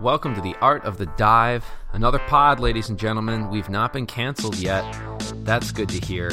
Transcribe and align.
Welcome 0.00 0.36
to 0.36 0.40
the 0.40 0.54
Art 0.60 0.84
of 0.84 0.96
the 0.96 1.06
Dive, 1.16 1.64
another 1.92 2.20
pod, 2.20 2.60
ladies 2.60 2.88
and 2.88 2.96
gentlemen. 2.96 3.50
We've 3.50 3.68
not 3.68 3.92
been 3.92 4.06
canceled 4.06 4.56
yet. 4.56 4.84
That's 5.42 5.72
good 5.72 5.88
to 5.88 5.98
hear. 5.98 6.30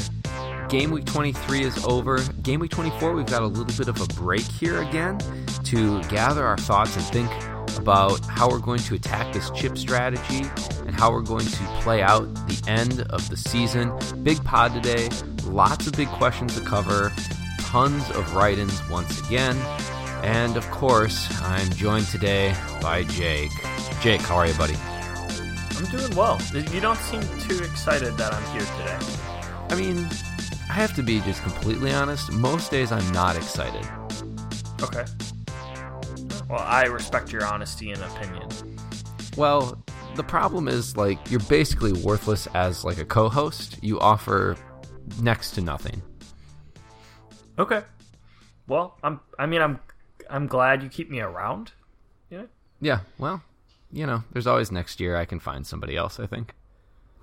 Game 0.69 0.91
week 0.91 1.05
23 1.05 1.63
is 1.63 1.83
over. 1.85 2.23
Game 2.43 2.59
week 2.59 2.69
24, 2.69 3.13
we've 3.13 3.25
got 3.25 3.41
a 3.41 3.47
little 3.47 3.65
bit 3.65 3.87
of 3.87 3.99
a 3.99 4.05
break 4.13 4.43
here 4.43 4.83
again 4.83 5.17
to 5.63 6.01
gather 6.03 6.45
our 6.45 6.59
thoughts 6.59 6.95
and 6.95 7.05
think 7.05 7.77
about 7.77 8.23
how 8.25 8.47
we're 8.47 8.59
going 8.59 8.79
to 8.81 8.93
attack 8.93 9.33
this 9.33 9.49
chip 9.51 9.79
strategy 9.79 10.47
and 10.85 10.93
how 10.93 11.11
we're 11.11 11.21
going 11.21 11.45
to 11.45 11.63
play 11.81 12.03
out 12.03 12.31
the 12.47 12.63
end 12.67 13.01
of 13.09 13.27
the 13.29 13.37
season. 13.37 13.91
Big 14.21 14.43
pod 14.43 14.73
today, 14.73 15.09
lots 15.45 15.87
of 15.87 15.93
big 15.93 16.07
questions 16.09 16.53
to 16.53 16.63
cover, 16.65 17.11
tons 17.61 18.07
of 18.11 18.35
write 18.35 18.59
ins 18.59 18.87
once 18.89 19.27
again. 19.27 19.55
And 20.25 20.57
of 20.57 20.69
course, 20.71 21.29
I'm 21.43 21.69
joined 21.69 22.07
today 22.07 22.55
by 22.81 23.03
Jake. 23.03 23.51
Jake, 24.01 24.21
how 24.21 24.37
are 24.37 24.47
you, 24.47 24.55
buddy? 24.55 24.73
I'm 25.77 25.85
doing 25.85 26.15
well. 26.15 26.41
You 26.51 26.81
don't 26.81 26.97
seem 26.97 27.21
too 27.41 27.63
excited 27.63 28.17
that 28.17 28.33
I'm 28.33 28.43
here 28.51 28.61
today. 28.61 28.97
I 29.69 29.75
mean, 29.75 30.09
I 30.67 30.73
have 30.73 30.95
to 30.95 31.03
be 31.03 31.19
just 31.19 31.43
completely 31.43 31.93
honest. 31.93 32.31
Most 32.31 32.71
days 32.71 32.91
I'm 32.91 33.07
not 33.11 33.35
excited. 33.35 33.87
Okay. 34.81 35.05
Well, 36.49 36.63
I 36.65 36.85
respect 36.85 37.31
your 37.31 37.45
honesty 37.45 37.91
and 37.91 38.01
opinion. 38.01 38.49
Well, 39.37 39.77
the 40.15 40.23
problem 40.23 40.67
is 40.67 40.97
like 40.97 41.19
you're 41.29 41.39
basically 41.41 41.93
worthless 41.93 42.47
as 42.55 42.83
like 42.83 42.97
a 42.97 43.05
co-host. 43.05 43.77
You 43.83 43.99
offer 43.99 44.57
next 45.21 45.51
to 45.51 45.61
nothing. 45.61 46.01
Okay. 47.59 47.83
Well, 48.67 48.97
I'm 49.03 49.19
I 49.37 49.45
mean 49.45 49.61
I'm 49.61 49.79
I'm 50.29 50.47
glad 50.47 50.83
you 50.83 50.89
keep 50.89 51.09
me 51.09 51.19
around. 51.19 51.71
Yeah. 52.29 52.43
Yeah, 52.81 52.99
well, 53.17 53.43
you 53.91 54.05
know, 54.05 54.23
there's 54.31 54.47
always 54.47 54.71
next 54.71 54.99
year 54.99 55.15
I 55.15 55.25
can 55.25 55.39
find 55.39 55.65
somebody 55.65 55.95
else, 55.95 56.19
I 56.19 56.27
think. 56.27 56.53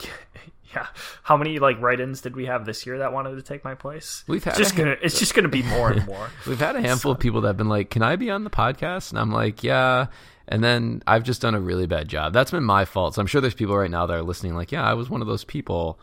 yeah. 0.75 0.87
How 1.23 1.37
many 1.37 1.59
like 1.59 1.81
write-ins 1.81 2.21
did 2.21 2.35
we 2.35 2.47
have 2.47 2.65
this 2.65 2.87
year 2.87 2.99
that 2.99 3.13
wanted 3.13 3.37
to 3.37 3.43
take 3.43 3.65
my 3.65 3.75
place? 3.75 4.25
We've 4.27 4.43
had 4.43 4.53
it's 4.53 4.59
just 4.59 4.77
gonna 4.77 4.97
it's 5.03 5.19
just 5.19 5.35
gonna 5.35 5.49
be 5.49 5.63
more 5.63 5.91
and 5.91 6.07
more. 6.07 6.31
We've 6.47 6.59
had 6.59 6.77
a 6.77 6.81
handful 6.81 7.11
so. 7.11 7.15
of 7.15 7.21
people 7.21 7.41
that 7.43 7.49
have 7.49 7.57
been 7.57 7.69
like, 7.69 7.91
"Can 7.91 8.03
I 8.03 8.17
be 8.17 8.31
on 8.31 8.45
the 8.45 8.51
podcast?" 8.51 9.11
And 9.11 9.19
I'm 9.19 9.31
like, 9.31 9.63
"Yeah." 9.63 10.07
And 10.49 10.63
then 10.63 11.03
I've 11.07 11.23
just 11.23 11.41
done 11.41 11.55
a 11.55 11.61
really 11.61 11.87
bad 11.87 12.09
job. 12.09 12.33
That's 12.33 12.51
been 12.51 12.65
my 12.65 12.85
fault. 12.85 13.15
So 13.15 13.21
I'm 13.21 13.27
sure 13.27 13.41
there's 13.41 13.55
people 13.55 13.77
right 13.77 13.91
now 13.91 14.07
that 14.07 14.15
are 14.15 14.23
listening 14.23 14.55
like, 14.55 14.73
"Yeah, 14.73 14.85
I 14.85 14.95
was 14.95 15.09
one 15.11 15.21
of 15.21 15.29
those 15.29 15.45
people." 15.45 15.99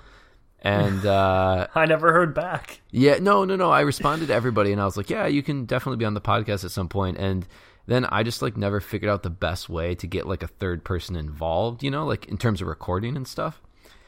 And 0.62 1.06
uh, 1.06 1.68
I 1.76 1.86
never 1.86 2.12
heard 2.12 2.34
back. 2.34 2.82
Yeah, 2.92 3.18
no, 3.20 3.46
no, 3.46 3.56
no. 3.56 3.72
I 3.72 3.82
responded 3.82 4.28
to 4.28 4.34
everybody 4.34 4.72
and 4.72 4.82
I 4.82 4.86
was 4.86 4.98
like, 4.98 5.10
"Yeah, 5.10 5.28
you 5.28 5.42
can 5.42 5.66
definitely 5.66 5.98
be 5.98 6.06
on 6.06 6.14
the 6.14 6.22
podcast 6.22 6.66
at 6.66 6.72
some 6.72 6.90
point." 6.90 7.18
And 7.18 7.48
then 7.88 8.06
I 8.06 8.24
just 8.24 8.42
like 8.42 8.56
never 8.56 8.80
figured 8.80 9.10
out 9.10 9.24
the 9.24 9.30
best 9.30 9.68
way 9.68 9.96
to 9.96 10.08
get 10.08 10.28
like 10.28 10.44
a 10.44 10.48
third 10.48 10.84
person 10.84 11.16
involved, 11.16 11.82
you 11.84 11.90
know, 11.90 12.06
like 12.06 12.28
in 12.28 12.38
terms 12.38 12.62
of 12.62 12.68
recording 12.68 13.18
and 13.18 13.28
stuff. 13.28 13.62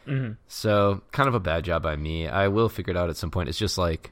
Mm-hmm. 0.07 0.33
So 0.47 1.01
kind 1.11 1.27
of 1.27 1.35
a 1.35 1.39
bad 1.39 1.63
job 1.63 1.81
by 1.81 1.95
me. 1.95 2.27
I 2.27 2.47
will 2.47 2.69
figure 2.69 2.91
it 2.91 2.97
out 2.97 3.09
at 3.09 3.17
some 3.17 3.31
point. 3.31 3.49
It's 3.49 3.57
just 3.57 3.77
like, 3.77 4.11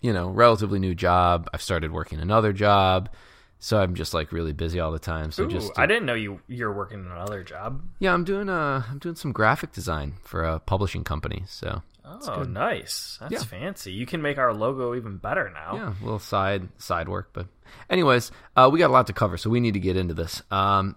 you 0.00 0.12
know, 0.12 0.30
relatively 0.30 0.78
new 0.78 0.94
job. 0.94 1.50
I've 1.52 1.62
started 1.62 1.92
working 1.92 2.20
another 2.20 2.52
job, 2.52 3.10
so 3.58 3.80
I'm 3.80 3.94
just 3.94 4.14
like 4.14 4.32
really 4.32 4.52
busy 4.52 4.80
all 4.80 4.92
the 4.92 4.98
time. 4.98 5.32
So 5.32 5.44
Ooh, 5.44 5.48
just 5.48 5.74
to, 5.74 5.80
I 5.80 5.86
didn't 5.86 6.06
know 6.06 6.14
you 6.14 6.40
you're 6.46 6.72
working 6.72 7.00
in 7.00 7.10
another 7.10 7.42
job. 7.42 7.82
Yeah, 7.98 8.14
I'm 8.14 8.24
doing 8.24 8.48
uh 8.48 8.82
I'm 8.88 8.98
doing 8.98 9.16
some 9.16 9.32
graphic 9.32 9.72
design 9.72 10.14
for 10.22 10.44
a 10.44 10.58
publishing 10.58 11.04
company. 11.04 11.44
So 11.46 11.82
oh, 12.04 12.42
nice. 12.44 13.18
That's 13.20 13.32
yeah. 13.32 13.42
fancy. 13.42 13.92
You 13.92 14.06
can 14.06 14.22
make 14.22 14.38
our 14.38 14.52
logo 14.54 14.94
even 14.94 15.18
better 15.18 15.50
now. 15.50 15.74
Yeah, 15.74 15.94
a 16.00 16.04
little 16.04 16.18
side 16.18 16.68
side 16.78 17.08
work, 17.08 17.30
but 17.32 17.46
anyways, 17.90 18.30
uh, 18.56 18.68
we 18.72 18.78
got 18.78 18.90
a 18.90 18.92
lot 18.92 19.06
to 19.08 19.12
cover, 19.12 19.36
so 19.36 19.50
we 19.50 19.60
need 19.60 19.74
to 19.74 19.80
get 19.80 19.96
into 19.96 20.14
this. 20.14 20.42
Um, 20.50 20.96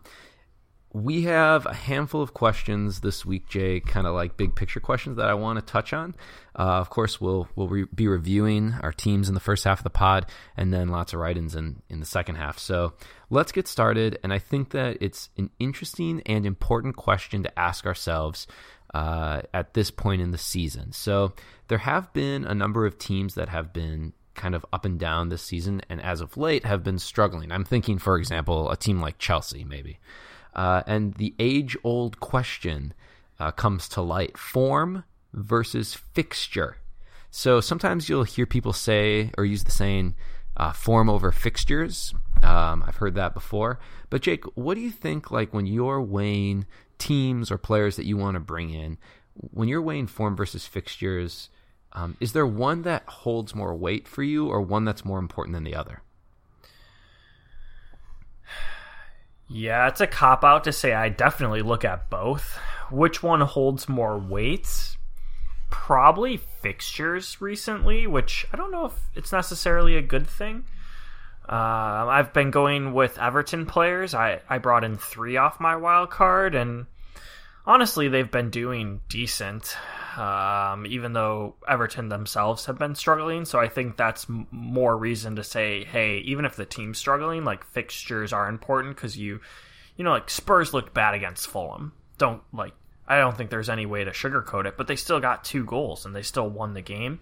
we 0.94 1.24
have 1.24 1.66
a 1.66 1.74
handful 1.74 2.22
of 2.22 2.34
questions 2.34 3.00
this 3.00 3.26
week, 3.26 3.48
Jay, 3.48 3.80
kind 3.80 4.06
of 4.06 4.14
like 4.14 4.36
big 4.36 4.56
picture 4.56 4.82
questions 4.82 5.18
that 5.18 5.30
I 5.30 5.34
want 5.34 5.58
to 5.58 5.66
touch 5.66 5.94
on. 5.94 6.16
Uh, 6.58 6.80
of 6.80 6.90
course, 6.90 7.22
we'll 7.22 7.48
we'll 7.56 7.70
re- 7.70 7.88
be 7.96 8.08
reviewing 8.08 8.76
our 8.82 8.92
teams 8.92 9.30
in 9.30 9.34
the 9.34 9.40
first 9.40 9.64
half 9.64 9.80
of 9.80 9.84
the 9.84 9.90
pod, 9.90 10.26
and 10.58 10.74
then 10.74 10.90
lots 10.90 11.14
of 11.14 11.20
write-ins 11.20 11.56
in 11.56 11.82
in 11.90 12.02
the 12.02 12.06
second 12.06 12.36
half. 12.36 12.60
So 12.60 12.94
let's 13.30 13.54
get 13.54 13.68
started. 13.68 14.20
And 14.22 14.34
I 14.34 14.40
think 14.40 14.72
that 14.72 14.98
it's 15.00 15.30
an 15.38 15.50
interesting 15.60 16.22
and 16.26 16.46
important 16.46 16.98
question 16.98 17.44
to 17.44 17.60
ask 17.60 17.86
ourselves 17.86 18.46
uh, 18.94 19.44
at 19.54 19.74
this 19.74 19.92
point 19.92 20.22
in 20.22 20.32
the 20.32 20.38
season. 20.38 20.92
So 20.92 21.34
there 21.70 21.78
have 21.78 22.12
been 22.12 22.44
a 22.44 22.54
number 22.54 22.86
of 22.86 22.98
teams 22.98 23.36
that 23.36 23.48
have 23.48 23.72
been 23.72 24.12
kind 24.34 24.56
of 24.56 24.66
up 24.74 24.84
and 24.84 25.00
down 25.00 25.30
this 25.30 25.42
season, 25.42 25.82
and 25.90 26.02
as 26.02 26.20
of 26.20 26.36
late 26.36 26.66
have 26.66 26.84
been 26.84 27.00
struggling. 27.00 27.52
I'm 27.52 27.66
thinking, 27.66 27.98
for 27.98 28.18
example, 28.18 28.70
a 28.70 28.76
team 28.76 29.00
like 29.00 29.18
Chelsea, 29.20 29.64
maybe. 29.64 30.00
Uh, 30.54 30.84
and 30.86 31.14
the 31.16 31.34
age 31.40 31.78
old 31.84 32.20
question 32.20 32.94
uh, 33.40 33.52
comes 33.52 33.88
to 33.90 34.02
light 34.02 34.38
form 34.38 35.04
versus 35.34 35.94
fixture. 35.94 36.78
So 37.30 37.62
sometimes 37.62 38.10
you'll 38.10 38.24
hear 38.24 38.46
people 38.46 38.74
say 38.74 39.32
or 39.38 39.46
use 39.46 39.64
the 39.64 39.72
saying 39.72 40.16
uh, 40.58 40.74
form 40.74 41.10
over 41.10 41.32
fixtures. 41.32 42.14
Um, 42.44 42.84
I've 42.86 42.98
heard 42.98 43.16
that 43.16 43.34
before. 43.34 43.80
But 44.10 44.22
Jake, 44.22 44.44
what 44.56 44.76
do 44.76 44.82
you 44.82 44.92
think 44.92 45.32
like 45.32 45.54
when 45.54 45.66
you're 45.66 46.02
weighing 46.02 46.66
teams 46.98 47.50
or 47.50 47.58
players 47.58 47.96
that 47.96 48.06
you 48.06 48.18
want 48.18 48.36
to 48.36 48.42
bring 48.42 48.72
in, 48.72 48.98
when 49.34 49.70
you're 49.70 49.82
weighing 49.82 50.08
form 50.08 50.36
versus 50.36 50.68
fixtures, 50.68 51.50
um, 51.94 52.18
is 52.20 52.34
there 52.34 52.46
one 52.46 52.82
that 52.84 53.08
holds 53.08 53.56
more 53.56 53.76
weight 53.76 54.08
for 54.08 54.24
you 54.24 54.48
or 54.48 54.62
one 54.62 54.86
that's 54.86 55.06
more 55.06 55.20
important 55.20 55.54
than 55.54 55.64
the 55.64 55.76
other? 55.76 56.02
Yeah, 59.54 59.90
it's 59.90 60.00
a 60.00 60.08
cop 60.08 60.46
out 60.46 60.64
to 60.64 60.72
say 60.72 60.94
I 60.94 61.10
definitely 61.10 61.62
look 61.62 61.84
at 61.84 62.10
both. 62.10 62.58
Which 62.90 63.22
one 63.22 63.42
holds 63.42 63.90
more 63.90 64.18
weight? 64.18 64.96
Probably 65.70 66.38
fixtures 66.38 67.42
recently, 67.42 68.08
which 68.08 68.46
I 68.54 68.58
don't 68.58 68.72
know 68.72 68.86
if 68.86 68.94
it's 69.14 69.34
necessarily 69.34 69.98
a 69.98 70.02
good 70.02 70.26
thing. 70.26 70.64
Uh, 71.50 72.08
I've 72.08 72.32
been 72.32 72.50
going 72.50 72.94
with 72.94 73.18
Everton 73.18 73.66
players. 73.66 74.14
I, 74.14 74.40
I 74.50 74.58
brought 74.58 74.86
in 74.86 74.98
three 74.98 75.36
off 75.36 75.60
my 75.60 75.76
wild 75.76 76.12
card, 76.12 76.56
and 76.56 76.86
honestly, 77.66 78.08
they've 78.08 78.32
been 78.32 78.50
doing 78.50 79.02
decent 79.10 79.76
um, 80.18 80.86
even 80.86 81.14
though 81.14 81.56
Everton 81.68 82.10
themselves 82.10 82.66
have 82.66 82.78
been 82.78 82.96
struggling. 82.96 83.46
So 83.46 83.60
I 83.60 83.68
think 83.68 83.96
that's 83.96 84.30
m- 84.30 84.48
more 84.52 84.98
reason 84.98 85.38
to 85.38 85.44
say, 85.44 85.86
hey, 85.86 86.18
even 86.20 86.46
if 86.46 86.56
the 86.56 86.66
team's 86.66 86.98
struggling, 86.98 87.46
like 87.46 87.64
fixtures 87.64 88.34
are 88.34 88.50
important 88.50 88.96
because 88.96 89.18
you, 89.18 89.40
you 89.96 90.04
know, 90.04 90.12
like 90.12 90.30
Spurs 90.30 90.74
looked 90.74 90.94
bad 90.94 91.14
against 91.14 91.48
Fulham. 91.48 91.94
Don't 92.18 92.42
like, 92.52 92.74
I 93.08 93.20
don't 93.20 93.38
think 93.38 93.50
there's 93.50 93.70
any 93.70 93.86
way 93.86 94.04
to 94.04 94.12
sugarcoat 94.12 94.66
it, 94.66 94.78
but 94.78 94.88
they 94.88 94.96
still 94.96 95.20
got 95.20 95.44
two 95.44 95.64
goals 95.64 96.06
and 96.06 96.16
they 96.16 96.24
still 96.24 96.50
won 96.50 96.74
the 96.74 96.82
game. 96.82 97.20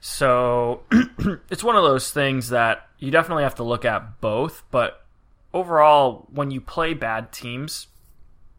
So 0.00 0.82
it's 1.50 1.64
one 1.64 1.76
of 1.76 1.84
those 1.84 2.10
things 2.10 2.48
that 2.50 2.88
you 2.98 3.10
definitely 3.10 3.44
have 3.44 3.56
to 3.56 3.64
look 3.64 3.84
at 3.84 4.20
both, 4.20 4.64
but 4.70 5.04
overall, 5.54 6.26
when 6.32 6.50
you 6.50 6.60
play 6.60 6.92
bad 6.92 7.32
teams, 7.32 7.86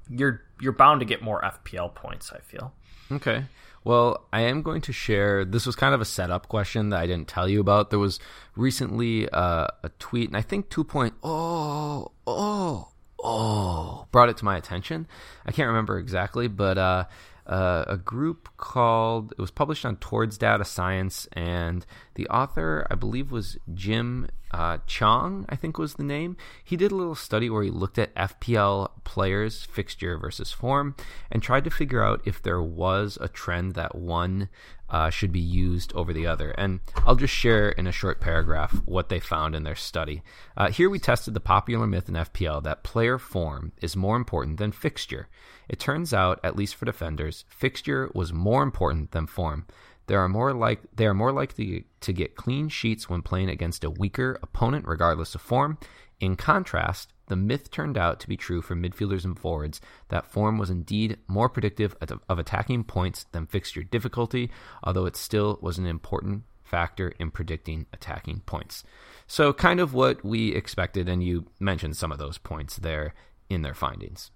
you're 0.09 0.41
you're 0.59 0.73
bound 0.73 0.99
to 1.01 1.05
get 1.05 1.21
more 1.21 1.41
FPL 1.41 1.93
points. 1.93 2.31
I 2.31 2.39
feel. 2.39 2.73
Okay. 3.11 3.45
Well, 3.83 4.25
I 4.33 4.41
am 4.41 4.63
going 4.63 4.81
to 4.81 4.91
share. 4.91 5.45
This 5.45 5.65
was 5.65 5.75
kind 5.75 5.95
of 5.95 6.01
a 6.01 6.05
setup 6.05 6.49
question 6.49 6.89
that 6.89 6.99
I 6.99 7.07
didn't 7.07 7.29
tell 7.29 7.47
you 7.47 7.61
about. 7.61 7.89
There 7.89 7.99
was 7.99 8.19
recently 8.57 9.29
uh, 9.29 9.67
a 9.81 9.89
tweet, 9.97 10.27
and 10.27 10.35
I 10.35 10.41
think 10.41 10.69
2.0, 10.69 11.13
oh, 11.23 12.11
oh, 12.27 12.89
oh, 13.23 14.07
brought 14.11 14.27
it 14.27 14.35
to 14.37 14.45
my 14.45 14.57
attention. 14.57 15.07
I 15.45 15.53
can't 15.53 15.67
remember 15.67 15.97
exactly, 15.99 16.49
but 16.49 16.77
uh, 16.77 17.05
uh, 17.45 17.85
a 17.87 17.95
group 17.95 18.49
called, 18.57 19.31
it 19.31 19.39
was 19.39 19.51
published 19.51 19.85
on 19.85 19.95
Towards 19.95 20.37
Data 20.37 20.65
Science, 20.65 21.25
and 21.31 21.85
the 22.15 22.27
author, 22.27 22.85
I 22.91 22.95
believe, 22.95 23.31
was 23.31 23.57
Jim 23.73 24.27
uh, 24.51 24.77
Chong, 24.87 25.45
I 25.49 25.55
think 25.55 25.77
was 25.77 25.95
the 25.95 26.03
name. 26.03 26.37
He 26.63 26.77
did 26.77 26.91
a 26.91 26.95
little 26.95 27.15
study 27.15 27.49
where 27.49 27.63
he 27.63 27.69
looked 27.69 27.97
at 27.97 28.15
FPL 28.15 28.91
players, 29.03 29.63
fixture 29.63 30.17
versus 30.17 30.51
form, 30.51 30.95
and 31.31 31.43
tried 31.43 31.63
to 31.65 31.69
figure 31.69 32.03
out 32.03 32.21
if 32.25 32.41
there 32.41 32.61
was 32.61 33.17
a 33.19 33.27
trend 33.27 33.73
that 33.75 33.95
one 33.95 34.49
uh, 34.89 35.09
should 35.09 35.31
be 35.31 35.39
used 35.39 35.91
over 35.93 36.13
the 36.13 36.27
other. 36.27 36.51
And 36.51 36.79
I'll 37.05 37.15
just 37.15 37.33
share 37.33 37.69
in 37.69 37.87
a 37.87 37.91
short 37.91 38.21
paragraph 38.21 38.81
what 38.85 39.09
they 39.09 39.19
found 39.19 39.55
in 39.55 39.63
their 39.63 39.75
study. 39.75 40.23
Uh, 40.55 40.69
here 40.69 40.89
we 40.89 40.99
tested 40.99 41.33
the 41.33 41.39
popular 41.39 41.87
myth 41.87 42.07
in 42.07 42.15
FPL 42.15 42.63
that 42.63 42.83
player 42.83 43.17
form 43.17 43.73
is 43.81 43.95
more 43.95 44.15
important 44.15 44.57
than 44.57 44.71
fixture. 44.71 45.27
It 45.67 45.79
turns 45.79 46.13
out, 46.13 46.39
at 46.43 46.55
least 46.55 46.75
for 46.75 46.85
defenders, 46.85 47.43
fixture 47.49 48.09
was 48.13 48.31
more 48.31 48.63
important 48.63 49.11
than 49.11 49.27
form. 49.27 49.65
They 50.07 50.15
are 50.15 50.27
more 50.29 50.53
like 50.53 50.81
they 50.95 51.05
are 51.05 51.13
more 51.13 51.31
likely 51.31 51.85
to 52.01 52.13
get 52.13 52.35
clean 52.35 52.69
sheets 52.69 53.09
when 53.09 53.21
playing 53.21 53.49
against 53.49 53.83
a 53.83 53.89
weaker 53.89 54.39
opponent, 54.41 54.87
regardless 54.87 55.35
of 55.35 55.41
form. 55.41 55.77
In 56.19 56.35
contrast, 56.35 57.13
the 57.27 57.35
myth 57.35 57.69
turned 57.69 57.97
out 57.97 58.19
to 58.21 58.27
be 58.27 58.37
true 58.37 58.61
for 58.61 58.75
midfielders 58.75 59.25
and 59.25 59.37
forwards 59.37 59.79
that 60.07 60.31
form 60.31 60.57
was 60.57 60.69
indeed 60.69 61.17
more 61.27 61.49
predictive 61.49 61.95
of 62.01 62.39
attacking 62.39 62.85
points 62.85 63.25
than 63.33 63.45
fixture 63.45 63.83
difficulty, 63.83 64.49
although 64.83 65.05
it 65.05 65.15
still 65.15 65.59
was 65.61 65.77
an 65.77 65.85
important 65.85 66.43
factor 66.63 67.13
in 67.19 67.31
predicting 67.31 67.85
attacking 67.93 68.41
points. 68.41 68.83
So, 69.27 69.53
kind 69.53 69.79
of 69.79 69.93
what 69.93 70.23
we 70.23 70.55
expected, 70.55 71.07
and 71.09 71.23
you 71.23 71.47
mentioned 71.59 71.97
some 71.97 72.11
of 72.11 72.17
those 72.17 72.37
points 72.37 72.77
there 72.77 73.13
in 73.49 73.61
their 73.61 73.73
findings. 73.73 74.31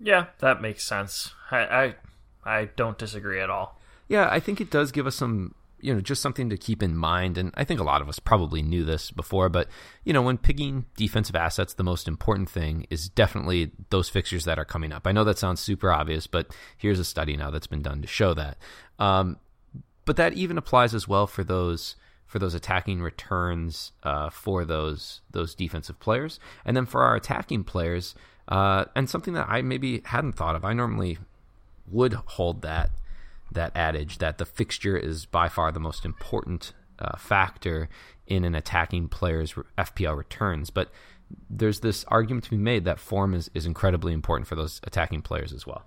Yeah, 0.00 0.26
that 0.40 0.60
makes 0.60 0.84
sense. 0.84 1.32
I, 1.50 1.58
I, 1.58 1.94
I 2.44 2.64
don't 2.76 2.98
disagree 2.98 3.40
at 3.40 3.50
all. 3.50 3.80
Yeah, 4.08 4.28
I 4.30 4.40
think 4.40 4.60
it 4.60 4.70
does 4.70 4.92
give 4.92 5.06
us 5.06 5.16
some 5.16 5.54
you 5.84 5.92
know 5.92 6.00
just 6.00 6.22
something 6.22 6.48
to 6.48 6.56
keep 6.56 6.82
in 6.82 6.96
mind 6.96 7.36
and 7.36 7.52
i 7.58 7.62
think 7.62 7.78
a 7.78 7.84
lot 7.84 8.00
of 8.00 8.08
us 8.08 8.18
probably 8.18 8.62
knew 8.62 8.84
this 8.84 9.10
before 9.10 9.50
but 9.50 9.68
you 10.02 10.14
know 10.14 10.22
when 10.22 10.38
picking 10.38 10.86
defensive 10.96 11.36
assets 11.36 11.74
the 11.74 11.84
most 11.84 12.08
important 12.08 12.48
thing 12.48 12.86
is 12.88 13.10
definitely 13.10 13.70
those 13.90 14.08
fixtures 14.08 14.46
that 14.46 14.58
are 14.58 14.64
coming 14.64 14.92
up. 14.92 15.06
I 15.06 15.12
know 15.12 15.24
that 15.24 15.38
sounds 15.38 15.60
super 15.60 15.92
obvious 15.92 16.26
but 16.26 16.54
here's 16.78 16.98
a 16.98 17.04
study 17.04 17.36
now 17.36 17.50
that's 17.50 17.66
been 17.66 17.82
done 17.82 18.00
to 18.00 18.08
show 18.08 18.32
that. 18.32 18.56
Um, 18.98 19.36
but 20.06 20.16
that 20.16 20.32
even 20.32 20.56
applies 20.56 20.94
as 20.94 21.06
well 21.06 21.26
for 21.26 21.44
those 21.44 21.96
for 22.26 22.38
those 22.38 22.54
attacking 22.54 23.02
returns 23.02 23.92
uh, 24.02 24.30
for 24.30 24.64
those 24.64 25.20
those 25.30 25.54
defensive 25.54 26.00
players. 26.00 26.40
And 26.64 26.74
then 26.74 26.86
for 26.86 27.02
our 27.02 27.14
attacking 27.14 27.64
players 27.64 28.14
uh, 28.48 28.86
and 28.96 29.08
something 29.08 29.34
that 29.34 29.48
i 29.50 29.60
maybe 29.60 30.00
hadn't 30.06 30.32
thought 30.32 30.56
of 30.56 30.64
i 30.64 30.72
normally 30.72 31.18
would 31.90 32.14
hold 32.14 32.62
that 32.62 32.90
that 33.54 33.72
adage 33.76 34.18
that 34.18 34.38
the 34.38 34.44
fixture 34.44 34.96
is 34.96 35.26
by 35.26 35.48
far 35.48 35.72
the 35.72 35.80
most 35.80 36.04
important 36.04 36.72
uh, 36.98 37.16
factor 37.16 37.88
in 38.26 38.44
an 38.44 38.54
attacking 38.54 39.08
player's 39.08 39.54
FPL 39.78 40.16
returns. 40.16 40.70
But 40.70 40.90
there's 41.48 41.80
this 41.80 42.04
argument 42.08 42.44
to 42.44 42.50
be 42.50 42.56
made 42.56 42.84
that 42.84 42.98
form 42.98 43.34
is, 43.34 43.50
is 43.54 43.66
incredibly 43.66 44.12
important 44.12 44.46
for 44.46 44.54
those 44.54 44.80
attacking 44.84 45.22
players 45.22 45.52
as 45.52 45.66
well. 45.66 45.84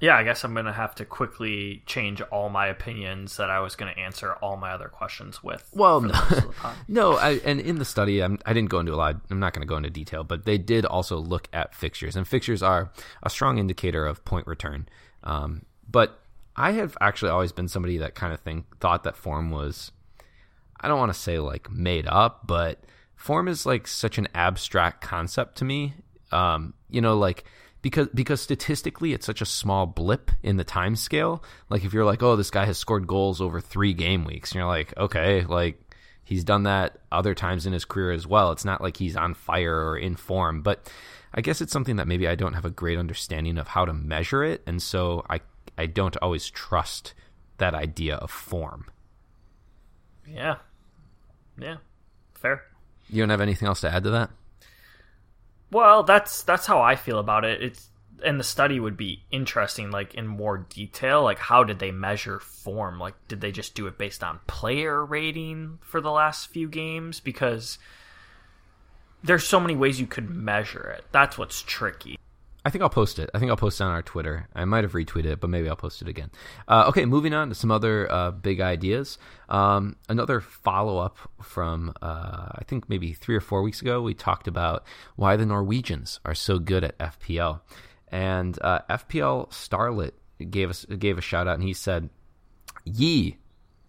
Yeah, 0.00 0.16
I 0.16 0.24
guess 0.24 0.44
I'm 0.44 0.54
going 0.54 0.66
to 0.66 0.72
have 0.72 0.94
to 0.96 1.04
quickly 1.04 1.82
change 1.86 2.20
all 2.20 2.48
my 2.50 2.66
opinions 2.66 3.36
that 3.36 3.48
I 3.48 3.60
was 3.60 3.76
going 3.76 3.94
to 3.94 3.98
answer 3.98 4.34
all 4.34 4.56
my 4.56 4.72
other 4.72 4.88
questions 4.88 5.42
with. 5.42 5.66
Well, 5.72 6.00
no, 6.00 6.20
no 6.88 7.12
I, 7.14 7.40
and 7.44 7.60
in 7.60 7.78
the 7.78 7.84
study, 7.84 8.22
I'm, 8.22 8.38
I 8.44 8.52
did 8.52 8.62
not 8.62 8.70
go 8.70 8.80
into 8.80 8.92
a 8.92 8.96
lot. 8.96 9.16
I'm 9.30 9.38
not 9.38 9.54
going 9.54 9.62
to 9.62 9.68
go 9.68 9.76
into 9.76 9.90
detail, 9.90 10.24
but 10.24 10.44
they 10.44 10.58
did 10.58 10.84
also 10.84 11.16
look 11.16 11.48
at 11.52 11.74
fixtures, 11.74 12.16
and 12.16 12.26
fixtures 12.26 12.62
are 12.62 12.90
a 13.22 13.30
strong 13.30 13.58
indicator 13.58 14.04
of 14.04 14.24
point 14.24 14.46
return. 14.46 14.88
Um, 15.22 15.64
but 15.88 16.20
I 16.56 16.72
have 16.72 16.96
actually 17.00 17.30
always 17.30 17.52
been 17.52 17.68
somebody 17.68 17.98
that 17.98 18.14
kind 18.14 18.32
of 18.32 18.40
think 18.40 18.78
thought 18.78 19.04
that 19.04 19.16
form 19.16 19.50
was 19.50 19.92
I 20.80 20.88
don't 20.88 20.98
want 20.98 21.12
to 21.12 21.18
say 21.18 21.38
like 21.38 21.70
made 21.70 22.06
up, 22.06 22.46
but 22.46 22.84
form 23.16 23.48
is 23.48 23.64
like 23.64 23.86
such 23.86 24.18
an 24.18 24.28
abstract 24.34 25.00
concept 25.00 25.56
to 25.58 25.64
me. 25.64 25.94
Um, 26.30 26.74
you 26.90 27.00
know, 27.00 27.16
like 27.16 27.44
because 27.80 28.08
because 28.08 28.40
statistically 28.40 29.12
it's 29.12 29.26
such 29.26 29.40
a 29.40 29.46
small 29.46 29.86
blip 29.86 30.30
in 30.42 30.56
the 30.56 30.64
time 30.64 30.94
scale. 30.94 31.42
Like 31.70 31.84
if 31.84 31.92
you're 31.92 32.04
like, 32.04 32.22
oh, 32.22 32.36
this 32.36 32.50
guy 32.50 32.66
has 32.66 32.78
scored 32.78 33.06
goals 33.06 33.40
over 33.40 33.60
three 33.60 33.94
game 33.94 34.24
weeks, 34.24 34.52
and 34.52 34.58
you're 34.58 34.68
like, 34.68 34.96
okay, 34.96 35.44
like 35.44 35.80
he's 36.22 36.44
done 36.44 36.64
that 36.64 36.98
other 37.10 37.34
times 37.34 37.66
in 37.66 37.72
his 37.72 37.84
career 37.84 38.12
as 38.12 38.26
well. 38.26 38.52
It's 38.52 38.64
not 38.64 38.82
like 38.82 38.96
he's 38.96 39.16
on 39.16 39.34
fire 39.34 39.88
or 39.88 39.96
in 39.96 40.16
form, 40.16 40.62
but 40.62 40.90
I 41.32 41.40
guess 41.40 41.60
it's 41.60 41.72
something 41.72 41.96
that 41.96 42.08
maybe 42.08 42.28
I 42.28 42.34
don't 42.34 42.54
have 42.54 42.64
a 42.64 42.70
great 42.70 42.98
understanding 42.98 43.58
of 43.58 43.68
how 43.68 43.84
to 43.86 43.92
measure 43.92 44.44
it, 44.44 44.62
and 44.66 44.82
so 44.82 45.24
I 45.30 45.40
I 45.76 45.86
don't 45.86 46.16
always 46.18 46.50
trust 46.50 47.14
that 47.58 47.74
idea 47.74 48.16
of 48.16 48.30
form. 48.30 48.86
Yeah. 50.26 50.56
Yeah. 51.58 51.76
Fair. 52.34 52.62
You 53.08 53.22
don't 53.22 53.30
have 53.30 53.40
anything 53.40 53.68
else 53.68 53.80
to 53.82 53.92
add 53.92 54.04
to 54.04 54.10
that? 54.10 54.30
Well, 55.70 56.02
that's 56.02 56.42
that's 56.42 56.66
how 56.66 56.80
I 56.80 56.96
feel 56.96 57.18
about 57.18 57.44
it. 57.44 57.62
It's 57.62 57.90
and 58.22 58.38
the 58.38 58.44
study 58.44 58.80
would 58.80 58.96
be 58.96 59.22
interesting 59.30 59.90
like 59.90 60.14
in 60.14 60.26
more 60.26 60.58
detail 60.58 61.22
like 61.22 61.38
how 61.38 61.64
did 61.64 61.78
they 61.78 61.90
measure 61.90 62.38
form 62.40 62.98
like 62.98 63.14
did 63.28 63.40
they 63.40 63.52
just 63.52 63.74
do 63.74 63.86
it 63.86 63.98
based 63.98 64.22
on 64.22 64.40
player 64.46 65.04
rating 65.04 65.78
for 65.82 66.00
the 66.00 66.10
last 66.10 66.48
few 66.48 66.68
games 66.68 67.20
because 67.20 67.78
there's 69.22 69.44
so 69.44 69.60
many 69.60 69.74
ways 69.74 70.00
you 70.00 70.06
could 70.06 70.30
measure 70.30 70.94
it 70.96 71.04
that's 71.12 71.36
what's 71.36 71.62
tricky 71.62 72.18
I 72.64 72.70
think 72.70 72.82
I'll 72.82 72.88
post 72.88 73.18
it. 73.18 73.28
I 73.34 73.38
think 73.38 73.50
I'll 73.50 73.58
post 73.58 73.80
it 73.80 73.84
on 73.84 73.90
our 73.90 74.02
Twitter. 74.02 74.48
I 74.54 74.64
might 74.64 74.84
have 74.84 74.92
retweeted 74.92 75.26
it, 75.26 75.40
but 75.40 75.50
maybe 75.50 75.68
I'll 75.68 75.76
post 75.76 76.00
it 76.00 76.08
again. 76.08 76.30
Uh, 76.66 76.86
okay, 76.88 77.04
moving 77.04 77.34
on 77.34 77.50
to 77.50 77.54
some 77.54 77.70
other 77.70 78.10
uh, 78.10 78.30
big 78.30 78.60
ideas. 78.62 79.18
Um, 79.50 79.96
another 80.08 80.40
follow 80.40 80.98
up 80.98 81.18
from, 81.42 81.92
uh, 82.00 82.48
I 82.52 82.62
think 82.66 82.88
maybe 82.88 83.12
three 83.12 83.36
or 83.36 83.40
four 83.40 83.62
weeks 83.62 83.82
ago, 83.82 84.00
we 84.00 84.14
talked 84.14 84.48
about 84.48 84.84
why 85.16 85.36
the 85.36 85.44
Norwegians 85.44 86.20
are 86.24 86.34
so 86.34 86.58
good 86.58 86.84
at 86.84 86.98
FPL. 86.98 87.60
And 88.08 88.58
uh, 88.62 88.80
FPL 88.88 89.50
Starlet 89.50 90.12
gave 90.50 90.70
us 90.70 90.84
gave 90.84 91.18
a 91.18 91.22
shout 91.22 91.46
out, 91.46 91.54
and 91.54 91.64
he 91.64 91.74
said, 91.74 92.08
Ye. 92.84 93.36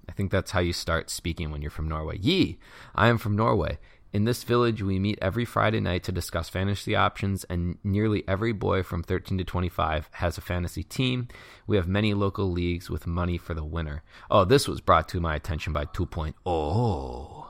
I 0.07 0.11
think 0.11 0.31
that's 0.31 0.51
how 0.51 0.59
you 0.59 0.71
start 0.73 1.09
speaking 1.09 1.49
when 1.49 1.61
you're 1.61 1.71
from 1.71 1.89
Norway. 1.89 2.17
Ye, 2.19 2.59
I 2.93 3.07
am 3.07 3.17
from 3.17 3.35
Norway. 3.35 3.79
In 4.15 4.23
this 4.23 4.45
village, 4.45 4.81
we 4.81 4.97
meet 4.97 5.19
every 5.21 5.43
Friday 5.43 5.81
night 5.81 6.03
to 6.03 6.11
discuss 6.13 6.47
fantasy 6.47 6.95
options, 6.95 7.43
and 7.49 7.77
nearly 7.83 8.23
every 8.29 8.53
boy 8.53 8.81
from 8.81 9.03
13 9.03 9.39
to 9.39 9.43
25 9.43 10.07
has 10.13 10.37
a 10.37 10.41
fantasy 10.41 10.83
team. 10.83 11.27
We 11.67 11.75
have 11.75 11.85
many 11.85 12.13
local 12.13 12.49
leagues 12.49 12.89
with 12.89 13.07
money 13.07 13.37
for 13.37 13.53
the 13.53 13.65
winner. 13.65 14.03
Oh, 14.31 14.45
this 14.45 14.69
was 14.69 14.79
brought 14.79 15.09
to 15.09 15.19
my 15.19 15.35
attention 15.35 15.73
by 15.73 15.83
2.0. 15.87 17.45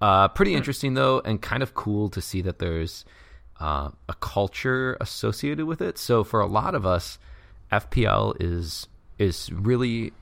Uh, 0.00 0.28
pretty 0.28 0.52
hmm. 0.52 0.58
interesting, 0.58 0.94
though, 0.94 1.20
and 1.24 1.42
kind 1.42 1.64
of 1.64 1.74
cool 1.74 2.08
to 2.10 2.20
see 2.20 2.42
that 2.42 2.60
there's 2.60 3.04
uh, 3.58 3.90
a 4.08 4.14
culture 4.20 4.96
associated 5.00 5.66
with 5.66 5.82
it. 5.82 5.98
So, 5.98 6.22
for 6.22 6.38
a 6.38 6.46
lot 6.46 6.76
of 6.76 6.86
us, 6.86 7.18
FPL 7.72 8.36
is 8.38 8.86
is 9.18 9.50
really 9.52 10.12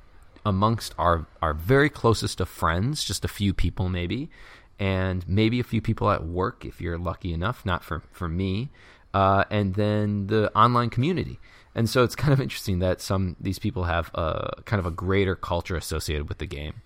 amongst 0.47 0.95
our 0.97 1.27
our 1.43 1.53
very 1.53 1.91
closest 1.91 2.41
of 2.41 2.49
friends, 2.49 3.05
just 3.05 3.27
a 3.27 3.29
few 3.29 3.53
people 3.53 3.91
maybe, 3.91 4.31
and 4.79 5.27
maybe 5.29 5.61
a 5.61 5.65
few 5.65 5.81
people 5.81 6.11
at 6.11 6.25
work 6.25 6.65
if 6.65 6.81
you're 6.81 6.99
lucky 6.99 7.33
enough, 7.33 7.65
not 7.65 7.83
for, 7.83 8.03
for 8.13 8.29
me, 8.29 8.71
uh, 9.15 9.45
and 9.51 9.75
then 9.75 10.27
the 10.27 10.55
online 10.57 10.91
community. 10.91 11.39
And 11.75 11.89
so 11.89 12.03
it's 12.03 12.17
kind 12.17 12.33
of 12.33 12.41
interesting 12.41 12.79
that 12.79 13.01
some 13.01 13.37
these 13.39 13.59
people 13.59 13.85
have 13.85 14.11
a 14.15 14.63
kind 14.65 14.81
of 14.81 14.87
a 14.87 14.91
greater 14.91 15.37
culture 15.37 15.77
associated 15.77 16.29
with 16.29 16.39
the 16.39 16.47
game. 16.47 16.83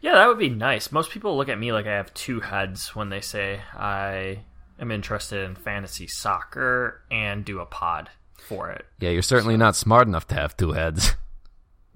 Yeah, 0.00 0.14
that 0.14 0.28
would 0.28 0.38
be 0.38 0.48
nice. 0.48 0.92
Most 0.92 1.10
people 1.10 1.36
look 1.36 1.48
at 1.48 1.58
me 1.58 1.72
like 1.72 1.86
I 1.86 1.92
have 1.92 2.12
two 2.14 2.40
heads 2.40 2.94
when 2.94 3.10
they 3.10 3.20
say 3.20 3.60
I 3.74 4.40
am 4.78 4.90
interested 4.90 5.44
in 5.44 5.56
fantasy 5.56 6.06
soccer 6.06 7.02
and 7.10 7.44
do 7.44 7.60
a 7.60 7.66
pod 7.66 8.08
for 8.36 8.70
it. 8.70 8.86
Yeah, 9.00 9.10
you're 9.10 9.22
certainly 9.22 9.54
so. 9.54 9.58
not 9.58 9.76
smart 9.76 10.06
enough 10.06 10.26
to 10.28 10.34
have 10.34 10.56
two 10.56 10.72
heads. 10.72 11.14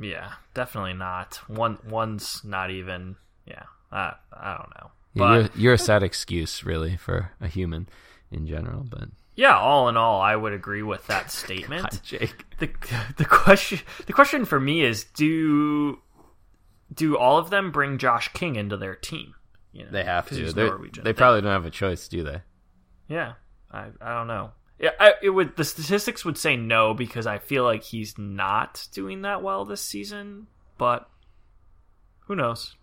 Yeah, 0.00 0.32
definitely 0.54 0.94
not. 0.94 1.36
One 1.46 1.76
one's 1.86 2.42
not 2.42 2.70
even 2.70 3.16
yeah. 3.44 3.64
I 3.92 4.14
I 4.32 4.56
don't 4.56 4.70
know. 4.80 4.90
Yeah, 5.14 5.34
you're, 5.34 5.48
you're 5.56 5.74
a 5.74 5.78
sad 5.78 6.02
excuse, 6.02 6.64
really, 6.64 6.96
for 6.96 7.32
a 7.40 7.48
human 7.48 7.88
in 8.30 8.46
general. 8.46 8.84
But 8.88 9.08
yeah, 9.34 9.58
all 9.58 9.88
in 9.88 9.96
all, 9.96 10.20
I 10.20 10.36
would 10.36 10.52
agree 10.52 10.82
with 10.82 11.06
that 11.08 11.30
statement. 11.30 11.82
God, 11.82 12.00
Jake. 12.02 12.44
The 12.58 12.70
the 13.16 13.24
question 13.24 13.80
the 14.06 14.12
question 14.12 14.44
for 14.44 14.60
me 14.60 14.82
is 14.82 15.04
do 15.04 15.98
do 16.92 17.16
all 17.16 17.38
of 17.38 17.50
them 17.50 17.70
bring 17.70 17.98
Josh 17.98 18.32
King 18.32 18.56
into 18.56 18.76
their 18.76 18.94
team? 18.94 19.34
You 19.72 19.84
know, 19.84 19.90
they 19.90 20.04
have 20.04 20.28
to. 20.30 20.52
They 20.52 21.12
probably 21.12 21.42
don't 21.42 21.52
have 21.52 21.66
a 21.66 21.70
choice, 21.70 22.08
do 22.08 22.22
they? 22.22 22.42
Yeah, 23.08 23.34
I 23.70 23.88
I 24.00 24.14
don't 24.14 24.26
know. 24.26 24.52
Yeah, 24.78 24.90
I, 24.98 25.14
it 25.22 25.30
would. 25.30 25.56
The 25.56 25.64
statistics 25.64 26.24
would 26.24 26.38
say 26.38 26.56
no 26.56 26.94
because 26.94 27.26
I 27.26 27.38
feel 27.38 27.64
like 27.64 27.82
he's 27.82 28.16
not 28.16 28.88
doing 28.92 29.22
that 29.22 29.42
well 29.42 29.64
this 29.64 29.82
season. 29.82 30.46
But 30.78 31.08
who 32.20 32.34
knows? 32.34 32.74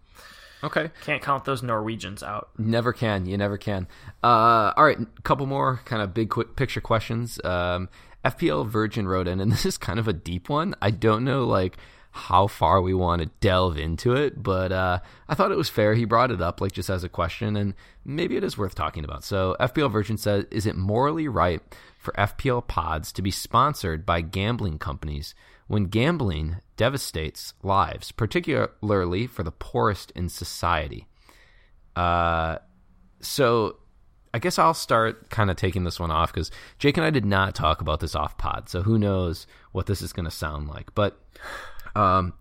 Okay. 0.63 0.91
Can't 1.03 1.21
count 1.21 1.45
those 1.45 1.61
Norwegians 1.61 2.23
out. 2.23 2.49
Never 2.57 2.93
can. 2.93 3.25
You 3.25 3.37
never 3.37 3.57
can. 3.57 3.87
Uh, 4.23 4.73
all 4.75 4.85
right, 4.85 4.99
a 4.99 5.21
couple 5.21 5.45
more 5.45 5.81
kind 5.85 6.01
of 6.01 6.13
big 6.13 6.29
quick 6.29 6.55
picture 6.55 6.81
questions. 6.81 7.39
Um, 7.43 7.89
FPL 8.25 8.67
Virgin 8.67 9.07
wrote 9.07 9.27
in, 9.27 9.39
and 9.39 9.51
this 9.53 9.65
is 9.65 9.77
kind 9.77 9.99
of 9.99 10.07
a 10.07 10.13
deep 10.13 10.49
one. 10.49 10.75
I 10.81 10.91
don't 10.91 11.23
know 11.23 11.45
like 11.45 11.77
how 12.11 12.47
far 12.47 12.81
we 12.81 12.93
want 12.95 13.21
to 13.21 13.29
delve 13.41 13.77
into 13.77 14.15
it, 14.15 14.41
but 14.41 14.71
uh, 14.71 14.99
I 15.29 15.35
thought 15.35 15.51
it 15.51 15.57
was 15.57 15.69
fair. 15.69 15.93
He 15.93 16.05
brought 16.05 16.31
it 16.31 16.41
up 16.41 16.59
like 16.59 16.71
just 16.71 16.89
as 16.89 17.03
a 17.03 17.09
question, 17.09 17.55
and 17.55 17.75
maybe 18.03 18.35
it 18.37 18.43
is 18.43 18.57
worth 18.57 18.73
talking 18.73 19.03
about. 19.03 19.23
So 19.23 19.55
FPL 19.59 19.91
Virgin 19.91 20.17
says, 20.17 20.45
"Is 20.49 20.65
it 20.65 20.75
morally 20.75 21.27
right 21.27 21.61
for 21.99 22.13
FPL 22.13 22.67
pods 22.67 23.11
to 23.13 23.21
be 23.21 23.31
sponsored 23.31 24.05
by 24.05 24.21
gambling 24.21 24.79
companies 24.79 25.35
when 25.67 25.85
gambling 25.85 26.57
devastates 26.75 27.53
lives, 27.63 28.11
particularly 28.11 29.27
for 29.27 29.43
the 29.43 29.51
poorest 29.51 30.11
in 30.11 30.29
society. 30.29 31.07
Uh, 31.95 32.57
so 33.21 33.77
I 34.33 34.39
guess 34.39 34.59
I'll 34.59 34.73
start 34.73 35.29
kind 35.29 35.49
of 35.49 35.57
taking 35.57 35.83
this 35.83 35.99
one 35.99 36.11
off 36.11 36.31
because 36.31 36.51
Jake 36.79 36.97
and 36.97 37.05
I 37.05 37.09
did 37.09 37.25
not 37.25 37.55
talk 37.55 37.81
about 37.81 37.99
this 37.99 38.15
off 38.15 38.37
pod, 38.37 38.69
so 38.69 38.81
who 38.81 38.97
knows 38.99 39.47
what 39.71 39.87
this 39.87 40.01
is 40.01 40.13
going 40.13 40.25
to 40.25 40.31
sound 40.31 40.67
like. 40.67 40.93
But 40.93 41.19
um, 41.95 42.33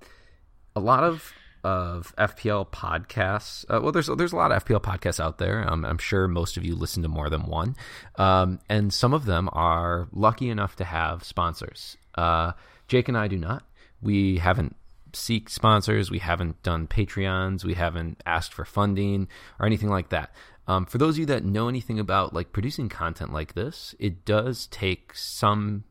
a 0.75 0.80
lot 0.80 1.04
of 1.04 1.33
of 1.64 2.14
FPL 2.16 2.68
podcasts. 2.68 3.64
Uh, 3.68 3.80
well, 3.83 3.90
there's 3.90 4.06
there's 4.06 4.33
a 4.33 4.37
lot 4.37 4.52
of 4.52 4.64
FPL 4.64 4.83
podcasts 4.83 5.18
out 5.18 5.38
there. 5.38 5.68
Um, 5.68 5.85
I'm 5.85 5.99
sure 5.99 6.28
most 6.28 6.56
of 6.56 6.64
you 6.64 6.76
listen 6.76 7.02
to 7.02 7.09
more 7.09 7.28
than 7.28 7.47
one, 7.47 7.75
um, 8.16 8.61
and 8.68 8.92
some 8.92 9.12
of 9.12 9.25
them 9.25 9.49
are 9.52 10.06
lucky 10.12 10.49
enough 10.49 10.76
to 10.76 10.85
have 10.85 11.25
sponsors. 11.25 11.97
Uh, 12.14 12.52
Jake 12.88 13.09
and 13.09 13.16
I 13.16 13.28
do 13.28 13.37
not. 13.37 13.64
We 14.00 14.38
haven't 14.38 14.76
seek 15.12 15.49
sponsors. 15.49 16.11
We 16.11 16.19
haven't 16.19 16.62
done 16.62 16.87
Patreons. 16.87 17.64
We 17.64 17.75
haven't 17.75 18.23
asked 18.26 18.52
for 18.52 18.64
funding 18.64 19.28
or 19.59 19.66
anything 19.66 19.88
like 19.88 20.11
that. 20.11 20.33
Um, 20.69 20.85
for 20.85 20.99
those 20.99 21.14
of 21.14 21.21
you 21.21 21.26
that 21.26 21.45
know 21.45 21.69
anything 21.69 21.99
about 21.99 22.35
like 22.35 22.52
producing 22.52 22.88
content 22.88 23.33
like 23.33 23.55
this, 23.55 23.95
it 23.99 24.25
does 24.25 24.66
take 24.66 25.14
some 25.14 25.85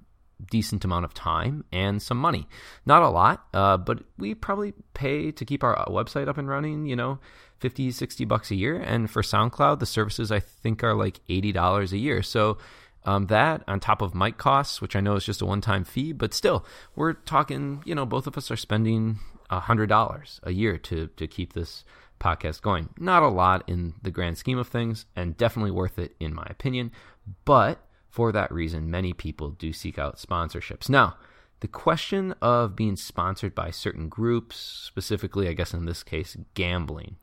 decent 0.51 0.83
amount 0.83 1.05
of 1.05 1.13
time 1.13 1.63
and 1.71 2.01
some 2.01 2.17
money. 2.17 2.47
Not 2.85 3.01
a 3.01 3.09
lot, 3.09 3.45
uh, 3.53 3.77
but 3.77 3.99
we 4.17 4.35
probably 4.35 4.73
pay 4.93 5.31
to 5.31 5.45
keep 5.45 5.63
our 5.63 5.85
website 5.87 6.27
up 6.27 6.37
and 6.37 6.47
running, 6.47 6.85
you 6.85 6.95
know, 6.95 7.19
50, 7.59 7.91
60 7.91 8.25
bucks 8.25 8.51
a 8.51 8.55
year. 8.55 8.77
And 8.77 9.09
for 9.09 9.21
SoundCloud, 9.21 9.79
the 9.79 9.85
services 9.85 10.31
I 10.31 10.41
think 10.41 10.83
are 10.83 10.93
like 10.93 11.25
$80 11.27 11.91
a 11.93 11.97
year. 11.97 12.21
So 12.21 12.57
um, 13.05 13.27
that 13.27 13.63
on 13.67 13.79
top 13.79 14.01
of 14.01 14.15
mic 14.15 14.37
costs, 14.37 14.81
which 14.81 14.95
I 14.95 14.99
know 14.99 15.15
is 15.15 15.25
just 15.25 15.41
a 15.41 15.45
one 15.45 15.61
time 15.61 15.83
fee, 15.83 16.11
but 16.11 16.33
still, 16.33 16.65
we're 16.95 17.13
talking, 17.13 17.81
you 17.85 17.95
know, 17.95 18.05
both 18.05 18.27
of 18.27 18.37
us 18.37 18.51
are 18.51 18.57
spending 18.57 19.19
$100 19.51 20.39
a 20.43 20.51
year 20.51 20.77
to, 20.79 21.07
to 21.07 21.27
keep 21.27 21.53
this 21.53 21.83
podcast 22.19 22.61
going. 22.61 22.89
Not 22.97 23.23
a 23.23 23.27
lot 23.27 23.63
in 23.67 23.93
the 24.01 24.11
grand 24.11 24.37
scheme 24.37 24.57
of 24.57 24.67
things, 24.67 25.05
and 25.15 25.37
definitely 25.37 25.71
worth 25.71 25.99
it 25.99 26.15
in 26.19 26.33
my 26.33 26.47
opinion. 26.49 26.91
But 27.45 27.79
for 28.09 28.31
that 28.31 28.51
reason, 28.51 28.89
many 28.89 29.13
people 29.13 29.51
do 29.51 29.71
seek 29.71 29.99
out 29.99 30.17
sponsorships. 30.17 30.89
Now, 30.89 31.15
the 31.59 31.67
question 31.67 32.33
of 32.41 32.75
being 32.75 32.95
sponsored 32.95 33.53
by 33.53 33.71
certain 33.71 34.09
groups, 34.09 34.55
specifically, 34.57 35.47
I 35.47 35.53
guess 35.53 35.73
in 35.73 35.85
this 35.85 36.03
case, 36.03 36.37
gambling, 36.53 37.17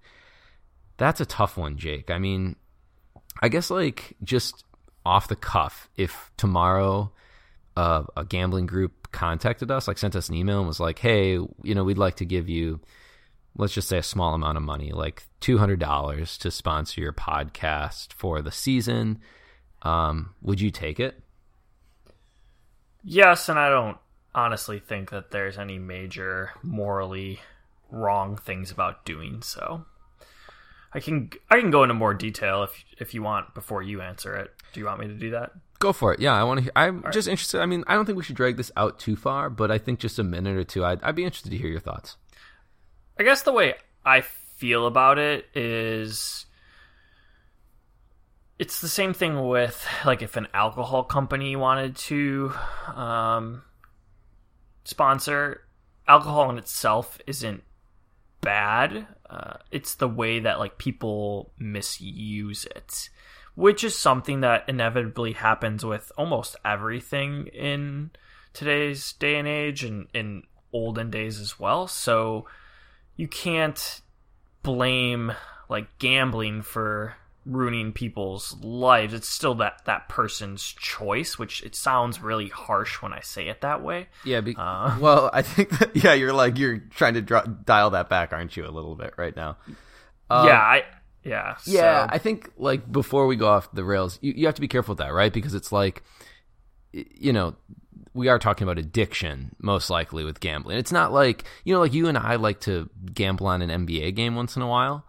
that's 0.97 1.21
a 1.21 1.27
tough 1.27 1.57
one, 1.57 1.77
Jake. 1.77 2.11
I 2.11 2.19
mean, 2.19 2.57
I 3.41 3.49
guess 3.49 3.71
like 3.71 4.17
just 4.23 4.65
off 5.05 5.29
the 5.29 5.37
cuff, 5.37 5.89
if 5.97 6.31
tomorrow 6.37 7.13
uh, 7.77 8.05
a 8.17 8.25
gambling 8.25 8.67
group 8.67 9.11
contacted 9.13 9.71
us, 9.71 9.89
like 9.89 9.99
sent 9.99 10.17
us 10.17 10.29
an 10.29 10.35
email 10.35 10.59
and 10.59 10.69
was 10.69 10.81
like, 10.81 10.99
hey, 10.99 11.33
you 11.33 11.75
know, 11.75 11.85
we'd 11.85 11.99
like 11.99 12.17
to 12.17 12.25
give 12.25 12.49
you 12.49 12.81
let's 13.57 13.75
just 13.75 13.89
say 13.89 13.99
a 13.99 14.03
small 14.03 14.35
amount 14.35 14.57
of 14.57 14.63
money, 14.63 14.93
like 14.93 15.25
$200 15.41 16.39
to 16.39 16.51
sponsor 16.51 17.01
your 17.01 17.13
podcast 17.13 18.13
for 18.13 18.41
the 18.41 18.53
season, 18.53 19.21
um, 19.83 20.35
would 20.41 20.61
you 20.61 20.71
take 20.71 21.01
it? 21.01 21.21
Yes, 23.05 23.49
and 23.49 23.59
I 23.59 23.69
don't 23.69 23.99
honestly 24.35 24.79
think 24.79 25.11
that 25.11 25.31
there's 25.31 25.59
any 25.59 25.79
major 25.79 26.51
morally 26.63 27.41
wrong 27.91 28.37
things 28.37 28.71
about 28.71 29.05
doing 29.05 29.43
so. 29.43 29.85
I 30.95 31.01
can 31.01 31.31
I 31.51 31.59
can 31.59 31.71
go 31.71 31.83
into 31.83 31.95
more 31.95 32.15
detail 32.15 32.63
if 32.63 32.85
if 32.99 33.15
you 33.15 33.23
want 33.23 33.55
before 33.55 33.83
you 33.83 34.03
answer 34.03 34.37
it. 34.37 34.53
Do 34.73 34.81
you 34.81 34.87
want 34.87 35.01
me 35.01 35.09
to 35.09 35.15
do 35.15 35.31
that? 35.31 35.53
Go 35.79 35.93
for 35.93 36.15
it. 36.15 36.21
Yeah, 36.21 36.33
I 36.33 36.45
want 36.45 36.59
to. 36.59 36.65
Hear, 36.65 36.73
I'm 36.77 37.05
just 37.13 37.29
interested. 37.29 37.61
I 37.61 37.67
mean, 37.67 37.85
I 37.87 37.95
don't 37.95 38.07
think 38.07 38.17
we 38.17 38.25
should 38.25 38.37
drag 38.37 38.57
this 38.57 38.71
out 38.77 38.99
too 38.99 39.17
far, 39.17 39.51
but 39.51 39.71
I 39.71 39.79
think 39.79 39.99
just 39.99 40.19
a 40.19 40.25
minute 40.25 40.57
or 40.57 40.65
two, 40.65 40.85
I'd, 40.85 41.03
I'd 41.03 41.17
be 41.17 41.25
interested 41.25 41.51
to 41.51 41.59
hear 41.59 41.69
your 41.69 41.81
thoughts. 41.81 42.17
I 43.19 43.25
guess 43.25 43.43
the 43.43 43.53
way 43.53 43.75
I 44.05 44.21
feel 44.21 44.87
about 44.87 45.19
it 45.19 45.47
is 45.55 46.47
it's 48.63 48.81
the 48.81 48.89
same 48.89 49.13
thing 49.13 49.49
with 49.49 49.85
like 50.05 50.23
if 50.23 50.37
an 50.37 50.47
alcohol 50.55 51.03
company 51.03 51.57
wanted 51.57 51.97
to 51.97 52.53
um, 52.95 53.63
sponsor 54.85 55.63
alcohol 56.07 56.49
in 56.49 56.59
itself 56.59 57.19
isn't 57.27 57.65
bad 58.41 59.07
uh, 59.29 59.55
it's 59.73 59.97
the 59.97 60.07
way 60.07 60.39
that 60.39 60.61
like 60.61 60.79
people 60.79 61.53
misuse 61.59 62.65
it 62.67 63.11
which 63.55 63.85
is 63.85 63.97
something 63.97 64.41
that 64.41 64.65
inevitably 64.69 65.33
happens 65.33 65.85
with 65.85 66.11
almost 66.17 66.57
everything 66.65 67.47
in 67.49 68.11
today's 68.53 69.13
day 69.15 69.37
and 69.37 69.49
age 69.49 69.85
and 69.85 70.07
in 70.15 70.43
olden 70.73 71.11
days 71.11 71.41
as 71.41 71.59
well 71.59 71.87
so 71.87 72.47
you 73.17 73.29
can't 73.29 74.01
blame 74.63 75.33
like 75.69 75.99
gambling 75.99 76.63
for 76.63 77.15
ruining 77.45 77.93
people's 77.93 78.57
lives. 78.61 79.15
It's 79.15 79.29
still 79.29 79.55
that 79.57 79.85
that 79.87 80.09
person's 80.09 80.63
choice, 80.63 81.39
which 81.39 81.63
it 81.63 81.75
sounds 81.75 82.21
really 82.21 82.49
harsh 82.49 83.03
when 83.03 83.13
I 83.13 83.21
say 83.21 83.49
it 83.49 83.63
that 83.63 83.83
way. 83.83 84.09
Yeah. 84.25 84.41
Be- 84.41 84.57
uh, 84.57 84.99
well, 85.01 85.31
I 85.33 85.43
think 85.43 85.71
that, 85.79 85.97
yeah, 86.05 86.15
you're 86.15 86.33
like 86.33 86.59
you're 86.59 86.79
trying 86.79 87.15
to 87.15 87.23
draw, 87.23 87.43
dial 87.43 87.91
that 87.91 88.09
back, 88.09 88.33
aren't 88.33 88.57
you, 88.57 88.67
a 88.67 88.71
little 88.71 88.95
bit 88.95 89.15
right 89.17 89.35
now? 89.35 89.57
Um, 90.31 90.47
yeah. 90.47 90.59
I. 90.59 90.85
Yeah. 91.25 91.57
Yeah. 91.65 92.07
So. 92.07 92.15
I 92.15 92.19
think 92.19 92.51
like 92.57 92.91
before 92.91 93.27
we 93.27 93.37
go 93.37 93.49
off 93.49 93.73
the 93.73 93.85
rails, 93.85 94.19
you, 94.23 94.33
you 94.37 94.47
have 94.47 94.55
to 94.57 94.61
be 94.61 94.69
careful 94.69 94.93
with 94.93 94.99
that, 94.99 95.13
right? 95.13 95.33
Because 95.33 95.55
it's 95.55 95.73
like, 95.73 96.03
you 96.93 97.33
know, 97.33 97.55
we 98.15 98.29
are 98.29 98.39
talking 98.39 98.65
about 98.65 98.79
addiction 98.79 99.55
most 99.59 99.89
likely 99.89 100.25
with 100.25 100.41
gambling. 100.41 100.79
It's 100.79 100.93
not 100.93 101.13
like 101.13 101.45
you 101.65 101.73
know, 101.73 101.81
like 101.81 101.95
you 101.95 102.09
and 102.09 102.19
I 102.19 102.37
like 102.37 102.61
to 102.61 102.91
gamble 103.15 103.47
on 103.47 103.63
an 103.63 103.87
NBA 103.87 104.15
game 104.15 104.35
once 104.37 104.57
in 104.57 104.63
a 104.63 104.69
while. 104.69 105.07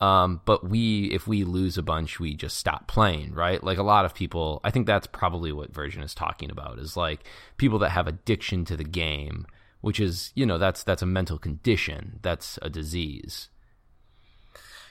Um, 0.00 0.40
but 0.44 0.68
we, 0.68 1.06
if 1.12 1.26
we 1.26 1.44
lose 1.44 1.78
a 1.78 1.82
bunch, 1.82 2.20
we 2.20 2.34
just 2.34 2.58
stop 2.58 2.88
playing, 2.88 3.32
right? 3.32 3.62
Like 3.62 3.78
a 3.78 3.82
lot 3.82 4.04
of 4.04 4.14
people, 4.14 4.60
I 4.62 4.70
think 4.70 4.86
that's 4.86 5.06
probably 5.06 5.52
what 5.52 5.72
Virgin 5.72 6.02
is 6.02 6.14
talking 6.14 6.50
about 6.50 6.78
is 6.78 6.96
like 6.96 7.24
people 7.56 7.78
that 7.78 7.90
have 7.90 8.06
addiction 8.06 8.64
to 8.66 8.76
the 8.76 8.84
game, 8.84 9.46
which 9.80 10.00
is, 10.00 10.32
you 10.34 10.44
know, 10.44 10.58
that's 10.58 10.82
that's 10.82 11.02
a 11.02 11.06
mental 11.06 11.38
condition, 11.38 12.18
that's 12.22 12.58
a 12.60 12.68
disease. 12.68 13.48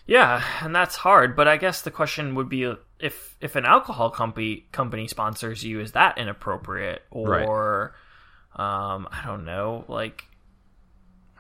Yeah, 0.06 0.44
and 0.62 0.76
that's 0.76 0.96
hard. 0.96 1.36
But 1.36 1.48
I 1.48 1.58
guess 1.58 1.82
the 1.82 1.92
question 1.92 2.36
would 2.36 2.50
be 2.50 2.74
if 3.00 3.38
if 3.40 3.56
an 3.56 3.66
alcohol 3.66 4.10
company 4.10 4.68
company 4.72 5.08
sponsors 5.08 5.64
you, 5.64 5.80
is 5.80 5.94
that 5.94 6.18
inappropriate? 6.18 7.04
Or 7.10 7.96
right. 8.58 8.94
um, 8.94 9.08
I 9.12 9.24
don't 9.26 9.46
know, 9.46 9.86
like 9.88 10.26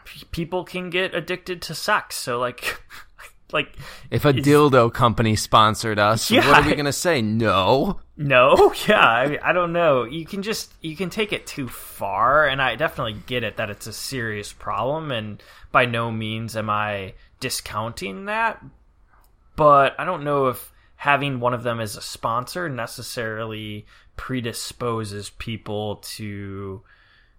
p- 0.05 0.25
people 0.31 0.63
can 0.63 0.89
get 0.89 1.13
addicted 1.13 1.61
to 1.63 1.75
sex. 1.75 2.15
So 2.15 2.39
like. 2.39 2.81
like 3.53 3.77
if 4.11 4.25
a 4.25 4.33
dildo 4.33 4.91
company 4.93 5.35
sponsored 5.35 5.99
us 5.99 6.29
yeah, 6.29 6.45
what 6.47 6.63
are 6.63 6.69
we 6.69 6.75
gonna 6.75 6.91
say? 6.91 7.21
No? 7.21 7.99
No? 8.17 8.73
Yeah 8.87 8.99
I, 8.99 9.27
mean, 9.27 9.39
I 9.41 9.53
don't 9.53 9.71
know. 9.71 10.03
You 10.03 10.25
can 10.25 10.41
just 10.41 10.73
you 10.81 10.95
can 10.95 11.09
take 11.09 11.31
it 11.31 11.47
too 11.47 11.67
far 11.67 12.47
and 12.47 12.61
i 12.61 12.75
definitely 12.75 13.15
get 13.27 13.43
it 13.43 13.57
that 13.57 13.69
it's 13.69 13.87
a 13.87 13.93
serious 13.93 14.51
problem 14.51 15.11
and 15.11 15.41
by 15.71 15.85
no 15.85 16.11
means 16.11 16.57
am 16.57 16.69
i 16.69 17.13
discounting 17.43 18.23
that, 18.25 18.63
but 19.57 19.99
I 19.99 20.05
don't 20.05 20.23
know 20.23 20.47
if 20.47 20.71
having 20.95 21.41
one 21.41 21.53
of 21.53 21.63
them 21.63 21.81
as 21.81 21.97
a 21.97 22.01
sponsor 22.01 22.69
necessarily 22.69 23.85
predisposes 24.15 25.29
people 25.31 25.97
to 25.97 26.81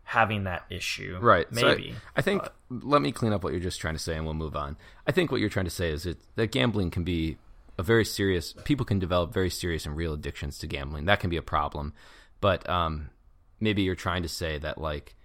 having 0.05 0.45
that 0.45 0.65
issue. 0.71 1.19
Right. 1.21 1.51
Maybe. 1.51 1.91
So 1.91 1.97
I, 1.97 2.19
I, 2.19 2.23
think 2.23 2.43
but. 2.43 2.55
let 2.71 3.03
me 3.03 3.11
clean 3.11 3.33
up 3.33 3.43
what 3.43 3.53
you're 3.53 3.61
just 3.61 3.81
trying 3.81 3.95
to 3.95 4.01
say 4.01 4.15
and 4.15 4.25
we'll 4.25 4.35
move 4.35 4.55
on. 4.55 4.77
I 5.07 5.13
think 5.13 5.33
what 5.33 5.41
you're 5.41 5.51
trying 5.51 5.65
to 5.65 5.71
say 5.71 5.91
is 5.91 6.07
it, 6.07 6.19
that 6.37 6.53
gambling 6.53 6.91
can 6.91 7.05
be 7.05 7.39
a 7.79 7.83
very 7.83 8.05
serious 8.05 8.55
people 8.65 8.87
can 8.87 8.99
develop 8.99 9.33
very 9.33 9.51
serious 9.51 9.85
and 9.85 9.97
real 9.97 10.13
addictions 10.13 10.59
to 10.59 10.67
gambling. 10.67 11.07
That 11.07 11.21
can 11.21 11.31
be 11.31 11.37
a 11.37 11.43
problem. 11.43 11.93
But 12.41 12.69
um, 12.69 13.11
maybe 13.61 13.83
you're 13.83 13.95
trying 13.95 14.23
to 14.23 14.29
say 14.29 14.59
that 14.59 14.79
like 14.79 15.17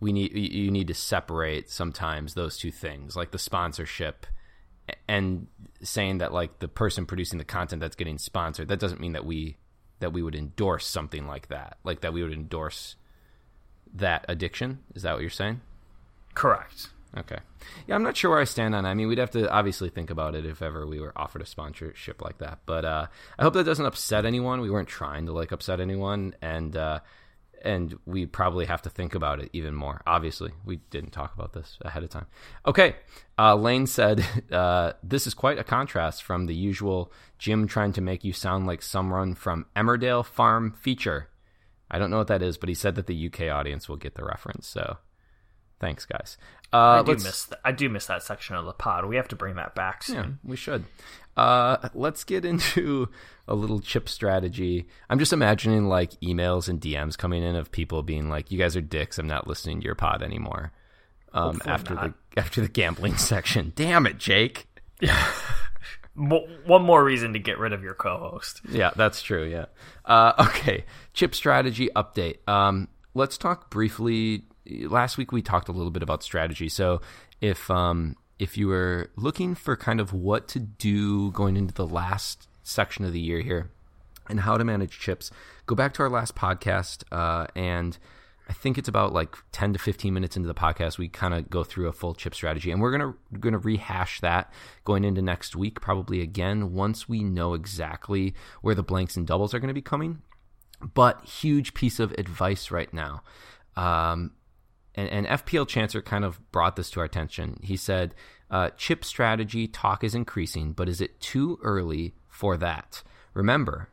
we 0.00 0.12
need 0.12 0.32
you 0.32 0.70
need 0.70 0.88
to 0.88 0.94
separate 0.94 1.70
sometimes 1.70 2.34
those 2.34 2.58
two 2.58 2.70
things, 2.70 3.16
like 3.16 3.30
the 3.30 3.38
sponsorship 3.38 4.26
and 5.06 5.46
saying 5.82 6.18
that 6.18 6.32
like 6.32 6.58
the 6.60 6.68
person 6.68 7.06
producing 7.06 7.38
the 7.38 7.44
content 7.44 7.80
that's 7.80 7.96
getting 7.96 8.18
sponsored. 8.18 8.68
That 8.68 8.80
doesn't 8.80 9.00
mean 9.00 9.12
that 9.12 9.24
we 9.24 9.56
that 10.00 10.12
we 10.12 10.22
would 10.22 10.34
endorse 10.34 10.86
something 10.86 11.26
like 11.26 11.48
that, 11.48 11.78
like 11.84 12.00
that 12.02 12.12
we 12.12 12.22
would 12.22 12.32
endorse 12.32 12.96
that 13.94 14.24
addiction. 14.28 14.80
Is 14.94 15.02
that 15.02 15.12
what 15.12 15.20
you're 15.20 15.30
saying? 15.30 15.60
Correct. 16.34 16.88
Okay. 17.16 17.38
Yeah, 17.86 17.94
I'm 17.94 18.02
not 18.02 18.16
sure 18.16 18.30
where 18.30 18.40
I 18.40 18.44
stand 18.44 18.74
on. 18.74 18.84
It. 18.84 18.88
I 18.88 18.94
mean, 18.94 19.08
we'd 19.08 19.18
have 19.18 19.30
to 19.30 19.50
obviously 19.50 19.88
think 19.88 20.10
about 20.10 20.34
it 20.34 20.44
if 20.44 20.62
ever 20.62 20.86
we 20.86 21.00
were 21.00 21.12
offered 21.16 21.42
a 21.42 21.46
sponsorship 21.46 22.22
like 22.22 22.38
that. 22.38 22.58
But 22.66 22.84
uh, 22.84 23.06
I 23.38 23.42
hope 23.42 23.54
that 23.54 23.64
doesn't 23.64 23.84
upset 23.84 24.24
anyone. 24.24 24.60
We 24.60 24.70
weren't 24.70 24.88
trying 24.88 25.26
to 25.26 25.32
like 25.32 25.52
upset 25.52 25.80
anyone, 25.80 26.34
and 26.42 26.76
uh, 26.76 27.00
and 27.62 27.98
we 28.06 28.26
probably 28.26 28.66
have 28.66 28.82
to 28.82 28.90
think 28.90 29.14
about 29.14 29.40
it 29.40 29.50
even 29.52 29.74
more. 29.74 30.02
Obviously, 30.06 30.52
we 30.64 30.76
didn't 30.90 31.10
talk 31.10 31.34
about 31.34 31.52
this 31.52 31.78
ahead 31.82 32.02
of 32.02 32.10
time. 32.10 32.26
Okay, 32.66 32.96
uh, 33.38 33.54
Lane 33.54 33.86
said 33.86 34.24
uh, 34.52 34.92
this 35.02 35.26
is 35.26 35.34
quite 35.34 35.58
a 35.58 35.64
contrast 35.64 36.22
from 36.22 36.46
the 36.46 36.54
usual 36.54 37.12
Jim 37.38 37.66
trying 37.66 37.92
to 37.94 38.00
make 38.00 38.24
you 38.24 38.32
sound 38.32 38.66
like 38.66 38.82
someone 38.82 39.34
from 39.34 39.66
Emmerdale 39.74 40.24
Farm 40.24 40.72
feature. 40.72 41.28
I 41.90 41.98
don't 41.98 42.10
know 42.10 42.18
what 42.18 42.28
that 42.28 42.42
is, 42.42 42.58
but 42.58 42.68
he 42.68 42.74
said 42.74 42.94
that 42.96 43.06
the 43.06 43.26
UK 43.26 43.42
audience 43.52 43.88
will 43.88 43.96
get 43.96 44.14
the 44.14 44.24
reference. 44.24 44.66
So, 44.66 44.98
thanks, 45.80 46.04
guys. 46.04 46.36
Uh, 46.72 46.76
I 46.76 47.02
do 47.02 47.12
miss 47.12 47.46
th- 47.46 47.60
I 47.64 47.72
do 47.72 47.88
miss 47.88 48.06
that 48.06 48.22
section 48.22 48.56
of 48.56 48.66
the 48.66 48.72
pod. 48.72 49.06
We 49.06 49.16
have 49.16 49.28
to 49.28 49.36
bring 49.36 49.56
that 49.56 49.74
back 49.74 50.02
soon. 50.02 50.16
Yeah, 50.16 50.50
we 50.50 50.56
should. 50.56 50.84
Uh, 51.36 51.88
let's 51.94 52.24
get 52.24 52.44
into 52.44 53.08
a 53.46 53.54
little 53.54 53.80
chip 53.80 54.08
strategy. 54.08 54.86
I'm 55.08 55.18
just 55.18 55.32
imagining 55.32 55.86
like 55.88 56.10
emails 56.20 56.68
and 56.68 56.80
DMs 56.80 57.16
coming 57.16 57.42
in 57.42 57.56
of 57.56 57.70
people 57.72 58.02
being 58.02 58.28
like, 58.28 58.50
"You 58.52 58.58
guys 58.58 58.76
are 58.76 58.82
dicks. 58.82 59.18
I'm 59.18 59.26
not 59.28 59.46
listening 59.46 59.80
to 59.80 59.84
your 59.86 59.94
pod 59.94 60.22
anymore." 60.22 60.72
Um, 61.32 61.60
after 61.64 61.94
not. 61.94 62.12
the 62.34 62.40
after 62.40 62.60
the 62.60 62.68
gambling 62.68 63.16
section. 63.18 63.72
Damn 63.74 64.06
it, 64.06 64.18
Jake. 64.18 64.66
One 66.18 66.82
more 66.82 67.04
reason 67.04 67.32
to 67.34 67.38
get 67.38 67.58
rid 67.58 67.72
of 67.72 67.82
your 67.82 67.94
co-host. 67.94 68.60
Yeah, 68.68 68.90
that's 68.96 69.22
true. 69.22 69.44
Yeah. 69.44 69.66
Uh, 70.04 70.32
okay. 70.40 70.84
Chip 71.14 71.34
strategy 71.34 71.88
update. 71.94 72.46
Um, 72.48 72.88
let's 73.14 73.38
talk 73.38 73.70
briefly 73.70 74.44
last 74.68 75.16
week 75.16 75.32
we 75.32 75.42
talked 75.42 75.68
a 75.68 75.72
little 75.72 75.90
bit 75.90 76.02
about 76.02 76.22
strategy. 76.22 76.68
So 76.68 77.00
if 77.40 77.70
um, 77.70 78.16
if 78.38 78.56
you 78.56 78.68
were 78.68 79.10
looking 79.16 79.54
for 79.54 79.76
kind 79.76 80.00
of 80.00 80.12
what 80.12 80.48
to 80.48 80.60
do 80.60 81.30
going 81.32 81.56
into 81.56 81.74
the 81.74 81.86
last 81.86 82.48
section 82.62 83.04
of 83.04 83.12
the 83.12 83.20
year 83.20 83.40
here 83.40 83.70
and 84.28 84.40
how 84.40 84.58
to 84.58 84.64
manage 84.64 84.98
chips, 84.98 85.30
go 85.66 85.74
back 85.74 85.94
to 85.94 86.02
our 86.02 86.10
last 86.10 86.34
podcast 86.34 87.04
uh, 87.10 87.46
and 87.54 87.98
I 88.48 88.52
think 88.54 88.78
it's 88.78 88.88
about 88.88 89.12
like 89.12 89.36
10 89.52 89.74
to 89.74 89.78
15 89.78 90.12
minutes 90.14 90.36
into 90.36 90.46
the 90.46 90.54
podcast 90.54 90.96
we 90.96 91.08
kind 91.08 91.34
of 91.34 91.50
go 91.50 91.64
through 91.64 91.88
a 91.88 91.92
full 91.92 92.14
chip 92.14 92.34
strategy 92.34 92.70
and 92.70 92.80
we're 92.80 92.96
going 92.96 93.12
to 93.12 93.38
going 93.38 93.52
to 93.52 93.58
rehash 93.58 94.20
that 94.20 94.52
going 94.84 95.04
into 95.04 95.20
next 95.20 95.54
week 95.54 95.80
probably 95.80 96.22
again 96.22 96.72
once 96.72 97.08
we 97.08 97.22
know 97.22 97.54
exactly 97.54 98.34
where 98.62 98.74
the 98.74 98.82
blanks 98.82 99.16
and 99.16 99.26
doubles 99.26 99.52
are 99.52 99.58
going 99.58 99.68
to 99.68 99.74
be 99.74 99.82
coming. 99.82 100.22
But 100.94 101.24
huge 101.24 101.74
piece 101.74 101.98
of 101.98 102.12
advice 102.12 102.70
right 102.70 102.92
now. 102.94 103.22
Um, 103.76 104.32
and, 104.94 105.08
and 105.10 105.26
FPL 105.26 105.66
Chancer 105.66 106.04
kind 106.04 106.24
of 106.24 106.40
brought 106.52 106.76
this 106.76 106.90
to 106.90 107.00
our 107.00 107.06
attention. 107.06 107.58
He 107.62 107.76
said, 107.76 108.14
uh, 108.50 108.70
chip 108.76 109.04
strategy 109.04 109.66
talk 109.66 110.02
is 110.02 110.14
increasing, 110.14 110.72
but 110.72 110.88
is 110.88 111.00
it 111.00 111.20
too 111.20 111.58
early 111.62 112.14
for 112.28 112.56
that? 112.56 113.02
Remember, 113.34 113.88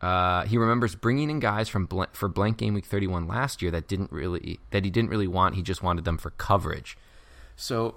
uh, 0.00 0.44
he 0.44 0.58
remembers 0.58 0.94
bringing 0.94 1.30
in 1.30 1.40
guys 1.40 1.68
from 1.68 1.86
bl- 1.86 2.04
for 2.12 2.28
blank 2.28 2.58
game 2.58 2.74
week 2.74 2.84
31 2.84 3.26
last 3.26 3.62
year 3.62 3.70
that 3.70 3.88
didn't 3.88 4.12
really 4.12 4.60
that 4.70 4.84
he 4.84 4.90
didn't 4.90 5.10
really 5.10 5.26
want. 5.26 5.54
He 5.54 5.62
just 5.62 5.82
wanted 5.82 6.04
them 6.04 6.18
for 6.18 6.30
coverage. 6.30 6.98
So, 7.56 7.96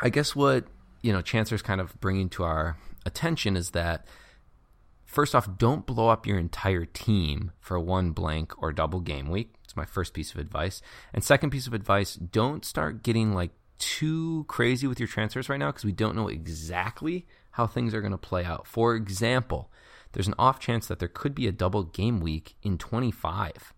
I 0.00 0.10
guess 0.10 0.36
what 0.36 0.64
you 1.02 1.12
know 1.12 1.22
Chancer's 1.22 1.62
kind 1.62 1.80
of 1.80 1.98
bringing 2.00 2.28
to 2.30 2.44
our 2.44 2.76
attention 3.06 3.56
is 3.56 3.70
that 3.70 4.06
first 5.06 5.34
off, 5.34 5.48
don't 5.56 5.86
blow 5.86 6.08
up 6.08 6.26
your 6.26 6.38
entire 6.38 6.84
team 6.84 7.52
for 7.58 7.80
one 7.80 8.12
blank 8.12 8.52
or 8.62 8.72
double 8.72 9.00
game 9.00 9.30
week. 9.30 9.54
It's 9.64 9.74
my 9.76 9.86
first 9.86 10.12
piece 10.12 10.32
of 10.32 10.38
advice. 10.38 10.82
And 11.14 11.24
second 11.24 11.50
piece 11.50 11.66
of 11.66 11.74
advice, 11.74 12.14
don't 12.14 12.64
start 12.64 13.02
getting 13.02 13.34
like 13.34 13.50
too 13.78 14.44
crazy 14.48 14.86
with 14.86 15.00
your 15.00 15.08
transfers 15.08 15.48
right 15.48 15.58
now 15.58 15.70
because 15.70 15.84
we 15.84 15.92
don't 15.92 16.14
know 16.14 16.28
exactly 16.28 17.26
how 17.52 17.66
things 17.66 17.94
are 17.94 18.00
going 18.00 18.12
to 18.12 18.18
play 18.18 18.44
out. 18.44 18.66
For 18.66 18.94
example, 18.94 19.70
there's 20.12 20.28
an 20.28 20.34
off 20.38 20.58
chance 20.60 20.86
that 20.86 20.98
there 20.98 21.08
could 21.08 21.34
be 21.34 21.46
a 21.46 21.52
double 21.52 21.84
game 21.84 22.20
week 22.20 22.54
in 22.62 22.78
25. 22.78 23.74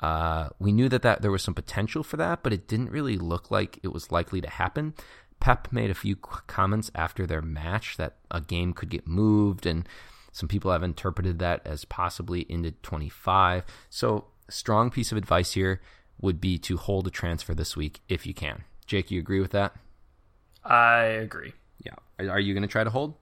Uh, 0.00 0.48
we 0.58 0.72
knew 0.72 0.88
that, 0.88 1.02
that 1.02 1.22
there 1.22 1.30
was 1.30 1.42
some 1.42 1.54
potential 1.54 2.02
for 2.02 2.16
that, 2.16 2.42
but 2.42 2.52
it 2.52 2.68
didn't 2.68 2.90
really 2.90 3.16
look 3.16 3.50
like 3.50 3.78
it 3.82 3.92
was 3.92 4.12
likely 4.12 4.40
to 4.40 4.48
happen. 4.48 4.94
Pep 5.40 5.68
made 5.70 5.90
a 5.90 5.94
few 5.94 6.16
comments 6.16 6.90
after 6.94 7.26
their 7.26 7.42
match 7.42 7.96
that 7.96 8.16
a 8.30 8.40
game 8.40 8.72
could 8.72 8.90
get 8.90 9.06
moved, 9.06 9.66
and 9.66 9.88
some 10.32 10.48
people 10.48 10.70
have 10.70 10.82
interpreted 10.82 11.38
that 11.38 11.66
as 11.66 11.84
possibly 11.84 12.42
into 12.48 12.72
25. 12.72 13.64
So, 13.90 14.26
strong 14.48 14.90
piece 14.90 15.12
of 15.12 15.18
advice 15.18 15.52
here 15.52 15.80
would 16.20 16.40
be 16.40 16.58
to 16.58 16.76
hold 16.76 17.06
a 17.06 17.10
transfer 17.10 17.54
this 17.54 17.76
week 17.76 18.00
if 18.08 18.26
you 18.26 18.34
can. 18.34 18.64
Jake, 18.86 19.10
you 19.10 19.20
agree 19.20 19.40
with 19.40 19.52
that? 19.52 19.74
I 20.64 21.04
agree. 21.04 21.52
Yeah. 21.84 21.94
Are 22.30 22.40
you 22.40 22.54
going 22.54 22.62
to 22.62 22.68
try 22.68 22.82
to 22.82 22.90
hold? 22.90 23.14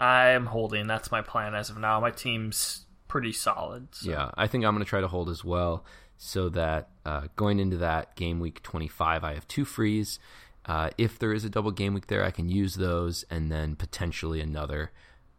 I'm 0.00 0.46
holding. 0.46 0.86
That's 0.86 1.10
my 1.10 1.20
plan 1.20 1.54
as 1.54 1.68
of 1.70 1.78
now. 1.78 2.00
My 2.00 2.10
team's 2.10 2.86
pretty 3.06 3.32
solid. 3.32 3.88
So. 3.92 4.10
Yeah, 4.10 4.30
I 4.34 4.46
think 4.46 4.64
I'm 4.64 4.74
going 4.74 4.84
to 4.84 4.88
try 4.88 5.00
to 5.00 5.08
hold 5.08 5.28
as 5.28 5.44
well, 5.44 5.84
so 6.16 6.48
that 6.50 6.88
uh, 7.04 7.28
going 7.36 7.60
into 7.60 7.76
that 7.78 8.16
game 8.16 8.40
week 8.40 8.62
25, 8.62 9.22
I 9.22 9.34
have 9.34 9.46
two 9.46 9.64
frees. 9.64 10.18
Uh, 10.64 10.90
if 10.96 11.18
there 11.18 11.32
is 11.32 11.44
a 11.44 11.50
double 11.50 11.70
game 11.70 11.94
week 11.94 12.06
there, 12.06 12.24
I 12.24 12.30
can 12.30 12.48
use 12.48 12.76
those, 12.76 13.24
and 13.30 13.52
then 13.52 13.76
potentially 13.76 14.40
another. 14.40 14.90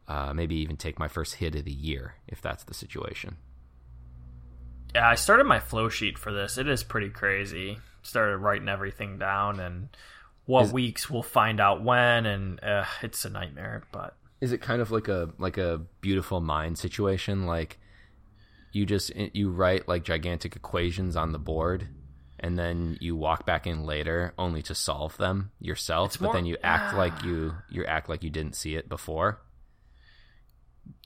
Uh, 0.07 0.33
maybe 0.33 0.55
even 0.55 0.75
take 0.75 0.99
my 0.99 1.07
first 1.07 1.35
hit 1.35 1.55
of 1.55 1.63
the 1.63 1.71
year 1.71 2.15
if 2.27 2.41
that's 2.41 2.65
the 2.65 2.73
situation. 2.73 3.37
Yeah, 4.93 5.07
I 5.07 5.15
started 5.15 5.45
my 5.45 5.59
flow 5.59 5.89
sheet 5.89 6.17
for 6.17 6.33
this. 6.33 6.57
It 6.57 6.67
is 6.67 6.83
pretty 6.83 7.09
crazy. 7.09 7.79
Started 8.03 8.37
writing 8.37 8.67
everything 8.67 9.17
down 9.17 9.59
and 9.59 9.89
what 10.45 10.65
is, 10.65 10.73
weeks 10.73 11.09
we'll 11.09 11.23
find 11.23 11.61
out 11.61 11.83
when, 11.83 12.25
and 12.25 12.61
uh, 12.63 12.83
it's 13.01 13.23
a 13.23 13.29
nightmare. 13.29 13.83
But 13.91 14.15
is 14.41 14.51
it 14.51 14.61
kind 14.61 14.81
of 14.81 14.91
like 14.91 15.07
a 15.07 15.29
like 15.37 15.57
a 15.57 15.81
beautiful 16.01 16.41
mind 16.41 16.77
situation? 16.77 17.45
Like 17.45 17.79
you 18.71 18.85
just 18.85 19.11
eh, 19.15 19.29
you 19.33 19.49
write 19.49 19.87
like 19.87 20.03
gigantic 20.03 20.55
equations 20.55 21.15
on 21.15 21.31
the 21.31 21.39
board 21.39 21.87
and 22.39 22.57
then 22.57 22.97
you 22.99 23.15
walk 23.15 23.45
back 23.45 23.67
in 23.67 23.85
later 23.85 24.33
only 24.37 24.61
to 24.63 24.73
solve 24.73 25.15
them 25.17 25.51
yourself 25.59 26.17
but 26.19 26.33
then 26.33 26.45
you 26.45 26.57
act 26.63 26.95
like 26.95 27.13
ah. 27.17 27.25
you 27.25 27.53
you 27.69 27.85
act 27.85 28.09
like 28.09 28.23
you 28.23 28.29
didn't 28.29 28.55
see 28.55 28.75
it 28.75 28.89
before 28.89 29.39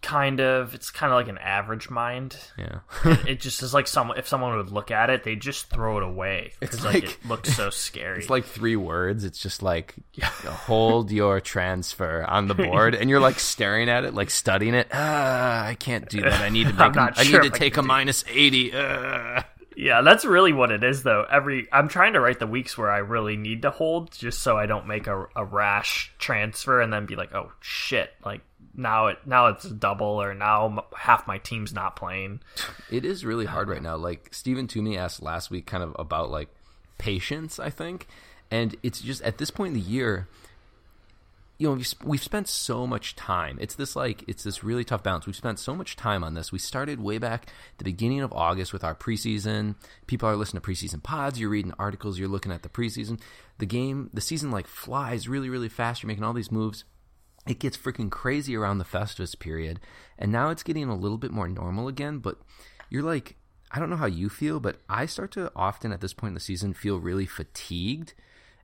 kind 0.05 0.39
of 0.39 0.75
it's 0.75 0.91
kind 0.91 1.11
of 1.11 1.17
like 1.17 1.27
an 1.27 1.39
average 1.39 1.89
mind. 1.89 2.37
Yeah. 2.59 2.79
It, 3.03 3.19
it, 3.27 3.39
just 3.39 3.63
is 3.63 3.73
like 3.73 3.87
someone 3.87 4.19
if 4.19 4.27
someone 4.27 4.55
would 4.55 4.69
look 4.69 4.91
at 4.91 5.09
it 5.09 5.23
they 5.23 5.35
just 5.35 5.67
throw 5.71 5.97
it 5.97 6.03
away 6.03 6.53
it's 6.61 6.83
like, 6.83 6.93
like, 6.93 7.03
it 7.05 7.25
looks 7.27 7.55
so 7.55 7.71
scary. 7.71 8.19
It's 8.19 8.29
like 8.29 8.45
three 8.45 8.75
words. 8.75 9.23
It's 9.23 9.39
just 9.39 9.63
like 9.63 9.95
hold 10.21 11.11
your 11.11 11.41
transfer 11.41 12.23
on 12.23 12.47
the 12.47 12.53
board 12.55 12.93
and 12.93 13.09
you're 13.09 13.19
like 13.19 13.39
staring 13.39 13.89
at 13.89 14.05
it 14.05 14.13
like 14.13 14.29
studying 14.29 14.75
it. 14.75 14.87
Ah, 14.93 15.65
i 15.65 15.73
can't 15.73 16.07
do 16.07 16.21
that. 16.21 16.41
I 16.41 16.49
need 16.49 16.67
to 16.67 16.73
make 16.91 16.95
a, 16.95 17.23
sure 17.23 17.39
i 17.39 17.43
need 17.43 17.51
to 17.51 17.57
take 17.59 17.77
a 17.77 17.81
minus 17.81 18.23
80 18.29 18.73
uh. 18.73 19.41
Yeah, 19.77 20.01
that's 20.01 20.23
really 20.23 20.53
what 20.53 20.71
it 20.71 20.83
is, 20.83 21.03
though. 21.03 21.25
Every 21.29 21.67
I'm 21.71 21.89
trying 21.89 22.13
to 22.13 22.21
write 22.21 22.39
the 22.39 22.47
weeks 22.47 22.77
where 22.77 22.89
I 22.89 22.99
really 22.99 23.35
need 23.35 23.63
to 23.63 23.71
hold, 23.71 24.11
just 24.11 24.39
so 24.39 24.57
I 24.57 24.67
don't 24.67 24.87
make 24.87 25.07
a, 25.07 25.27
a 25.35 25.43
rash 25.43 26.13
transfer 26.17 26.79
and 26.79 26.93
then 26.93 27.05
be 27.05 27.15
like, 27.15 27.33
"Oh 27.35 27.51
shit!" 27.59 28.11
Like 28.23 28.41
now 28.77 29.07
it 29.07 29.19
now 29.25 29.47
it's 29.47 29.65
double 29.65 30.21
or 30.21 30.33
now 30.33 30.85
half 30.95 31.27
my 31.27 31.37
team's 31.37 31.73
not 31.73 31.95
playing. 31.95 32.41
It 32.91 33.05
is 33.05 33.25
really 33.25 33.45
hard 33.45 33.69
right 33.69 33.81
now. 33.81 33.95
Like 33.95 34.29
Stephen 34.31 34.67
Toomey 34.67 34.97
asked 34.97 35.21
last 35.21 35.49
week, 35.49 35.65
kind 35.65 35.83
of 35.83 35.95
about 35.97 36.29
like 36.29 36.49
patience, 36.97 37.59
I 37.59 37.69
think, 37.69 38.07
and 38.51 38.75
it's 38.83 39.01
just 39.01 39.21
at 39.21 39.37
this 39.37 39.51
point 39.51 39.75
in 39.75 39.81
the 39.81 39.87
year, 39.87 40.27
you 41.57 41.67
know, 41.69 41.75
we've, 41.75 41.93
we've 42.03 42.23
spent 42.23 42.49
so 42.49 42.85
much 42.85 43.15
time. 43.15 43.57
It's 43.61 43.75
this 43.75 43.95
like 43.95 44.23
it's 44.27 44.43
this 44.43 44.63
really 44.63 44.83
tough 44.83 45.03
balance. 45.03 45.25
We've 45.25 45.35
spent 45.35 45.59
so 45.59 45.73
much 45.73 45.95
time 45.95 46.23
on 46.23 46.33
this. 46.33 46.51
We 46.51 46.59
started 46.59 46.99
way 46.99 47.17
back 47.17 47.47
the 47.77 47.85
beginning 47.85 48.21
of 48.21 48.33
August 48.33 48.73
with 48.73 48.83
our 48.83 48.95
preseason. 48.95 49.75
People 50.07 50.27
are 50.27 50.35
listening 50.35 50.61
to 50.61 50.69
preseason 50.69 51.01
pods. 51.01 51.39
You're 51.39 51.49
reading 51.49 51.73
articles. 51.79 52.19
You're 52.19 52.27
looking 52.27 52.51
at 52.51 52.63
the 52.63 52.69
preseason. 52.69 53.19
The 53.57 53.65
game, 53.65 54.09
the 54.13 54.21
season 54.21 54.51
like 54.51 54.67
flies 54.67 55.29
really, 55.29 55.49
really 55.49 55.69
fast. 55.69 56.03
You're 56.03 56.09
making 56.09 56.25
all 56.25 56.33
these 56.33 56.51
moves 56.51 56.83
it 57.47 57.59
gets 57.59 57.77
freaking 57.77 58.09
crazy 58.09 58.55
around 58.55 58.79
the 58.79 58.85
Festivus 58.85 59.37
period, 59.37 59.79
and 60.17 60.31
now 60.31 60.49
it's 60.49 60.63
getting 60.63 60.89
a 60.89 60.95
little 60.95 61.17
bit 61.17 61.31
more 61.31 61.47
normal 61.47 61.87
again. 61.87 62.19
But 62.19 62.39
you're 62.89 63.03
like, 63.03 63.35
I 63.71 63.79
don't 63.79 63.89
know 63.89 63.95
how 63.95 64.07
you 64.07 64.29
feel, 64.29 64.59
but 64.59 64.81
I 64.89 65.05
start 65.05 65.31
to 65.33 65.51
often 65.55 65.91
at 65.91 66.01
this 66.01 66.13
point 66.13 66.31
in 66.31 66.35
the 66.35 66.39
season 66.39 66.73
feel 66.73 66.99
really 66.99 67.25
fatigued, 67.25 68.13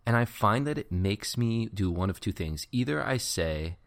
and 0.05 0.15
I 0.15 0.25
find 0.25 0.65
that 0.65 0.77
it 0.77 0.91
makes 0.91 1.37
me 1.37 1.67
do 1.73 1.91
one 1.91 2.09
of 2.09 2.19
two 2.19 2.31
things: 2.31 2.67
either 2.71 3.03
I 3.03 3.17
say, 3.17 3.77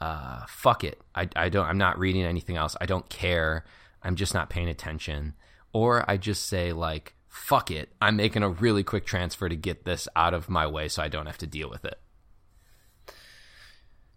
uh, 0.00 0.44
"Fuck 0.48 0.84
it, 0.84 1.00
I, 1.14 1.28
I 1.34 1.48
don't, 1.48 1.66
I'm 1.66 1.78
not 1.78 1.98
reading 1.98 2.22
anything 2.24 2.56
else. 2.56 2.76
I 2.80 2.86
don't 2.86 3.08
care. 3.08 3.64
I'm 4.02 4.16
just 4.16 4.34
not 4.34 4.50
paying 4.50 4.68
attention," 4.68 5.34
or 5.72 6.08
I 6.08 6.16
just 6.16 6.46
say 6.46 6.72
like. 6.72 7.14
Fuck 7.28 7.70
it. 7.70 7.90
I'm 8.00 8.16
making 8.16 8.42
a 8.42 8.48
really 8.48 8.82
quick 8.82 9.04
transfer 9.04 9.46
to 9.46 9.54
get 9.54 9.84
this 9.84 10.08
out 10.16 10.32
of 10.32 10.48
my 10.48 10.66
way 10.66 10.88
so 10.88 11.02
I 11.02 11.08
don't 11.08 11.26
have 11.26 11.36
to 11.36 11.46
deal 11.46 11.68
with 11.68 11.84
it. 11.84 12.00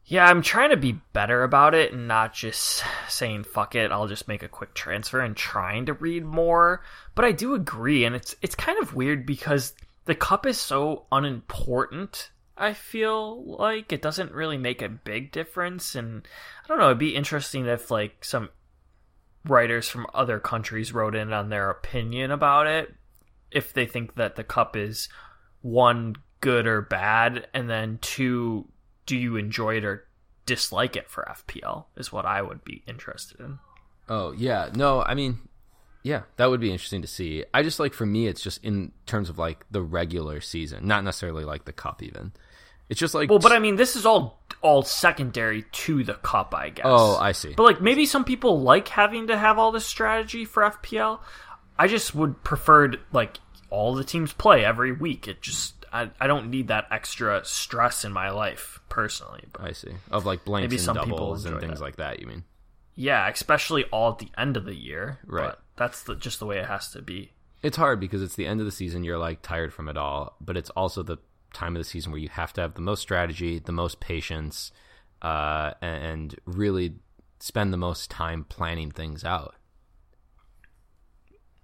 Yeah, 0.09 0.25
I'm 0.25 0.41
trying 0.41 0.71
to 0.71 0.77
be 0.77 0.99
better 1.13 1.43
about 1.43 1.75
it 1.75 1.93
and 1.93 2.07
not 2.07 2.33
just 2.33 2.83
saying 3.07 3.43
fuck 3.43 3.75
it, 3.75 3.91
I'll 3.91 4.07
just 4.07 4.27
make 4.27 4.41
a 4.41 4.47
quick 4.47 4.73
transfer 4.73 5.19
and 5.19 5.37
trying 5.37 5.85
to 5.85 5.93
read 5.93 6.25
more. 6.25 6.81
But 7.13 7.25
I 7.25 7.31
do 7.31 7.53
agree 7.53 8.05
and 8.05 8.15
it's 8.15 8.35
it's 8.41 8.55
kind 8.55 8.79
of 8.81 8.95
weird 8.95 9.27
because 9.27 9.75
the 10.05 10.15
cup 10.15 10.47
is 10.47 10.59
so 10.59 11.05
unimportant. 11.11 12.31
I 12.57 12.73
feel 12.73 13.55
like 13.59 13.93
it 13.93 14.01
doesn't 14.01 14.31
really 14.31 14.57
make 14.57 14.81
a 14.81 14.89
big 14.89 15.31
difference 15.31 15.93
and 15.93 16.27
I 16.65 16.67
don't 16.67 16.79
know, 16.79 16.87
it'd 16.87 16.97
be 16.97 17.15
interesting 17.15 17.67
if 17.67 17.91
like 17.91 18.25
some 18.25 18.49
writers 19.45 19.87
from 19.87 20.07
other 20.15 20.39
countries 20.39 20.91
wrote 20.91 21.13
in 21.13 21.31
on 21.33 21.49
their 21.49 21.69
opinion 21.69 22.31
about 22.31 22.65
it 22.65 22.95
if 23.51 23.73
they 23.73 23.85
think 23.85 24.15
that 24.15 24.35
the 24.35 24.43
cup 24.43 24.75
is 24.75 25.07
one 25.61 26.15
good 26.41 26.65
or 26.65 26.81
bad 26.81 27.45
and 27.53 27.69
then 27.69 27.99
two 28.01 28.67
do 29.09 29.17
you 29.17 29.37
enjoy 29.37 29.75
it 29.75 29.83
or 29.83 30.05
dislike 30.45 30.95
it 30.95 31.09
for 31.09 31.27
FPL 31.27 31.85
is 31.97 32.11
what 32.11 32.27
I 32.27 32.43
would 32.43 32.63
be 32.63 32.83
interested 32.87 33.39
in. 33.39 33.57
Oh 34.07 34.33
yeah, 34.33 34.69
no, 34.75 35.01
I 35.01 35.15
mean, 35.15 35.39
yeah, 36.03 36.21
that 36.37 36.45
would 36.51 36.59
be 36.59 36.71
interesting 36.71 37.01
to 37.01 37.07
see. 37.07 37.43
I 37.51 37.63
just 37.63 37.79
like 37.79 37.95
for 37.95 38.05
me, 38.05 38.27
it's 38.27 38.41
just 38.41 38.63
in 38.63 38.91
terms 39.07 39.31
of 39.31 39.39
like 39.39 39.65
the 39.71 39.81
regular 39.81 40.41
season, 40.41 40.85
not 40.85 41.03
necessarily 41.03 41.43
like 41.43 41.65
the 41.65 41.73
cup 41.73 42.03
even. 42.03 42.33
It's 42.87 42.99
just 42.99 43.15
like 43.15 43.31
well, 43.31 43.39
but 43.39 43.51
I 43.51 43.57
mean, 43.57 43.77
this 43.77 43.95
is 43.95 44.05
all 44.05 44.43
all 44.61 44.83
secondary 44.83 45.63
to 45.71 46.03
the 46.03 46.13
cup, 46.13 46.53
I 46.53 46.69
guess. 46.69 46.85
Oh, 46.87 47.17
I 47.17 47.31
see. 47.31 47.55
But 47.55 47.63
like 47.63 47.81
maybe 47.81 48.05
some 48.05 48.25
people 48.25 48.61
like 48.61 48.89
having 48.89 49.27
to 49.27 49.37
have 49.37 49.57
all 49.57 49.71
this 49.71 49.87
strategy 49.87 50.45
for 50.45 50.61
FPL. 50.61 51.19
I 51.79 51.87
just 51.87 52.13
would 52.13 52.43
prefer 52.43 52.93
like 53.11 53.39
all 53.71 53.95
the 53.95 54.03
teams 54.03 54.33
play 54.33 54.63
every 54.63 54.91
week. 54.91 55.27
It 55.27 55.41
just 55.41 55.78
I, 55.91 56.09
I 56.19 56.27
don't 56.27 56.49
need 56.49 56.67
that 56.69 56.87
extra 56.91 57.43
stress 57.43 58.05
in 58.05 58.11
my 58.11 58.29
life 58.29 58.79
personally. 58.89 59.45
But 59.51 59.61
I 59.63 59.71
see 59.71 59.93
of 60.11 60.25
like 60.25 60.45
blanks 60.45 60.65
maybe 60.65 60.75
and 60.77 60.85
some 60.85 60.95
doubles 60.95 61.45
and 61.45 61.59
things 61.59 61.79
that. 61.79 61.83
like 61.83 61.95
that. 61.97 62.19
You 62.19 62.27
mean? 62.27 62.43
Yeah, 62.95 63.27
especially 63.29 63.85
all 63.85 64.11
at 64.11 64.19
the 64.19 64.29
end 64.37 64.57
of 64.57 64.65
the 64.65 64.75
year. 64.75 65.19
Right. 65.25 65.47
But 65.47 65.61
that's 65.75 66.03
the, 66.03 66.15
just 66.15 66.39
the 66.39 66.45
way 66.45 66.59
it 66.59 66.65
has 66.65 66.91
to 66.91 67.01
be. 67.01 67.31
It's 67.61 67.77
hard 67.77 67.99
because 67.99 68.21
it's 68.21 68.35
the 68.35 68.45
end 68.45 68.59
of 68.59 68.65
the 68.65 68.71
season. 68.71 69.03
You're 69.03 69.17
like 69.17 69.41
tired 69.41 69.73
from 69.73 69.89
it 69.89 69.97
all, 69.97 70.35
but 70.39 70.57
it's 70.57 70.69
also 70.71 71.03
the 71.03 71.17
time 71.53 71.75
of 71.75 71.79
the 71.79 71.85
season 71.85 72.11
where 72.11 72.21
you 72.21 72.29
have 72.29 72.53
to 72.53 72.61
have 72.61 72.75
the 72.75 72.81
most 72.81 73.01
strategy, 73.01 73.59
the 73.59 73.71
most 73.71 73.99
patience, 73.99 74.71
uh, 75.21 75.73
and 75.81 76.35
really 76.45 76.95
spend 77.39 77.73
the 77.73 77.77
most 77.77 78.09
time 78.09 78.45
planning 78.45 78.91
things 78.91 79.23
out. 79.23 79.55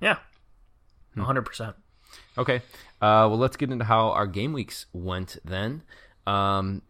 Yeah, 0.01 0.17
hundred 1.17 1.43
percent. 1.43 1.75
Okay, 2.38 2.61
uh, 3.01 3.27
well, 3.29 3.38
let's 3.38 3.58
get 3.58 3.71
into 3.71 3.86
how 3.86 4.10
our 4.10 4.27
game 4.27 4.53
weeks 4.53 4.86
went 4.93 5.38
then. 5.43 5.84
Um, 6.25 6.81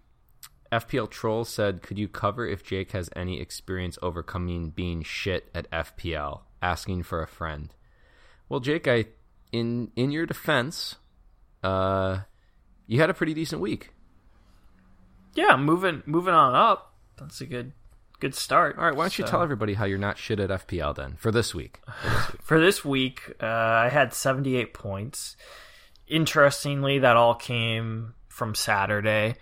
FPL 0.71 1.09
Troll 1.09 1.45
said, 1.45 1.81
"Could 1.81 1.97
you 1.97 2.07
cover 2.07 2.45
if 2.47 2.63
Jake 2.63 2.91
has 2.91 3.09
any 3.15 3.39
experience 3.39 3.97
overcoming 4.01 4.69
being 4.69 5.03
shit 5.03 5.49
at 5.53 5.69
FPL? 5.71 6.41
Asking 6.61 7.03
for 7.03 7.21
a 7.21 7.27
friend." 7.27 7.73
Well, 8.49 8.59
Jake, 8.59 8.87
I 8.87 9.05
in 9.51 9.91
in 9.95 10.11
your 10.11 10.25
defense, 10.25 10.95
uh, 11.63 12.19
you 12.87 12.99
had 12.99 13.09
a 13.09 13.13
pretty 13.13 13.33
decent 13.33 13.61
week. 13.61 13.91
Yeah, 15.33 15.57
moving 15.57 16.03
moving 16.05 16.33
on 16.33 16.55
up. 16.55 16.93
That's 17.17 17.41
a 17.41 17.45
good 17.45 17.71
good 18.19 18.35
start. 18.35 18.77
All 18.77 18.85
right, 18.85 18.95
why 18.95 19.03
don't 19.03 19.17
you 19.17 19.25
tell 19.25 19.41
everybody 19.41 19.73
how 19.73 19.85
you're 19.85 19.97
not 19.97 20.17
shit 20.17 20.39
at 20.39 20.49
FPL 20.49 20.95
then 20.95 21.15
for 21.17 21.31
this 21.31 21.53
week? 21.53 21.81
For 21.85 22.09
this 22.09 22.27
week. 22.31 22.41
for 22.41 22.59
this 22.59 22.85
week, 22.85 23.33
uh, 23.41 23.45
I 23.45 23.89
had 23.89 24.13
78 24.13 24.73
points. 24.73 25.35
Interestingly, 26.07 26.99
that 26.99 27.17
all 27.17 27.35
came 27.35 28.13
from 28.27 28.55
Saturday. 28.55 29.35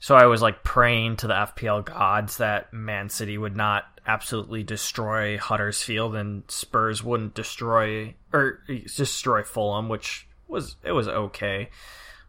So 0.00 0.16
I 0.16 0.26
was 0.26 0.40
like 0.40 0.64
praying 0.64 1.16
to 1.16 1.26
the 1.26 1.34
FPL 1.34 1.84
gods 1.84 2.38
that 2.38 2.72
Man 2.72 3.10
City 3.10 3.36
would 3.36 3.54
not 3.54 3.84
absolutely 4.06 4.62
destroy 4.62 5.36
Huddersfield 5.38 6.16
and 6.16 6.42
Spurs 6.48 7.04
wouldn't 7.04 7.34
destroy 7.34 8.14
or 8.32 8.60
destroy 8.66 9.42
Fulham, 9.42 9.88
which 9.88 10.26
was 10.48 10.76
it 10.82 10.92
was 10.92 11.06
okay. 11.06 11.68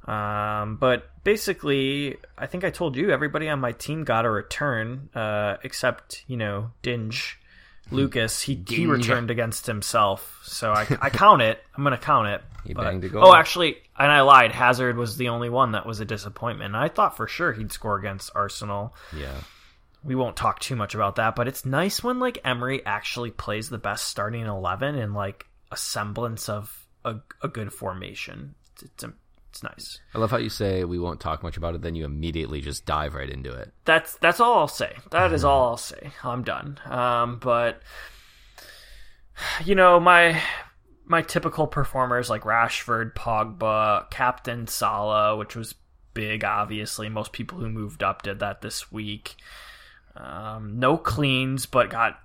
Um, 0.06 0.78
but 0.78 1.10
basically, 1.24 2.18
I 2.38 2.48
think 2.48 2.64
I 2.64 2.72
told 2.72 2.96
you 2.96 3.12
everybody 3.12 3.48
on 3.50 3.60
my 3.60 3.72
team 3.72 4.04
got 4.04 4.26
a 4.26 4.30
return, 4.30 5.10
uh, 5.16 5.58
except 5.64 6.24
you 6.28 6.38
know 6.38 6.72
Digne. 6.82 7.12
Lucas, 7.92 8.42
he, 8.42 8.64
he 8.68 8.86
returned 8.88 9.30
against 9.32 9.66
himself, 9.68 10.40
so 10.44 10.72
I, 10.72 10.88
I 11.02 11.10
count 11.10 11.42
it. 11.42 11.64
I'm 11.76 11.84
gonna 11.84 11.98
count 11.98 12.28
it. 12.30 12.42
He 12.66 12.74
But- 12.74 12.84
banged 12.84 13.04
a 13.06 13.10
goal. 13.10 13.28
Oh, 13.28 13.36
actually, 13.36 13.78
and 13.98 14.12
I 14.12 14.22
lied. 14.22 14.52
Hazard 14.52 14.98
was 14.98 15.18
the 15.18 15.30
only 15.30 15.50
one 15.50 15.72
that 15.74 15.86
was 15.86 16.00
a 16.00 16.06
disappointment. 16.06 16.76
I 16.76 16.88
thought 16.88 17.18
for 17.18 17.28
sure 17.28 17.52
he'd 17.54 17.72
score 17.72 17.98
against 17.98 18.32
Arsenal. 18.36 18.96
Yeah. 19.16 19.34
We 20.04 20.16
won't 20.16 20.36
talk 20.36 20.60
too 20.60 20.76
much 20.76 20.96
about 20.96 21.18
that, 21.18 21.36
but 21.36 21.48
it's 21.48 21.66
nice 21.66 22.04
when 22.04 22.20
like 22.20 22.40
Emery 22.44 22.84
actually 22.86 23.30
plays 23.32 23.70
the 23.70 23.78
best 23.78 24.06
starting 24.06 24.46
eleven 24.48 24.96
and 24.96 25.14
like 25.14 25.46
a 25.72 25.78
semblance 25.78 26.50
of 26.50 26.76
a, 27.06 27.18
a 27.44 27.48
good 27.48 27.72
formation. 27.72 28.56
It's, 28.74 28.84
it's 28.84 29.04
it's 29.52 29.64
nice. 29.64 30.00
I 30.16 30.18
love 30.18 30.32
how 30.32 30.38
you 30.38 30.50
say 30.50 30.86
we 30.86 30.98
won't 30.98 31.20
talk 31.20 31.44
much 31.44 31.58
about 31.58 31.76
it, 31.76 31.82
then 31.82 31.94
you 31.94 32.06
immediately 32.06 32.62
just 32.62 32.86
dive 32.86 33.14
right 33.16 33.30
into 33.30 33.54
it. 33.54 33.74
That's 33.84 34.16
that's 34.16 34.40
all 34.40 34.60
I'll 34.60 34.68
say. 34.70 34.96
That 35.12 35.34
is 35.34 35.44
all 35.44 35.70
I'll 35.70 35.78
say. 35.78 36.12
I'm 36.24 36.44
done. 36.44 36.80
Um, 36.86 37.38
but 37.40 37.82
you 39.66 39.76
know 39.76 40.00
my 40.00 40.42
my 41.06 41.22
typical 41.22 41.68
performers 41.68 42.30
like 42.30 42.44
Rashford, 42.44 43.14
Pogba, 43.14 44.10
Captain 44.10 44.68
Salah, 44.68 45.36
which 45.36 45.58
was 45.58 45.76
big. 46.14 46.46
Obviously, 46.46 47.10
most 47.10 47.34
people 47.34 47.60
who 47.60 47.70
moved 47.70 48.04
up 48.04 48.22
did 48.22 48.40
that 48.40 48.62
this 48.62 48.90
week. 48.90 49.36
Um, 50.16 50.80
no 50.80 50.96
cleans, 50.98 51.66
but 51.66 51.90
got 51.90 52.22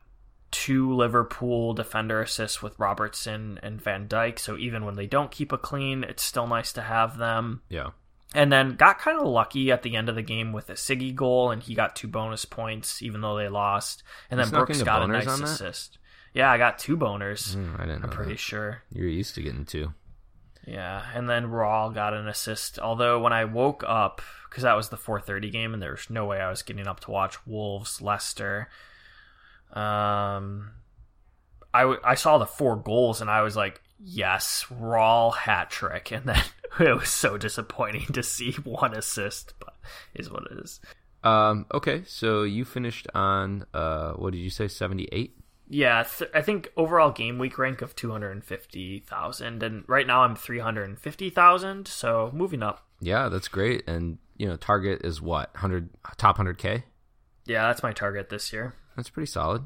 two 0.64 0.94
Liverpool 0.94 1.74
defender 1.74 2.22
assists 2.22 2.62
with 2.62 2.78
Robertson 2.78 3.60
and 3.62 3.80
Van 3.80 4.08
Dijk. 4.08 4.38
So 4.38 4.56
even 4.56 4.84
when 4.84 4.94
they 4.94 5.06
don't 5.06 5.30
keep 5.30 5.52
a 5.52 5.58
clean, 5.58 6.02
it's 6.04 6.22
still 6.22 6.46
nice 6.46 6.72
to 6.74 6.82
have 6.82 7.18
them 7.18 7.60
Yeah. 7.68 7.90
and 8.34 8.50
then 8.50 8.76
got 8.76 8.98
kind 8.98 9.18
of 9.18 9.26
lucky 9.26 9.70
at 9.70 9.82
the 9.82 9.96
end 9.96 10.08
of 10.08 10.14
the 10.14 10.22
game 10.22 10.52
with 10.52 10.70
a 10.70 10.74
Siggy 10.74 11.14
goal, 11.14 11.50
and 11.50 11.62
he 11.62 11.74
got 11.74 11.94
two 11.96 12.08
bonus 12.08 12.44
points 12.44 13.02
even 13.02 13.20
though 13.20 13.36
they 13.36 13.48
lost. 13.48 14.02
And 14.30 14.38
then 14.40 14.46
You 14.46 14.50
snuck 14.50 14.66
Brooks 14.66 14.82
got 14.82 15.02
a 15.02 15.06
nice 15.06 15.26
assist. 15.26 15.98
Yeah, 16.32 16.50
I 16.50 16.58
got 16.58 16.78
two 16.78 16.96
boners. 16.96 17.54
Mm, 17.56 17.80
I 17.80 17.86
didn't. 17.86 18.04
I'm 18.04 18.10
pretty 18.10 18.32
that. 18.32 18.38
sure. 18.40 18.82
You're 18.92 19.08
used 19.08 19.34
to 19.36 19.42
getting 19.42 19.64
two. 19.64 19.92
Yeah, 20.66 21.02
and 21.14 21.28
then 21.30 21.46
Raw 21.50 21.88
got 21.90 22.12
an 22.14 22.28
assist. 22.28 22.78
Although 22.78 23.20
when 23.20 23.32
I 23.32 23.44
woke 23.44 23.84
up, 23.86 24.20
because 24.50 24.64
that 24.64 24.76
was 24.76 24.88
the 24.88 24.96
4:30 24.96 25.50
game, 25.52 25.72
and 25.74 25.82
there 25.82 25.92
was 25.92 26.10
no 26.10 26.24
way 26.26 26.40
I 26.40 26.50
was 26.50 26.62
getting 26.62 26.86
up 26.88 27.00
to 27.00 27.10
watch 27.10 27.46
Wolves 27.46 28.00
Leicester. 28.02 28.68
Um, 29.72 30.72
I 31.74 31.80
w- 31.82 32.00
I 32.04 32.14
saw 32.14 32.38
the 32.38 32.46
four 32.46 32.76
goals, 32.76 33.20
and 33.20 33.30
I 33.30 33.42
was 33.42 33.56
like, 33.56 33.82
yes, 33.98 34.66
Raw 34.70 35.30
hat 35.30 35.70
trick, 35.70 36.10
and 36.10 36.24
then 36.26 36.42
it 36.80 36.96
was 36.96 37.08
so 37.08 37.36
disappointing 37.36 38.06
to 38.12 38.22
see 38.22 38.52
one 38.64 38.94
assist, 38.94 39.54
but 39.58 39.74
is 40.14 40.30
what 40.30 40.44
it 40.50 40.58
is. 40.58 40.80
Um, 41.24 41.66
okay, 41.74 42.04
so 42.06 42.44
you 42.44 42.64
finished 42.64 43.08
on 43.14 43.66
uh, 43.74 44.12
what 44.12 44.32
did 44.32 44.38
you 44.38 44.50
say, 44.50 44.68
seventy 44.68 45.08
eight? 45.12 45.36
Yeah, 45.68 46.04
th- 46.04 46.30
I 46.32 46.42
think 46.42 46.72
overall 46.76 47.10
game 47.10 47.38
week 47.38 47.58
rank 47.58 47.82
of 47.82 47.96
250,000 47.96 49.62
and 49.64 49.84
right 49.88 50.06
now 50.06 50.20
I'm 50.22 50.36
350,000, 50.36 51.88
so 51.88 52.30
moving 52.32 52.62
up. 52.62 52.86
Yeah, 53.00 53.28
that's 53.28 53.48
great. 53.48 53.82
And 53.88 54.18
you 54.36 54.46
know, 54.46 54.56
target 54.56 55.00
is 55.04 55.20
what 55.20 55.50
hundred 55.56 55.90
top 56.18 56.36
hundred 56.36 56.58
k. 56.58 56.84
Yeah, 57.46 57.66
that's 57.66 57.82
my 57.82 57.92
target 57.92 58.28
this 58.28 58.52
year. 58.52 58.74
That's 58.96 59.10
pretty 59.10 59.30
solid. 59.30 59.62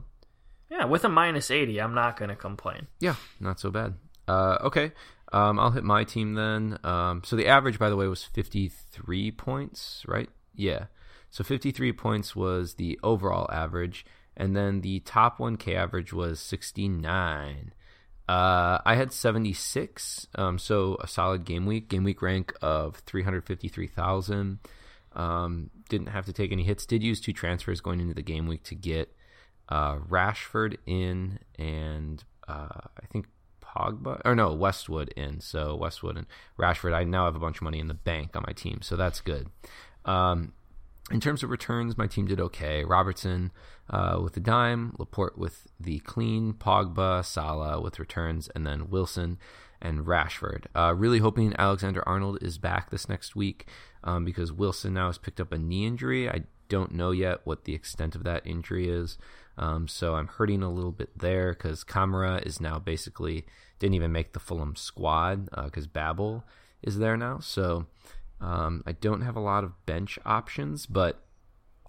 Yeah, 0.71 0.85
with 0.85 1.05
a 1.05 1.09
minus 1.09 1.51
80, 1.51 1.81
I'm 1.81 1.95
not 1.95 2.17
going 2.17 2.29
to 2.29 2.37
complain. 2.37 2.87
Yeah, 3.01 3.17
not 3.41 3.59
so 3.59 3.71
bad. 3.71 3.95
Uh, 4.29 4.59
okay, 4.63 4.93
um, 5.33 5.59
I'll 5.59 5.71
hit 5.71 5.85
my 5.85 6.05
team 6.05 6.35
then. 6.35 6.79
Um, 6.85 7.23
so 7.25 7.37
the 7.37 7.47
average, 7.47 7.79
by 7.79 7.89
the 7.89 7.97
way, 7.97 8.07
was 8.07 8.25
fifty 8.25 8.69
three 8.69 9.31
points, 9.31 10.05
right? 10.07 10.29
Yeah. 10.55 10.87
So 11.31 11.43
fifty 11.43 11.71
three 11.73 11.93
points 11.93 12.37
was 12.37 12.75
the 12.75 12.99
overall 13.03 13.51
average, 13.53 14.05
and 14.37 14.57
then 14.57 14.83
the 14.83 15.01
top 15.01 15.41
one 15.41 15.57
k 15.57 15.75
average 15.75 16.13
was 16.13 16.39
sixty 16.41 16.89
nine. 16.89 17.73
Uh, 18.29 18.79
I 18.87 18.95
had 18.95 19.13
76, 19.13 20.29
um, 20.37 20.57
so 20.61 20.97
a 21.01 21.09
solid 21.09 21.45
game 21.45 21.67
week. 21.67 21.89
Game 21.89 22.05
week 22.05 22.23
rank 22.23 22.55
of 22.63 22.99
353,000. 22.99 24.61
Um, 25.15 25.71
didn't 25.89 26.11
have 26.11 26.27
to 26.27 26.33
take 26.33 26.53
any 26.53 26.63
hits. 26.63 26.87
Did 26.87 27.03
use 27.03 27.21
two 27.21 27.33
transfers 27.33 27.81
going 27.81 27.99
into 27.99 28.15
the 28.15 28.23
game 28.23 28.47
week 28.47 28.63
to 28.65 28.77
get 28.77 29.13
uh, 29.71 29.97
Rashford 29.97 30.77
in 30.87 31.39
and 31.59 32.25
uh, 32.49 32.69
I 33.01 33.07
think 33.11 33.27
Pogba 33.61 34.21
or 34.25 34.35
no 34.35 34.53
Westwood 34.53 35.11
in. 35.17 35.41
So 35.41 35.75
Westwood 35.77 36.17
and 36.17 36.27
Rashford. 36.59 36.95
I 36.95 37.05
now 37.05 37.27
have 37.27 37.37
a 37.37 37.41
bunch 37.41 37.59
of 37.59 37.63
money 37.63 37.79
in 37.79 37.89
the 37.89 37.95
bank 37.95 38.35
on 38.35 38.45
my 38.47 38.53
team, 38.53 38.81
so 38.83 38.97
that's 38.97 39.21
good. 39.21 39.49
Um, 40.05 40.55
in 41.11 41.21
terms 41.21 41.43
of 41.43 41.51
returns, 41.51 41.99
my 41.99 42.07
team 42.07 42.27
did 42.27 42.41
okay. 42.41 42.85
Robertson 42.85 43.51
uh, 43.89 44.21
with 44.23 44.35
the 44.35 44.41
dime, 44.41 44.95
Laporte 44.99 45.37
with 45.37 45.67
the 45.79 45.99
clean, 46.01 46.53
Pogba, 46.53 47.25
Salah 47.25 47.81
with 47.81 47.99
returns, 47.99 48.49
and 48.55 48.67
then 48.67 48.91
Wilson 48.91 49.39
and 49.83 50.07
Rashford. 50.07 50.67
Uh, 50.75 50.95
really 50.95 51.19
hoping 51.19 51.55
Alexander 51.59 52.07
Arnold 52.07 52.39
is 52.43 52.59
back 52.59 52.91
this 52.91 53.09
next 53.09 53.35
week 53.35 53.67
um, 54.05 54.25
because 54.25 54.53
Wilson 54.53 54.95
now 54.95 55.07
has 55.07 55.19
picked 55.19 55.41
up 55.41 55.53
a 55.53 55.59
knee 55.59 55.87
injury. 55.87 56.29
I 56.29 56.45
don't 56.69 56.93
know 56.93 57.11
yet 57.11 57.41
what 57.45 57.65
the 57.65 57.75
extent 57.75 58.15
of 58.15 58.23
that 58.25 58.47
injury 58.47 58.89
is. 58.89 59.19
Um, 59.59 59.89
so 59.89 60.15
I'm 60.15 60.29
hurting 60.29 60.63
a 60.63 60.71
little 60.71 60.93
bit 60.93 61.19
there 61.19 61.53
because 61.53 61.85
Kamara 61.85 62.45
is 62.47 62.61
now 62.61 62.79
basically 62.79 63.45
didn't 63.79 63.95
even 63.95 64.13
make 64.13 64.33
the 64.33 64.41
Fulham 64.41 64.77
squad 64.77 65.49
because 65.65 65.87
Babel 65.87 66.45
is 66.83 66.99
there 66.99 67.17
now. 67.17 67.41
So 67.41 67.87
um, 68.41 68.83
I 68.87 68.93
don't 68.93 69.21
have 69.23 69.37
a 69.37 69.41
lot 69.41 69.65
of 69.65 69.87
bench 69.87 70.19
options, 70.25 70.87
but 70.87 71.23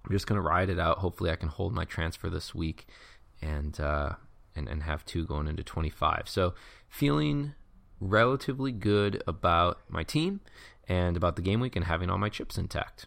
I'm 0.06 0.12
just 0.12 0.28
gonna 0.28 0.41
ride 0.41 0.69
it 0.69 0.80
out. 0.80 1.00
Hopefully, 1.00 1.32
I 1.32 1.36
can 1.36 1.50
hold 1.50 1.74
my 1.74 1.86
transfer 1.86 2.30
this 2.30 2.54
week 2.54 2.88
and 3.41 3.80
uh, 3.80 4.13
and 4.56 4.67
and 4.67 4.84
have 4.84 5.06
two 5.06 5.26
going 5.26 5.47
into 5.47 5.63
25. 5.63 6.24
So 6.28 6.54
feeling 6.89 7.54
relatively 8.00 8.71
good 8.71 9.21
about 9.28 9.80
my 9.88 10.04
team 10.04 10.41
and 10.88 11.15
about 11.15 11.36
the 11.36 11.41
game 11.41 11.60
week 11.60 11.76
and 11.76 11.86
having 11.86 12.10
all 12.10 12.17
my 12.17 12.30
chips 12.30 12.58
intact. 12.58 13.06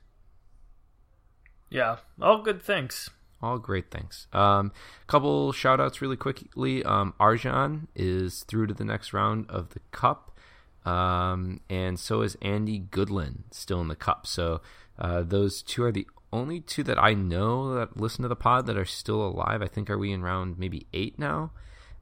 Yeah, 1.69 1.97
all 2.23 2.43
good 2.43 2.63
things. 2.63 3.11
All 3.45 3.59
great 3.59 3.91
things. 3.91 4.27
Um, 4.33 4.73
couple 5.07 5.53
shout 5.53 5.79
outs 5.79 6.01
really 6.01 6.17
quickly. 6.17 6.83
Um, 6.83 7.13
Arjan 7.21 7.89
is 7.95 8.43
through 8.45 8.69
to 8.69 8.75
the 8.75 8.87
next 8.87 9.13
round 9.13 9.51
of 9.51 9.75
the 9.75 9.81
cup. 9.93 10.39
Um, 10.87 11.61
and 11.69 12.01
so 12.01 12.23
is 12.23 12.39
Andy 12.41 12.81
Goodland 12.81 13.43
still 13.51 13.83
in 13.83 13.89
the 13.89 13.97
cup. 13.97 14.27
So 14.27 14.63
uh, 14.99 15.25
those 15.25 15.61
two 15.61 15.83
are 15.83 15.93
the 15.93 16.07
only 16.33 16.61
two 16.61 16.83
that 16.85 16.99
I 16.99 17.13
know 17.13 17.75
that 17.75 17.99
listen 17.99 18.23
to 18.23 18.29
the 18.29 18.35
pod 18.35 18.65
that 18.65 18.79
are 18.79 18.87
still 18.87 19.23
alive. 19.23 19.61
I 19.61 19.69
think 19.69 19.91
are 19.91 19.99
we 19.99 20.11
in 20.11 20.23
round 20.23 20.59
maybe 20.59 20.87
eight 20.95 21.19
now? 21.19 21.53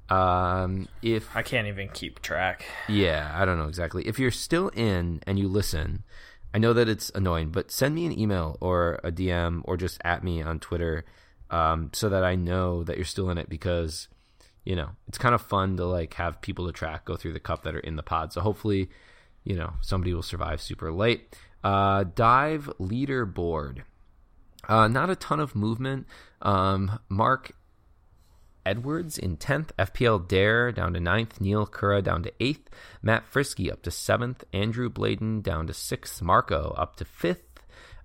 Um, 0.09 0.87
if 1.03 1.29
I 1.37 1.43
can't 1.43 1.67
even 1.67 1.89
keep 1.89 2.23
track. 2.23 2.67
yeah, 2.89 3.33
I 3.35 3.45
don't 3.45 3.59
know 3.59 3.67
exactly. 3.67 4.07
If 4.07 4.21
you're 4.21 4.31
still 4.31 4.69
in 4.69 5.25
and 5.27 5.41
you 5.41 5.49
listen, 5.49 6.05
I 6.55 6.59
know 6.59 6.73
that 6.73 6.89
it's 6.89 7.11
annoying, 7.17 7.51
but 7.51 7.73
send 7.73 7.97
me 7.97 8.07
an 8.07 8.17
email 8.17 8.59
or 8.61 9.01
a 9.03 9.11
DM 9.11 9.63
or 9.65 9.77
just 9.77 10.01
at 10.05 10.23
me 10.23 10.41
on 10.41 10.61
Twitter 10.61 11.05
um, 11.53 11.91
so 11.93 12.09
that 12.09 12.25
I 12.25 12.35
know 12.35 12.83
that 12.83 12.97
you're 12.97 13.05
still 13.05 13.31
in 13.31 13.39
it 13.39 13.49
because 13.49 14.09
you 14.65 14.77
know, 14.77 14.91
it's 15.09 15.19
kind 15.19 15.35
of 15.35 15.43
fun 15.43 15.77
to 15.77 15.85
like 15.85 16.15
have 16.15 16.41
people 16.41 16.67
to 16.67 16.73
track 16.73 17.05
go 17.05 17.17
through 17.17 17.33
the 17.33 17.41
cup 17.41 17.65
that 17.65 17.75
are 17.75 17.81
in 17.81 17.97
the 17.97 18.03
pod. 18.03 18.33
So 18.33 18.41
hopefully, 18.41 18.91
you 19.45 19.57
know, 19.57 19.75
somebody 19.81 20.15
will 20.15 20.23
survive 20.23 20.61
super 20.61 20.93
late. 20.93 21.37
Uh, 21.65 22.05
dive 22.15 22.71
leaderboard. 22.79 23.83
Uh, 24.69 24.87
not 24.87 25.11
a 25.11 25.17
ton 25.17 25.41
of 25.41 25.57
movement. 25.57 26.07
Um, 26.41 27.01
Mark 27.09 27.53
Edwards 28.65 29.19
in 29.19 29.37
10th, 29.37 29.71
FPL 29.77 30.29
Dare 30.29 30.71
down 30.71 30.95
to 30.95 31.01
9th, 31.01 31.41
Neil 31.41 31.67
Kura 31.67 32.01
down 32.01 32.23
to 32.23 32.33
8th, 32.41 32.67
Matt 33.03 33.25
Frisky 33.27 33.73
up 33.73 33.83
to 33.83 33.91
7th, 33.91 34.45
Andrew 34.53 34.89
Bladen 34.89 35.41
down 35.41 35.67
to 35.67 35.73
6th, 35.73 36.23
Marco 36.23 36.73
up 36.79 36.95
to 36.97 37.05
5th, 37.05 37.39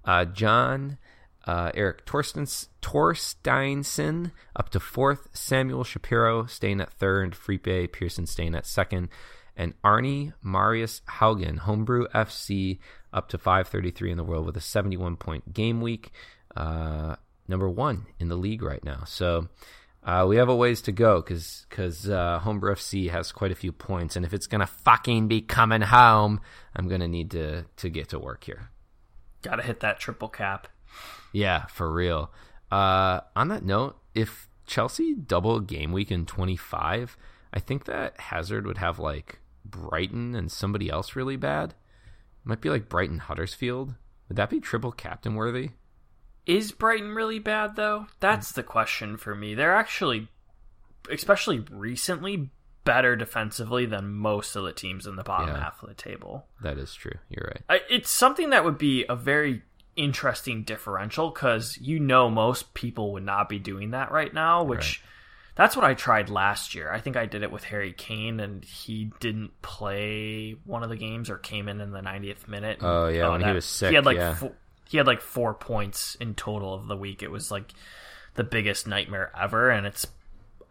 uh, 0.06 0.26
John 0.26 0.98
uh, 1.48 1.72
Eric 1.74 2.06
Torstens, 2.06 2.68
Torsteinson 2.82 4.32
up 4.56 4.70
to 4.70 4.80
4th, 4.80 5.28
Samuel 5.34 5.86
Shapiro 5.86 6.46
staying 6.46 6.82
at 6.82 6.98
3rd, 7.00 7.34
Fripe 7.34 7.92
Pearson 7.94 8.26
staying 8.26 8.54
at 8.54 8.66
2nd, 8.66 9.08
and 9.56 9.74
Arnie 9.82 10.34
Marius 10.44 11.02
Haugen, 11.10 11.60
Homebrew 11.60 12.08
FC, 12.10 12.80
up 13.14 13.30
to 13.30 13.38
533 13.38 14.12
in 14.12 14.18
the 14.18 14.24
world 14.24 14.46
with 14.46 14.58
a 14.58 14.62
71 14.62 15.16
point 15.16 15.54
game 15.54 15.82
week. 15.82 16.12
Uh, 16.56 17.16
number 17.48 17.70
one 17.70 18.06
in 18.20 18.28
the 18.28 18.36
league 18.36 18.62
right 18.62 18.84
now. 18.84 19.04
So 19.06 19.48
uh, 20.04 20.26
we 20.28 20.36
have 20.36 20.50
a 20.50 20.56
ways 20.56 20.82
to 20.84 20.92
go 20.92 21.22
because 21.22 21.66
because 21.70 22.10
uh, 22.10 22.40
Homebrew 22.40 22.76
FC 22.76 23.10
has 23.10 23.32
quite 23.32 23.52
a 23.52 23.56
few 23.56 23.72
points, 23.72 24.16
and 24.16 24.26
if 24.26 24.34
it's 24.34 24.48
gonna 24.48 24.68
fucking 24.68 25.28
be 25.28 25.42
coming 25.42 25.82
home, 25.82 26.42
I'm 26.76 26.88
gonna 26.88 27.08
need 27.08 27.32
to 27.32 27.64
to 27.78 27.90
get 27.90 28.10
to 28.10 28.20
work 28.20 28.44
here. 28.44 28.70
Got 29.44 29.58
to 29.58 29.64
hit 29.64 29.80
that 29.82 30.00
triple 30.00 30.30
cap. 30.30 30.68
Yeah, 31.38 31.66
for 31.68 31.92
real. 31.92 32.32
Uh, 32.72 33.20
on 33.36 33.50
that 33.50 33.64
note, 33.64 33.98
if 34.16 34.50
Chelsea 34.66 35.14
double 35.14 35.60
game 35.60 35.92
week 35.92 36.12
in 36.12 36.26
25, 36.26 37.16
I 37.54 37.60
think 37.60 37.86
that 37.86 38.20
Hazard 38.20 38.66
would 38.66 38.80
have 38.80 38.98
like 38.98 39.40
Brighton 39.64 40.34
and 40.36 40.52
somebody 40.52 40.90
else 40.90 41.16
really 41.16 41.36
bad. 41.38 41.72
It 41.72 42.46
might 42.50 42.62
be 42.62 42.70
like 42.70 42.90
Brighton 42.90 43.20
Huddersfield. 43.20 43.94
Would 44.28 44.38
that 44.38 44.50
be 44.50 44.60
triple 44.60 44.92
captain 44.92 45.36
worthy? 45.36 45.70
Is 46.48 46.72
Brighton 46.72 47.14
really 47.14 47.40
bad 47.40 47.76
though? 47.76 48.08
That's 48.20 48.52
the 48.54 48.64
question 48.64 49.18
for 49.18 49.36
me. 49.36 49.54
They're 49.54 49.76
actually, 49.76 50.30
especially 51.12 51.60
recently, 51.70 52.50
better 52.84 53.16
defensively 53.16 53.86
than 53.86 54.14
most 54.14 54.56
of 54.56 54.64
the 54.64 54.72
teams 54.74 55.06
in 55.06 55.18
the 55.18 55.24
bottom 55.24 55.50
Yeah. 55.50 55.60
half 55.62 55.84
of 55.84 55.90
the 55.90 55.96
table. 55.96 56.48
That 56.64 56.78
is 56.78 56.94
true. 56.96 57.20
You're 57.30 57.46
right. 57.54 57.62
I, 57.70 57.82
it's 57.90 58.10
something 58.10 58.50
that 58.52 58.64
would 58.66 58.78
be 58.78 59.06
a 59.08 59.16
very 59.16 59.62
interesting 59.98 60.64
differential 60.64 61.30
because 61.30 61.78
you 61.82 62.00
know 62.00 62.30
most 62.30 62.74
people 62.74 63.12
would 63.14 63.26
not 63.26 63.50
be 63.50 63.60
doing 63.60 63.92
that 63.92 64.12
right 64.12 64.34
now, 64.34 64.64
which 64.64 65.04
that's 65.56 65.76
what 65.76 65.84
I 65.84 65.96
tried 65.96 66.30
last 66.30 66.76
year. 66.76 66.92
I 66.92 67.00
think 67.00 67.18
I 67.18 67.26
did 67.26 67.42
it 67.44 67.52
with 67.52 67.64
Harry 67.66 67.92
Kane, 67.92 68.40
and 68.40 68.64
he 68.64 69.12
didn't 69.20 69.60
play 69.62 70.56
one 70.66 70.84
of 70.84 70.90
the 70.90 70.96
games 70.96 71.30
or 71.30 71.38
came 71.38 71.68
in 71.68 71.82
in 71.82 71.92
the 71.92 72.00
90th 72.02 72.48
minute. 72.48 72.78
Oh, 72.82 73.08
yeah, 73.08 73.30
when 73.30 73.42
he 73.42 73.52
was 73.52 73.66
sick, 73.66 73.90
He 73.90 73.96
had 73.96 74.06
like 74.06 74.18
yeah. 74.18 74.36
fo- 74.36 74.56
he 74.88 74.98
had 74.98 75.08
like 75.08 75.20
four 75.22 75.54
points 75.54 76.16
in 76.16 76.36
total 76.36 76.74
of 76.74 76.88
the 76.88 76.96
week. 76.96 77.22
It 77.24 77.32
was 77.32 77.52
like 77.52 77.74
the 78.36 78.44
biggest 78.44 78.88
nightmare 78.88 79.32
ever, 79.38 79.70
and 79.70 79.86
it's. 79.86 80.08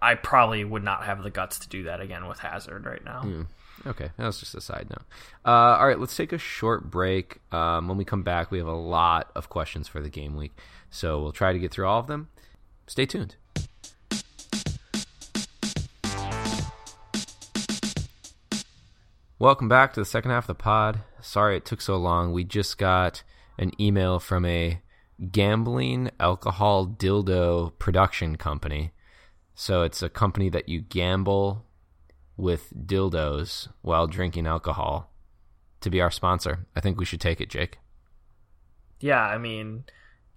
I 0.00 0.14
probably 0.14 0.62
would 0.62 0.84
not 0.84 1.04
have 1.04 1.22
the 1.22 1.30
guts 1.30 1.58
to 1.60 1.68
do 1.68 1.84
that 1.84 2.00
again 2.00 2.26
with 2.28 2.38
Hazard 2.38 2.84
right 2.86 3.04
now. 3.04 3.22
Hmm. 3.22 3.42
Okay, 3.84 4.10
that 4.16 4.26
was 4.26 4.40
just 4.40 4.54
a 4.54 4.60
side 4.60 4.88
note. 4.90 5.04
Uh, 5.44 5.76
all 5.78 5.86
right, 5.86 5.98
let's 5.98 6.16
take 6.16 6.32
a 6.32 6.38
short 6.38 6.90
break. 6.90 7.40
Um, 7.52 7.88
when 7.88 7.98
we 7.98 8.04
come 8.04 8.22
back, 8.22 8.50
we 8.50 8.58
have 8.58 8.66
a 8.66 8.72
lot 8.72 9.30
of 9.34 9.48
questions 9.48 9.88
for 9.88 10.00
the 10.00 10.08
game 10.08 10.36
week, 10.36 10.56
so 10.90 11.20
we'll 11.20 11.32
try 11.32 11.52
to 11.52 11.58
get 11.58 11.72
through 11.72 11.86
all 11.86 12.00
of 12.00 12.06
them. 12.06 12.28
Stay 12.86 13.06
tuned. 13.06 13.36
Welcome 19.38 19.68
back 19.68 19.92
to 19.92 20.00
the 20.00 20.06
second 20.06 20.30
half 20.30 20.44
of 20.44 20.48
the 20.48 20.54
pod. 20.54 21.00
Sorry 21.20 21.58
it 21.58 21.66
took 21.66 21.82
so 21.82 21.98
long. 21.98 22.32
We 22.32 22.42
just 22.42 22.78
got 22.78 23.22
an 23.58 23.70
email 23.78 24.18
from 24.18 24.46
a 24.46 24.80
gambling 25.30 26.10
alcohol 26.18 26.86
dildo 26.86 27.78
production 27.78 28.36
company. 28.36 28.92
So 29.54 29.82
it's 29.82 30.00
a 30.00 30.08
company 30.08 30.48
that 30.48 30.70
you 30.70 30.80
gamble 30.80 31.65
with 32.36 32.72
dildos 32.86 33.68
while 33.82 34.06
drinking 34.06 34.46
alcohol 34.46 35.10
to 35.80 35.90
be 35.90 36.00
our 36.00 36.10
sponsor. 36.10 36.66
I 36.74 36.80
think 36.80 36.98
we 36.98 37.04
should 37.04 37.20
take 37.20 37.40
it, 37.40 37.48
Jake. 37.48 37.78
Yeah, 39.00 39.20
I 39.20 39.38
mean, 39.38 39.84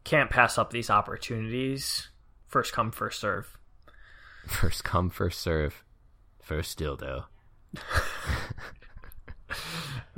can't 0.04 0.30
pass 0.30 0.58
up 0.58 0.72
these 0.72 0.90
opportunities. 0.90 2.10
First 2.48 2.74
come, 2.74 2.92
first 2.92 3.20
serve. 3.20 3.58
First 4.48 4.84
come, 4.84 5.10
first 5.10 5.42
serve. 5.42 5.84
First 6.42 6.80
dildo. 6.80 7.26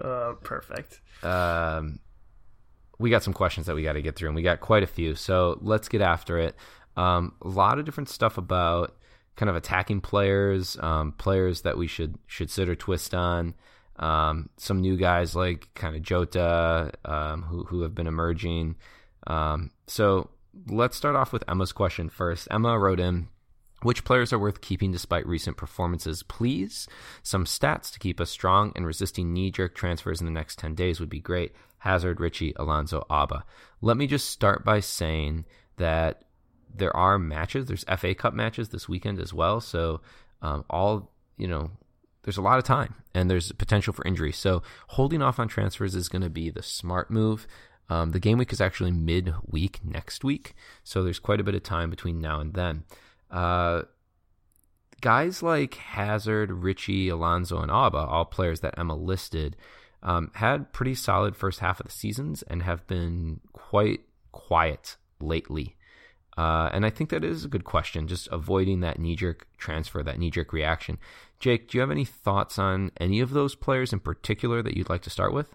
Uh, 0.01 0.33
perfect. 0.43 0.99
Um, 1.23 1.99
we 2.99 3.09
got 3.09 3.23
some 3.23 3.33
questions 3.33 3.67
that 3.67 3.75
we 3.75 3.83
got 3.83 3.93
to 3.93 4.01
get 4.01 4.15
through, 4.15 4.29
and 4.29 4.35
we 4.35 4.41
got 4.41 4.59
quite 4.59 4.83
a 4.83 4.87
few. 4.87 5.15
So 5.15 5.59
let's 5.61 5.87
get 5.89 6.01
after 6.01 6.39
it. 6.39 6.55
Um, 6.97 7.35
a 7.41 7.47
lot 7.47 7.79
of 7.79 7.85
different 7.85 8.09
stuff 8.09 8.37
about 8.37 8.95
kind 9.35 9.49
of 9.49 9.55
attacking 9.55 10.01
players, 10.01 10.77
um, 10.79 11.13
players 11.13 11.61
that 11.61 11.77
we 11.77 11.87
should 11.87 12.15
should 12.27 12.49
sit 12.49 12.69
or 12.69 12.75
twist 12.75 13.13
on. 13.13 13.53
Um, 13.97 14.49
some 14.57 14.81
new 14.81 14.97
guys 14.97 15.35
like 15.35 15.69
kind 15.75 15.95
of 15.95 16.01
Jota, 16.01 16.91
um, 17.05 17.43
who 17.43 17.63
who 17.63 17.81
have 17.81 17.95
been 17.95 18.07
emerging. 18.07 18.75
Um, 19.27 19.71
so 19.87 20.29
let's 20.67 20.97
start 20.97 21.15
off 21.15 21.33
with 21.33 21.43
Emma's 21.47 21.71
question 21.71 22.09
first. 22.09 22.47
Emma 22.51 22.77
wrote 22.77 22.99
in. 22.99 23.27
Which 23.83 24.03
players 24.03 24.31
are 24.31 24.37
worth 24.37 24.61
keeping 24.61 24.91
despite 24.91 25.25
recent 25.25 25.57
performances, 25.57 26.21
please? 26.21 26.87
Some 27.23 27.45
stats 27.45 27.91
to 27.93 27.99
keep 27.99 28.21
us 28.21 28.29
strong 28.29 28.71
and 28.75 28.85
resisting 28.85 29.33
knee 29.33 29.49
jerk 29.49 29.73
transfers 29.73 30.19
in 30.19 30.25
the 30.25 30.31
next 30.31 30.59
10 30.59 30.75
days 30.75 30.99
would 30.99 31.09
be 31.09 31.19
great. 31.19 31.55
Hazard, 31.79 32.19
Richie, 32.19 32.53
Alonso, 32.57 33.03
Auba. 33.09 33.41
Let 33.81 33.97
me 33.97 34.05
just 34.05 34.29
start 34.29 34.63
by 34.63 34.81
saying 34.81 35.45
that 35.77 36.25
there 36.75 36.95
are 36.95 37.17
matches. 37.17 37.65
There's 37.65 37.85
FA 37.97 38.13
Cup 38.15 38.33
matches 38.33 38.69
this 38.69 38.89
weekend 38.89 39.19
as 39.19 39.33
well. 39.33 39.61
So, 39.61 40.01
um, 40.41 40.65
all, 40.69 41.11
you 41.37 41.47
know, 41.47 41.71
there's 42.23 42.37
a 42.37 42.41
lot 42.41 42.57
of 42.57 42.63
time 42.63 42.95
and 43.13 43.29
there's 43.29 43.51
potential 43.53 43.93
for 43.93 44.05
injury. 44.05 44.31
So, 44.31 44.63
holding 44.87 45.21
off 45.21 45.39
on 45.39 45.47
transfers 45.47 45.95
is 45.95 46.09
going 46.09 46.21
to 46.21 46.29
be 46.29 46.49
the 46.49 46.63
smart 46.63 47.09
move. 47.11 47.47
Um, 47.89 48.11
the 48.11 48.19
game 48.19 48.37
week 48.37 48.53
is 48.53 48.61
actually 48.61 48.91
mid-week 48.91 49.81
next 49.83 50.23
week, 50.23 50.55
so 50.81 51.03
there's 51.03 51.19
quite 51.19 51.41
a 51.41 51.43
bit 51.43 51.55
of 51.55 51.63
time 51.63 51.89
between 51.89 52.21
now 52.21 52.39
and 52.39 52.53
then. 52.53 52.85
Uh, 53.29 53.81
guys 55.01 55.43
like 55.43 55.73
Hazard, 55.75 56.51
Richie, 56.51 57.09
Alonso, 57.09 57.59
and 57.59 57.69
Auba, 57.69 58.07
all 58.07 58.23
players 58.23 58.61
that 58.61 58.75
Emma 58.77 58.95
listed, 58.95 59.57
um, 60.03 60.31
had 60.35 60.71
pretty 60.71 60.95
solid 60.95 61.35
first 61.35 61.59
half 61.59 61.81
of 61.81 61.87
the 61.87 61.91
seasons 61.91 62.43
and 62.43 62.63
have 62.63 62.87
been 62.87 63.41
quite 63.51 64.01
quiet 64.31 64.95
lately. 65.19 65.75
Uh, 66.41 66.69
and 66.73 66.87
I 66.87 66.89
think 66.89 67.11
that 67.11 67.23
is 67.23 67.45
a 67.45 67.47
good 67.47 67.65
question, 67.65 68.07
just 68.07 68.27
avoiding 68.31 68.79
that 68.79 68.97
knee 68.97 69.15
jerk 69.15 69.45
transfer, 69.59 70.01
that 70.01 70.17
knee 70.17 70.31
jerk 70.31 70.51
reaction. 70.51 70.97
Jake, 71.39 71.69
do 71.69 71.77
you 71.77 71.81
have 71.81 71.91
any 71.91 72.03
thoughts 72.03 72.57
on 72.57 72.91
any 72.99 73.19
of 73.19 73.29
those 73.29 73.53
players 73.53 73.93
in 73.93 73.99
particular 73.99 74.63
that 74.63 74.75
you'd 74.75 74.89
like 74.89 75.03
to 75.03 75.11
start 75.11 75.33
with? 75.33 75.53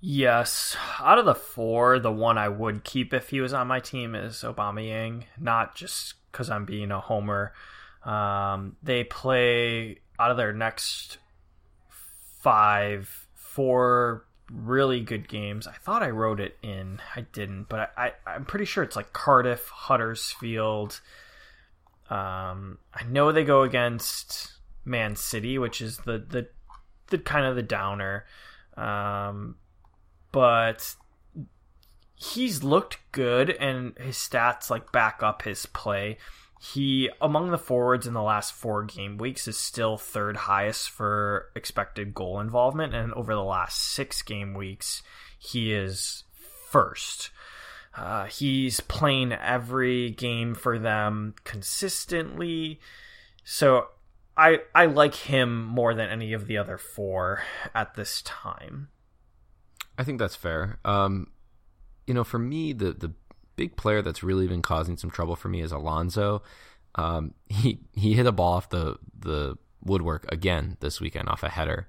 Yes, 0.00 0.76
out 1.00 1.18
of 1.18 1.24
the 1.24 1.34
four, 1.34 1.98
the 1.98 2.12
one 2.12 2.38
I 2.38 2.48
would 2.48 2.84
keep 2.84 3.12
if 3.12 3.30
he 3.30 3.40
was 3.40 3.52
on 3.52 3.66
my 3.66 3.80
team 3.80 4.14
is 4.14 4.44
Aubameyang. 4.44 5.24
Not 5.36 5.74
just 5.74 6.14
because 6.30 6.48
I'm 6.48 6.64
being 6.64 6.92
a 6.92 7.00
homer. 7.00 7.52
Um, 8.04 8.76
they 8.80 9.02
play 9.02 9.98
out 10.20 10.30
of 10.30 10.36
their 10.36 10.52
next 10.52 11.18
five, 12.38 13.26
four 13.34 14.24
really 14.52 15.00
good 15.00 15.28
games. 15.28 15.66
I 15.66 15.74
thought 15.74 16.02
I 16.02 16.10
wrote 16.10 16.40
it 16.40 16.58
in. 16.62 17.00
I 17.14 17.22
didn't, 17.32 17.68
but 17.68 17.92
I, 17.96 18.12
I 18.26 18.34
I'm 18.34 18.44
pretty 18.44 18.64
sure 18.64 18.82
it's 18.82 18.96
like 18.96 19.12
Cardiff, 19.12 19.68
Huddersfield. 19.68 21.00
Um, 22.08 22.78
I 22.92 23.04
know 23.08 23.30
they 23.30 23.44
go 23.44 23.62
against 23.62 24.52
Man 24.84 25.16
City, 25.16 25.58
which 25.58 25.80
is 25.80 25.98
the 25.98 26.18
the 26.18 26.48
the 27.08 27.18
kind 27.18 27.46
of 27.46 27.56
the 27.56 27.62
downer. 27.62 28.26
Um, 28.76 29.56
but 30.32 30.94
he's 32.14 32.62
looked 32.62 32.98
good 33.12 33.50
and 33.50 33.96
his 33.98 34.16
stats 34.16 34.70
like 34.70 34.92
back 34.92 35.22
up 35.22 35.42
his 35.42 35.66
play. 35.66 36.18
He 36.62 37.08
among 37.22 37.50
the 37.50 37.58
forwards 37.58 38.06
in 38.06 38.12
the 38.12 38.22
last 38.22 38.52
4 38.52 38.84
game 38.84 39.16
weeks 39.16 39.48
is 39.48 39.56
still 39.56 39.96
third 39.96 40.36
highest 40.36 40.90
for 40.90 41.46
expected 41.56 42.12
goal 42.12 42.38
involvement 42.38 42.94
and 42.94 43.14
over 43.14 43.32
the 43.34 43.42
last 43.42 43.80
6 43.94 44.20
game 44.22 44.52
weeks 44.52 45.02
he 45.38 45.72
is 45.72 46.24
first. 46.68 47.30
Uh, 47.96 48.26
he's 48.26 48.80
playing 48.80 49.32
every 49.32 50.10
game 50.10 50.54
for 50.54 50.78
them 50.78 51.34
consistently. 51.44 52.78
So 53.42 53.88
I 54.36 54.60
I 54.74 54.86
like 54.86 55.14
him 55.14 55.64
more 55.64 55.94
than 55.94 56.08
any 56.08 56.32
of 56.32 56.46
the 56.46 56.58
other 56.58 56.78
four 56.78 57.42
at 57.74 57.94
this 57.94 58.22
time. 58.22 58.88
I 59.98 60.04
think 60.04 60.18
that's 60.18 60.36
fair. 60.36 60.78
Um, 60.84 61.28
you 62.06 62.14
know, 62.14 62.24
for 62.24 62.38
me, 62.38 62.72
the 62.72 62.92
the 62.92 63.12
big 63.60 63.76
player 63.76 64.00
that's 64.00 64.22
really 64.22 64.46
been 64.46 64.62
causing 64.62 64.96
some 64.96 65.10
trouble 65.10 65.36
for 65.36 65.50
me 65.50 65.60
is 65.60 65.70
Alonso. 65.70 66.42
Um, 66.94 67.34
he 67.46 67.78
he 67.92 68.14
hit 68.14 68.26
a 68.26 68.32
ball 68.32 68.54
off 68.54 68.70
the 68.70 68.96
the 69.18 69.58
woodwork 69.84 70.24
again 70.32 70.78
this 70.80 70.98
weekend 70.98 71.28
off 71.28 71.42
a 71.42 71.50
header. 71.50 71.86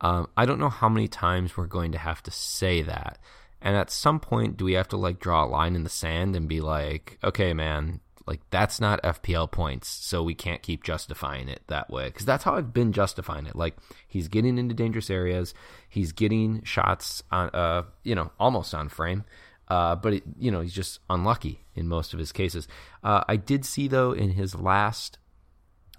Um, 0.00 0.28
I 0.34 0.46
don't 0.46 0.58
know 0.58 0.70
how 0.70 0.88
many 0.88 1.08
times 1.08 1.58
we're 1.58 1.66
going 1.66 1.92
to 1.92 1.98
have 1.98 2.22
to 2.22 2.30
say 2.30 2.80
that. 2.80 3.18
And 3.60 3.76
at 3.76 3.90
some 3.90 4.18
point, 4.18 4.56
do 4.56 4.64
we 4.64 4.72
have 4.72 4.88
to 4.88 4.96
like 4.96 5.20
draw 5.20 5.44
a 5.44 5.46
line 5.46 5.76
in 5.76 5.84
the 5.84 5.90
sand 5.90 6.34
and 6.34 6.48
be 6.48 6.62
like, 6.62 7.18
okay, 7.22 7.52
man, 7.52 8.00
like 8.26 8.40
that's 8.48 8.80
not 8.80 9.02
FPL 9.02 9.50
points, 9.50 9.88
so 9.88 10.22
we 10.22 10.34
can't 10.34 10.62
keep 10.62 10.82
justifying 10.82 11.50
it 11.50 11.60
that 11.66 11.90
way. 11.90 12.06
Because 12.06 12.24
that's 12.24 12.44
how 12.44 12.54
I've 12.54 12.72
been 12.72 12.92
justifying 12.92 13.44
it. 13.44 13.54
Like 13.54 13.76
he's 14.08 14.28
getting 14.28 14.56
into 14.56 14.74
dangerous 14.74 15.10
areas, 15.10 15.52
he's 15.86 16.12
getting 16.12 16.62
shots 16.64 17.22
on, 17.30 17.50
uh, 17.50 17.82
you 18.04 18.14
know, 18.14 18.30
almost 18.40 18.74
on 18.74 18.88
frame. 18.88 19.24
Uh, 19.70 19.94
but 19.94 20.14
it, 20.14 20.24
you 20.38 20.50
know 20.50 20.60
he's 20.60 20.74
just 20.74 20.98
unlucky 21.08 21.64
in 21.74 21.88
most 21.88 22.12
of 22.12 22.18
his 22.18 22.32
cases. 22.32 22.68
Uh, 23.02 23.22
I 23.28 23.36
did 23.36 23.64
see 23.64 23.88
though 23.88 24.12
in 24.12 24.30
his 24.30 24.54
last 24.54 25.16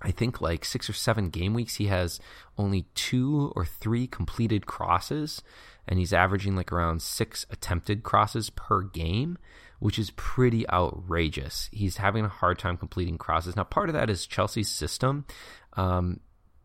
I 0.01 0.11
think 0.11 0.41
like 0.41 0.65
six 0.65 0.89
or 0.89 0.93
seven 0.93 1.29
game 1.29 1.53
weeks, 1.53 1.75
he 1.75 1.87
has 1.87 2.19
only 2.57 2.85
two 2.95 3.53
or 3.55 3.65
three 3.65 4.07
completed 4.07 4.65
crosses, 4.65 5.41
and 5.87 5.99
he's 5.99 6.13
averaging 6.13 6.55
like 6.55 6.71
around 6.71 7.01
six 7.01 7.45
attempted 7.49 8.03
crosses 8.03 8.49
per 8.49 8.81
game, 8.81 9.37
which 9.79 9.99
is 9.99 10.11
pretty 10.11 10.67
outrageous. 10.69 11.69
He's 11.71 11.97
having 11.97 12.25
a 12.25 12.29
hard 12.29 12.57
time 12.59 12.77
completing 12.77 13.17
crosses. 13.17 13.55
Now, 13.55 13.63
part 13.63 13.89
of 13.89 13.93
that 13.93 14.09
is 14.09 14.25
Chelsea's 14.25 14.69
system. 14.69 15.25
Um, 15.73 16.19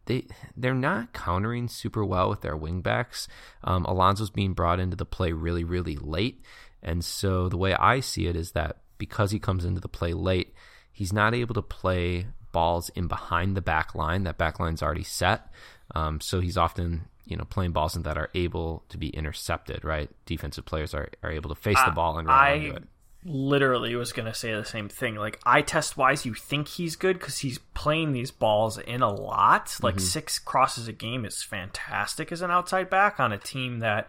they 0.06 0.26
they're 0.56 0.74
not 0.74 1.12
countering 1.12 1.68
super 1.68 2.04
well 2.04 2.30
with 2.30 2.40
their 2.40 2.56
wingbacks. 2.56 3.26
Um, 3.62 3.84
Alonso's 3.84 4.30
being 4.30 4.54
brought 4.54 4.80
into 4.80 4.96
the 4.96 5.04
play 5.04 5.32
really 5.32 5.64
really 5.64 5.96
late, 5.96 6.42
and 6.86 7.04
so 7.04 7.48
the 7.48 7.58
way 7.58 7.74
I 7.74 8.00
see 8.00 8.26
it 8.26 8.36
is 8.36 8.52
that 8.52 8.78
because 8.96 9.30
he 9.30 9.38
comes 9.38 9.64
into 9.64 9.80
the 9.80 9.88
play 9.88 10.14
late, 10.14 10.54
he's 10.92 11.12
not 11.12 11.34
able 11.34 11.54
to 11.54 11.62
play 11.62 12.28
balls 12.52 12.88
in 12.90 13.08
behind 13.08 13.56
the 13.56 13.60
back 13.60 13.94
line. 13.94 14.24
That 14.24 14.38
back 14.38 14.58
line's 14.58 14.82
already 14.82 15.04
set. 15.04 15.52
Um, 15.94 16.20
so 16.20 16.40
he's 16.40 16.56
often, 16.56 17.06
you 17.26 17.36
know, 17.36 17.44
playing 17.44 17.72
balls 17.72 17.92
that 17.94 18.16
are 18.16 18.30
able 18.34 18.84
to 18.88 18.96
be 18.96 19.08
intercepted, 19.08 19.84
right? 19.84 20.08
Defensive 20.24 20.64
players 20.64 20.94
are, 20.94 21.08
are 21.22 21.30
able 21.30 21.50
to 21.50 21.60
face 21.60 21.78
the 21.84 21.90
ball 21.90 22.18
and 22.18 22.26
run 22.28 22.38
I 22.38 22.50
into 22.52 22.76
it. 22.76 22.84
literally 23.24 23.94
was 23.94 24.12
going 24.12 24.26
to 24.26 24.34
say 24.34 24.54
the 24.54 24.64
same 24.64 24.88
thing. 24.88 25.16
Like, 25.16 25.38
eye 25.44 25.62
test 25.62 25.96
wise, 25.96 26.24
you 26.24 26.32
think 26.32 26.68
he's 26.68 26.96
good 26.96 27.18
because 27.18 27.38
he's 27.38 27.58
playing 27.74 28.12
these 28.12 28.30
balls 28.30 28.78
in 28.78 29.02
a 29.02 29.12
lot. 29.12 29.76
Like, 29.82 30.00
six 30.00 30.38
crosses 30.38 30.88
a 30.88 30.92
game 30.92 31.24
is 31.24 31.42
fantastic 31.42 32.32
as 32.32 32.40
an 32.40 32.50
outside 32.50 32.88
back 32.88 33.20
on 33.20 33.32
a 33.32 33.38
team 33.38 33.80
that 33.80 34.08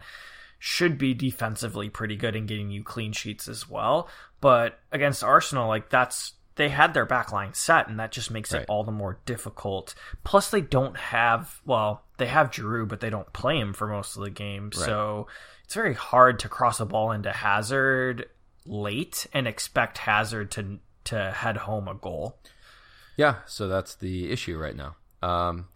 should 0.58 0.98
be 0.98 1.14
defensively 1.14 1.88
pretty 1.88 2.16
good 2.16 2.34
in 2.34 2.46
getting 2.46 2.70
you 2.70 2.82
clean 2.82 3.12
sheets 3.12 3.48
as 3.48 3.68
well. 3.68 4.08
But 4.40 4.78
against 4.92 5.22
Arsenal, 5.24 5.68
like, 5.68 5.90
that's 5.90 6.34
they 6.56 6.68
had 6.70 6.92
their 6.92 7.06
back 7.06 7.30
line 7.30 7.54
set, 7.54 7.86
and 7.88 8.00
that 8.00 8.10
just 8.10 8.32
makes 8.32 8.52
Right. 8.52 8.62
it 8.62 8.68
all 8.68 8.82
the 8.82 8.90
more 8.90 9.20
difficult. 9.26 9.94
Plus, 10.24 10.50
they 10.50 10.60
don't 10.60 10.96
have 10.96 11.60
well, 11.64 12.04
they 12.18 12.26
have 12.26 12.50
Giroud, 12.50 12.88
but 12.88 12.98
they 13.00 13.10
don't 13.10 13.32
play 13.32 13.58
him 13.58 13.72
for 13.72 13.86
most 13.86 14.16
of 14.16 14.24
the 14.24 14.30
game, 14.30 14.72
so 14.72 15.28
it's 15.64 15.74
very 15.74 15.94
hard 15.94 16.40
to 16.40 16.48
cross 16.48 16.80
a 16.80 16.84
ball 16.86 17.12
into 17.12 17.30
Hazard 17.30 18.28
late 18.66 19.26
and 19.32 19.46
expect 19.46 19.98
Hazard 19.98 20.50
to 20.52 20.80
to 21.04 21.30
head 21.30 21.58
home 21.58 21.86
a 21.88 21.94
goal. 21.94 22.38
Yeah, 23.16 23.36
so 23.46 23.68
that's 23.68 23.94
the 23.94 24.30
issue 24.30 24.58
right 24.58 24.74
now. 24.76 24.96
Um, 25.22 25.68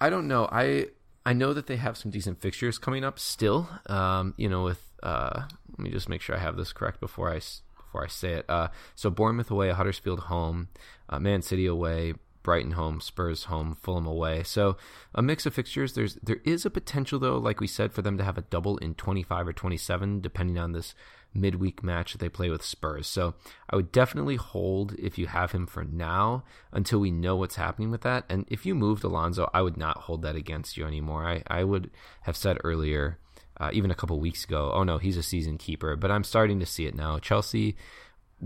I 0.00 0.08
don't 0.10 0.26
know. 0.28 0.48
I 0.50 0.86
I 1.24 1.32
know 1.32 1.52
that 1.52 1.66
they 1.66 1.76
have 1.76 1.96
some 1.96 2.10
decent 2.10 2.40
fixtures 2.40 2.78
coming 2.78 3.04
up 3.04 3.18
still. 3.18 3.68
Um, 3.86 4.34
you 4.36 4.48
know, 4.48 4.64
with 4.64 4.82
uh, 5.02 5.42
let 5.70 5.78
me 5.78 5.90
just 5.90 6.08
make 6.08 6.20
sure 6.20 6.36
I 6.36 6.40
have 6.40 6.56
this 6.56 6.72
correct 6.72 7.00
before 7.00 7.30
I 7.30 7.40
before 7.76 8.04
I 8.04 8.08
say 8.08 8.34
it. 8.34 8.46
Uh, 8.48 8.68
so 8.94 9.10
Bournemouth 9.10 9.50
away, 9.50 9.70
Huddersfield 9.70 10.20
home, 10.20 10.68
uh, 11.08 11.18
Man 11.18 11.42
City 11.42 11.66
away, 11.66 12.14
Brighton 12.42 12.72
home, 12.72 13.00
Spurs 13.00 13.44
home, 13.44 13.76
Fulham 13.82 14.06
away. 14.06 14.42
So 14.42 14.76
a 15.14 15.22
mix 15.22 15.44
of 15.44 15.54
fixtures. 15.54 15.92
There's 15.92 16.14
there 16.16 16.40
is 16.44 16.64
a 16.64 16.70
potential 16.70 17.18
though, 17.18 17.38
like 17.38 17.60
we 17.60 17.66
said, 17.66 17.92
for 17.92 18.02
them 18.02 18.16
to 18.18 18.24
have 18.24 18.38
a 18.38 18.42
double 18.42 18.78
in 18.78 18.94
25 18.94 19.48
or 19.48 19.52
27, 19.52 20.20
depending 20.20 20.58
on 20.58 20.72
this 20.72 20.94
midweek 21.32 21.82
match 21.82 22.12
that 22.12 22.18
they 22.18 22.28
play 22.28 22.50
with 22.50 22.62
Spurs. 22.62 23.06
So 23.06 23.34
I 23.68 23.76
would 23.76 23.92
definitely 23.92 24.36
hold 24.36 24.94
if 24.98 25.18
you 25.18 25.26
have 25.26 25.52
him 25.52 25.66
for 25.66 25.84
now 25.84 26.44
until 26.72 26.98
we 26.98 27.10
know 27.10 27.36
what's 27.36 27.56
happening 27.56 27.90
with 27.90 28.02
that. 28.02 28.24
And 28.28 28.44
if 28.48 28.66
you 28.66 28.74
moved 28.74 29.04
Alonso, 29.04 29.48
I 29.54 29.62
would 29.62 29.76
not 29.76 29.98
hold 29.98 30.22
that 30.22 30.36
against 30.36 30.76
you 30.76 30.86
anymore. 30.86 31.26
I, 31.26 31.42
I 31.46 31.64
would 31.64 31.90
have 32.22 32.36
said 32.36 32.58
earlier, 32.64 33.18
uh, 33.58 33.70
even 33.72 33.90
a 33.90 33.94
couple 33.94 34.18
weeks 34.18 34.44
ago, 34.44 34.72
oh 34.74 34.82
no, 34.82 34.98
he's 34.98 35.16
a 35.16 35.22
season 35.22 35.58
keeper. 35.58 35.96
But 35.96 36.10
I'm 36.10 36.24
starting 36.24 36.58
to 36.60 36.66
see 36.66 36.86
it 36.86 36.94
now. 36.94 37.18
Chelsea, 37.18 37.76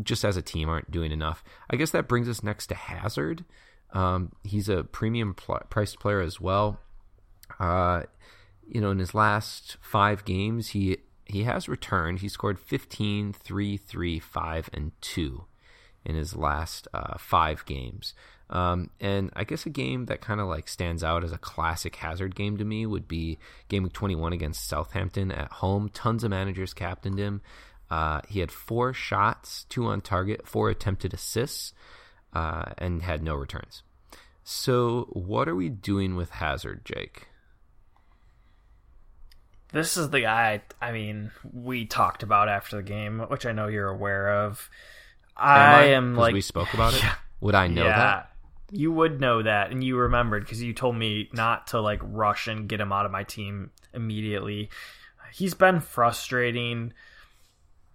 just 0.03 0.25
as 0.25 0.37
a 0.37 0.43
team, 0.43 0.69
aren't 0.69 0.91
doing 0.91 1.13
enough. 1.13 1.43
I 1.71 1.77
guess 1.77 1.91
that 1.91 2.09
brings 2.09 2.29
us 2.29 2.43
next 2.43 2.67
to 2.67 2.75
Hazard. 2.75 3.45
Um, 3.93 4.33
he's 4.43 4.69
a 4.69 4.85
premium 4.85 5.35
pl- 5.35 5.63
priced 5.71 6.01
player 6.01 6.21
as 6.21 6.41
well. 6.41 6.81
Uh, 7.61 8.03
you 8.67 8.81
know, 8.81 8.91
in 8.91 8.99
his 8.99 9.15
last 9.15 9.77
five 9.81 10.25
games, 10.25 10.69
he 10.69 10.99
he 11.27 11.45
has 11.45 11.69
returned. 11.69 12.21
He 12.21 12.29
scored 12.29 12.59
15, 12.59 13.33
3, 13.33 13.77
3, 13.77 14.19
5, 14.19 14.71
and 14.73 14.93
2 15.01 15.45
in 16.05 16.15
his 16.15 16.37
last 16.37 16.87
uh, 16.93 17.17
five 17.19 17.65
games. 17.65 18.15
Um, 18.51 18.91
and 19.01 19.31
I 19.35 19.45
guess 19.45 19.65
a 19.65 19.71
game 19.71 20.07
that 20.07 20.21
kind 20.21 20.41
of 20.41 20.49
like 20.49 20.69
stands 20.69 21.03
out 21.03 21.25
as 21.25 21.33
a 21.33 21.39
classic 21.39 21.97
Hazard 21.97 22.35
game 22.35 22.59
to 22.59 22.65
me 22.65 22.85
would 22.85 23.09
be 23.09 23.39
game 23.69 23.85
week 23.85 23.95
21 23.95 24.33
against 24.33 24.69
Southampton 24.69 25.33
at 25.33 25.51
home. 25.51 25.89
Tons 25.89 26.25
of 26.25 26.31
managers 26.31 26.75
captained 26.75 27.19
him. 27.19 27.41
Uh, 27.91 28.21
he 28.29 28.41
had 28.41 28.51
four 28.53 28.93
shots, 28.93 29.65
two 29.69 29.87
on 29.87 30.01
target, 30.01 30.47
four 30.47 30.69
attempted 30.69 31.15
assists, 31.15 31.73
uh, 32.33 32.67
and 32.79 33.03
had 33.03 33.23
no 33.23 33.35
returns. 33.35 33.83
So, 34.43 35.09
what 35.13 35.49
are 35.49 35.55
we 35.55 35.71
doing 35.71 36.17
with 36.17 36.31
Hazard, 36.31 36.85
Jake? 36.85 37.29
This 39.75 39.97
is 39.97 40.09
the 40.11 40.21
guy. 40.21 40.63
I 40.81 40.93
mean, 40.93 41.33
we 41.53 41.85
talked 41.85 42.23
about 42.23 42.49
after 42.49 42.77
the 42.77 42.83
game, 42.85 43.19
which 43.19 43.45
I 43.45 43.51
know 43.51 43.67
you're 43.67 43.89
aware 43.89 44.45
of. 44.45 44.71
I, 45.37 45.87
am 45.87 46.15
'Cause 46.15 46.21
like 46.21 46.33
we 46.33 46.43
spoke 46.43 46.73
about 46.75 46.95
it. 46.95 47.03
Would 47.41 47.57
I 47.57 47.67
know 47.67 47.83
yeah, 47.83 47.99
that? 47.99 48.31
You 48.71 48.93
would 48.93 49.21
know 49.21 49.43
that, 49.43 49.73
and 49.73 49.83
you 49.83 49.97
remembered 49.97 50.45
because 50.45 50.63
you 50.63 50.75
told 50.75 50.95
me 50.95 51.29
not 51.33 51.67
to 51.69 51.81
like 51.81 51.99
rush 52.05 52.47
and 52.47 52.69
get 52.69 52.81
him 52.81 52.93
out 52.93 53.05
of 53.05 53.11
my 53.11 53.25
team 53.25 53.73
immediately. 53.93 54.71
He's 55.33 55.55
been 55.55 55.81
frustrating, 55.81 56.93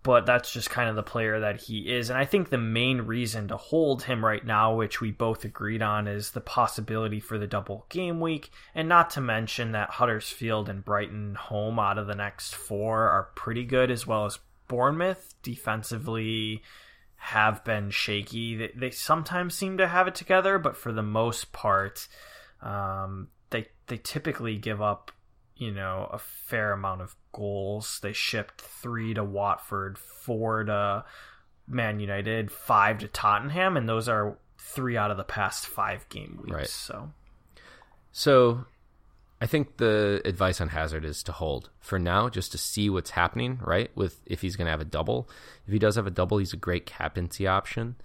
but 0.01 0.25
that's 0.25 0.51
just 0.51 0.69
kind 0.69 0.89
of 0.89 0.95
the 0.95 1.03
player 1.03 1.41
that 1.41 1.61
he 1.61 1.93
is. 1.93 2.09
And 2.09 2.17
I 2.17 2.25
think 2.25 2.49
the 2.49 2.57
main 2.57 3.01
reason 3.01 3.49
to 3.49 3.57
hold 3.57 4.03
him 4.03 4.23
right 4.23 4.45
now, 4.45 4.75
which 4.75 5.01
we 5.01 5.11
both 5.11 5.43
agreed 5.43 5.81
on, 5.81 6.07
is 6.07 6.31
the 6.31 6.41
possibility 6.41 7.19
for 7.19 7.37
the 7.37 7.47
double 7.47 7.85
game 7.89 8.19
week. 8.19 8.49
And 8.73 8.87
not 8.87 9.09
to 9.11 9.21
mention 9.21 9.73
that 9.73 9.89
Huddersfield 9.89 10.69
and 10.69 10.85
Brighton 10.85 11.35
home 11.35 11.79
out 11.79 11.97
of 11.97 12.07
the 12.07 12.15
next 12.15 12.55
four 12.55 13.09
are 13.09 13.29
pretty 13.35 13.65
good, 13.65 13.91
as 13.91 14.07
well 14.07 14.25
as 14.25 14.39
Bournemouth 14.67 15.35
defensively 15.43 16.63
have 17.17 17.65
been 17.65 17.89
shaky. 17.89 18.55
They, 18.55 18.71
they 18.75 18.91
sometimes 18.91 19.53
seem 19.53 19.77
to 19.79 19.87
have 19.87 20.07
it 20.07 20.15
together, 20.15 20.57
but 20.57 20.77
for 20.77 20.93
the 20.93 21.03
most 21.03 21.51
part, 21.51 22.07
um, 22.61 23.27
they 23.49 23.67
they 23.87 23.97
typically 23.97 24.57
give 24.57 24.81
up, 24.81 25.11
you 25.59 25.71
know, 25.71 26.09
a 26.11 26.17
fair 26.17 26.71
amount 26.71 27.01
of 27.01 27.15
goals. 27.33 27.99
They 28.01 28.13
shipped 28.13 28.61
three 28.61 29.13
to 29.13 29.23
Watford, 29.23 29.99
four 29.99 30.63
to 30.63 31.03
Man 31.67 31.99
United, 31.99 32.49
five 32.49 32.99
to 32.99 33.07
Tottenham, 33.07 33.77
and 33.77 33.87
those 33.87 34.09
are 34.09 34.37
three 34.57 34.97
out 34.97 35.11
of 35.11 35.17
the 35.17 35.23
past 35.23 35.67
five 35.67 36.07
game 36.09 36.39
weeks. 36.41 36.55
Right. 36.55 36.67
So 36.67 37.11
So, 38.11 38.65
I 39.41 39.45
think 39.45 39.77
the 39.77 40.21
advice 40.25 40.61
on 40.61 40.69
Hazard 40.69 41.03
is 41.03 41.21
to 41.23 41.33
hold 41.33 41.69
for 41.79 41.99
now, 41.99 42.29
just 42.29 42.53
to 42.53 42.57
see 42.57 42.89
what's 42.89 43.11
happening. 43.11 43.59
Right, 43.61 43.91
with 43.95 44.21
if 44.25 44.41
he's 44.41 44.55
going 44.55 44.65
to 44.67 44.71
have 44.71 44.81
a 44.81 44.85
double. 44.85 45.29
If 45.67 45.73
he 45.73 45.79
does 45.79 45.97
have 45.97 46.07
a 46.07 46.11
double, 46.11 46.37
he's 46.37 46.53
a 46.53 46.57
great 46.57 46.85
captaincy 46.85 47.45
option. 47.45 47.95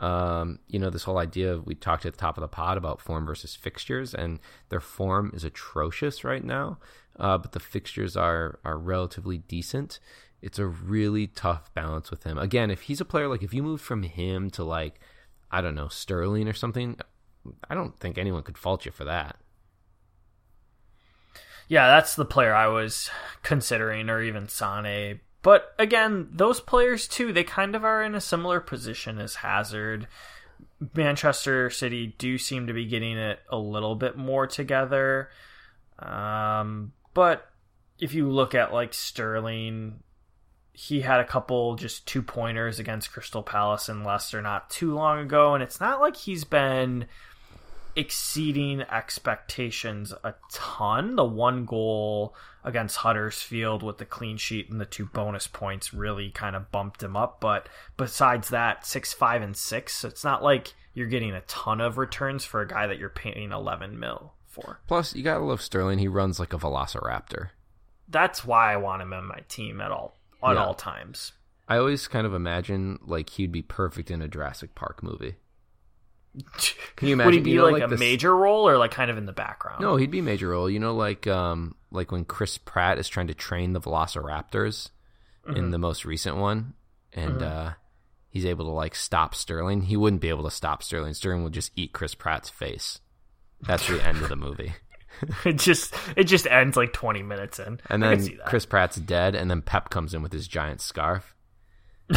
Um, 0.00 0.58
you 0.66 0.78
know, 0.78 0.88
this 0.88 1.04
whole 1.04 1.18
idea 1.18 1.52
of, 1.52 1.66
we 1.66 1.74
talked 1.74 2.06
at 2.06 2.14
the 2.14 2.18
top 2.18 2.38
of 2.38 2.40
the 2.40 2.48
pod 2.48 2.78
about 2.78 3.00
form 3.00 3.26
versus 3.26 3.54
fixtures, 3.54 4.14
and 4.14 4.40
their 4.70 4.80
form 4.80 5.30
is 5.34 5.44
atrocious 5.44 6.24
right 6.24 6.42
now, 6.42 6.78
uh, 7.18 7.36
but 7.36 7.52
the 7.52 7.60
fixtures 7.60 8.16
are 8.16 8.58
are 8.64 8.78
relatively 8.78 9.38
decent. 9.38 10.00
It's 10.40 10.58
a 10.58 10.66
really 10.66 11.26
tough 11.26 11.72
balance 11.74 12.10
with 12.10 12.24
him. 12.24 12.38
Again, 12.38 12.70
if 12.70 12.82
he's 12.82 13.00
a 13.00 13.04
player 13.04 13.28
like 13.28 13.42
if 13.42 13.52
you 13.52 13.62
moved 13.62 13.84
from 13.84 14.02
him 14.02 14.48
to 14.50 14.64
like 14.64 15.00
I 15.50 15.60
don't 15.60 15.74
know 15.74 15.88
Sterling 15.88 16.48
or 16.48 16.54
something, 16.54 16.96
I 17.68 17.74
don't 17.74 17.98
think 18.00 18.16
anyone 18.16 18.42
could 18.42 18.58
fault 18.58 18.86
you 18.86 18.92
for 18.92 19.04
that. 19.04 19.36
Yeah, 21.68 21.86
that's 21.86 22.16
the 22.16 22.24
player 22.24 22.54
I 22.54 22.66
was 22.68 23.10
considering, 23.42 24.10
or 24.10 24.22
even 24.22 24.48
Sane. 24.48 25.20
But 25.42 25.74
again, 25.78 26.28
those 26.32 26.60
players 26.60 27.08
too, 27.08 27.32
they 27.32 27.44
kind 27.44 27.74
of 27.74 27.84
are 27.84 28.02
in 28.02 28.14
a 28.14 28.20
similar 28.20 28.60
position 28.60 29.18
as 29.18 29.36
Hazard. 29.36 30.06
Manchester 30.94 31.70
City 31.70 32.14
do 32.18 32.38
seem 32.38 32.66
to 32.66 32.72
be 32.72 32.84
getting 32.86 33.16
it 33.16 33.40
a 33.50 33.56
little 33.56 33.94
bit 33.94 34.16
more 34.16 34.46
together. 34.46 35.30
Um, 35.98 36.92
but 37.14 37.50
if 37.98 38.14
you 38.14 38.30
look 38.30 38.54
at 38.54 38.72
like 38.72 38.94
Sterling, 38.94 40.02
he 40.72 41.00
had 41.00 41.20
a 41.20 41.24
couple 41.24 41.76
just 41.76 42.06
two 42.06 42.22
pointers 42.22 42.78
against 42.78 43.12
Crystal 43.12 43.42
Palace 43.42 43.88
and 43.88 44.04
Leicester 44.04 44.40
not 44.40 44.70
too 44.70 44.94
long 44.94 45.18
ago, 45.20 45.54
and 45.54 45.62
it's 45.62 45.80
not 45.80 46.00
like 46.00 46.16
he's 46.16 46.44
been 46.44 47.06
exceeding 47.96 48.82
expectations 48.82 50.12
a 50.24 50.34
ton. 50.52 51.16
The 51.16 51.24
one 51.24 51.64
goal 51.64 52.34
against 52.64 52.96
Huddersfield 52.98 53.82
with 53.82 53.98
the 53.98 54.04
clean 54.04 54.36
sheet 54.36 54.70
and 54.70 54.80
the 54.80 54.84
two 54.86 55.06
bonus 55.06 55.46
points 55.46 55.94
really 55.94 56.30
kind 56.30 56.54
of 56.56 56.70
bumped 56.70 57.02
him 57.02 57.16
up. 57.16 57.40
But 57.40 57.68
besides 57.96 58.50
that, 58.50 58.86
six, 58.86 59.12
five, 59.12 59.42
and 59.42 59.56
six, 59.56 59.94
so 59.96 60.08
it's 60.08 60.24
not 60.24 60.42
like 60.42 60.74
you're 60.94 61.06
getting 61.06 61.32
a 61.32 61.40
ton 61.42 61.80
of 61.80 61.98
returns 61.98 62.44
for 62.44 62.60
a 62.60 62.68
guy 62.68 62.86
that 62.86 62.98
you're 62.98 63.08
paying 63.08 63.52
11 63.52 63.98
mil 63.98 64.32
for. 64.46 64.80
Plus, 64.86 65.14
you 65.14 65.22
gotta 65.22 65.44
love 65.44 65.62
Sterling. 65.62 65.98
He 65.98 66.08
runs 66.08 66.38
like 66.40 66.52
a 66.52 66.58
Velociraptor. 66.58 67.50
That's 68.08 68.44
why 68.44 68.72
I 68.72 68.76
want 68.76 69.02
him 69.02 69.12
in 69.12 69.24
my 69.24 69.40
team 69.48 69.80
at 69.80 69.92
all 69.92 70.16
at 70.42 70.54
Yeah. 70.54 70.64
all 70.64 70.74
times. 70.74 71.32
I 71.68 71.76
always 71.78 72.08
kind 72.08 72.26
of 72.26 72.34
imagine 72.34 72.98
like 73.02 73.30
he'd 73.30 73.52
be 73.52 73.62
perfect 73.62 74.10
in 74.10 74.20
a 74.20 74.26
Jurassic 74.28 74.74
Park 74.74 75.02
movie. 75.04 75.36
Can 76.96 77.08
you 77.08 77.14
imagine? 77.14 77.26
Would 77.26 77.34
he 77.34 77.40
be 77.40 77.50
you 77.50 77.58
know, 77.58 77.66
like, 77.68 77.82
a 77.82 77.88
this- 77.88 77.98
major 78.00 78.34
role 78.36 78.68
or 78.68 78.76
like 78.78 78.92
kind 78.92 79.10
of 79.10 79.18
in 79.18 79.26
the 79.26 79.32
background? 79.32 79.80
No, 79.82 79.96
he'd 79.96 80.10
be 80.10 80.20
a 80.20 80.22
major 80.22 80.48
role. 80.50 80.70
You 80.70 80.78
know, 80.78 80.94
like 80.94 81.26
um, 81.26 81.74
like 81.90 82.12
when 82.12 82.24
Chris 82.24 82.56
Pratt 82.58 82.98
is 82.98 83.08
trying 83.08 83.26
to 83.28 83.34
train 83.34 83.72
the 83.72 83.80
Velociraptors 83.80 84.90
Mm-hmm. 85.46 85.56
in 85.56 85.70
the 85.70 85.78
most 85.78 86.04
recent 86.04 86.36
one, 86.36 86.74
and 87.14 87.42
uh, 87.42 87.70
he's 88.28 88.44
able 88.44 88.66
to 88.66 88.70
like 88.72 88.94
stop 88.94 89.34
Sterling. 89.34 89.80
He 89.82 89.96
wouldn't 89.96 90.20
be 90.20 90.28
able 90.28 90.44
to 90.44 90.50
stop 90.50 90.82
Sterling. 90.82 91.14
Sterling 91.14 91.44
would 91.44 91.54
just 91.54 91.72
eat 91.76 91.94
Chris 91.94 92.14
Pratt's 92.14 92.50
face. 92.50 93.00
That's 93.62 93.86
the 93.88 94.06
end 94.06 94.20
of 94.22 94.28
the 94.28 94.36
movie. 94.36 94.74
it 95.46 95.54
just 95.58 95.94
it 96.14 96.24
just 96.24 96.46
ends 96.46 96.76
like 96.76 96.92
20 96.92 97.22
minutes 97.22 97.58
in. 97.58 97.80
And 97.88 98.02
then. 98.02 98.38
Chris 98.46 98.66
Pratt's 98.66 98.96
dead, 98.96 99.34
and 99.34 99.50
then 99.50 99.62
Pep 99.62 99.88
comes 99.88 100.12
in 100.12 100.22
with 100.22 100.32
his 100.32 100.46
giant 100.46 100.82
scarf. 100.82 101.34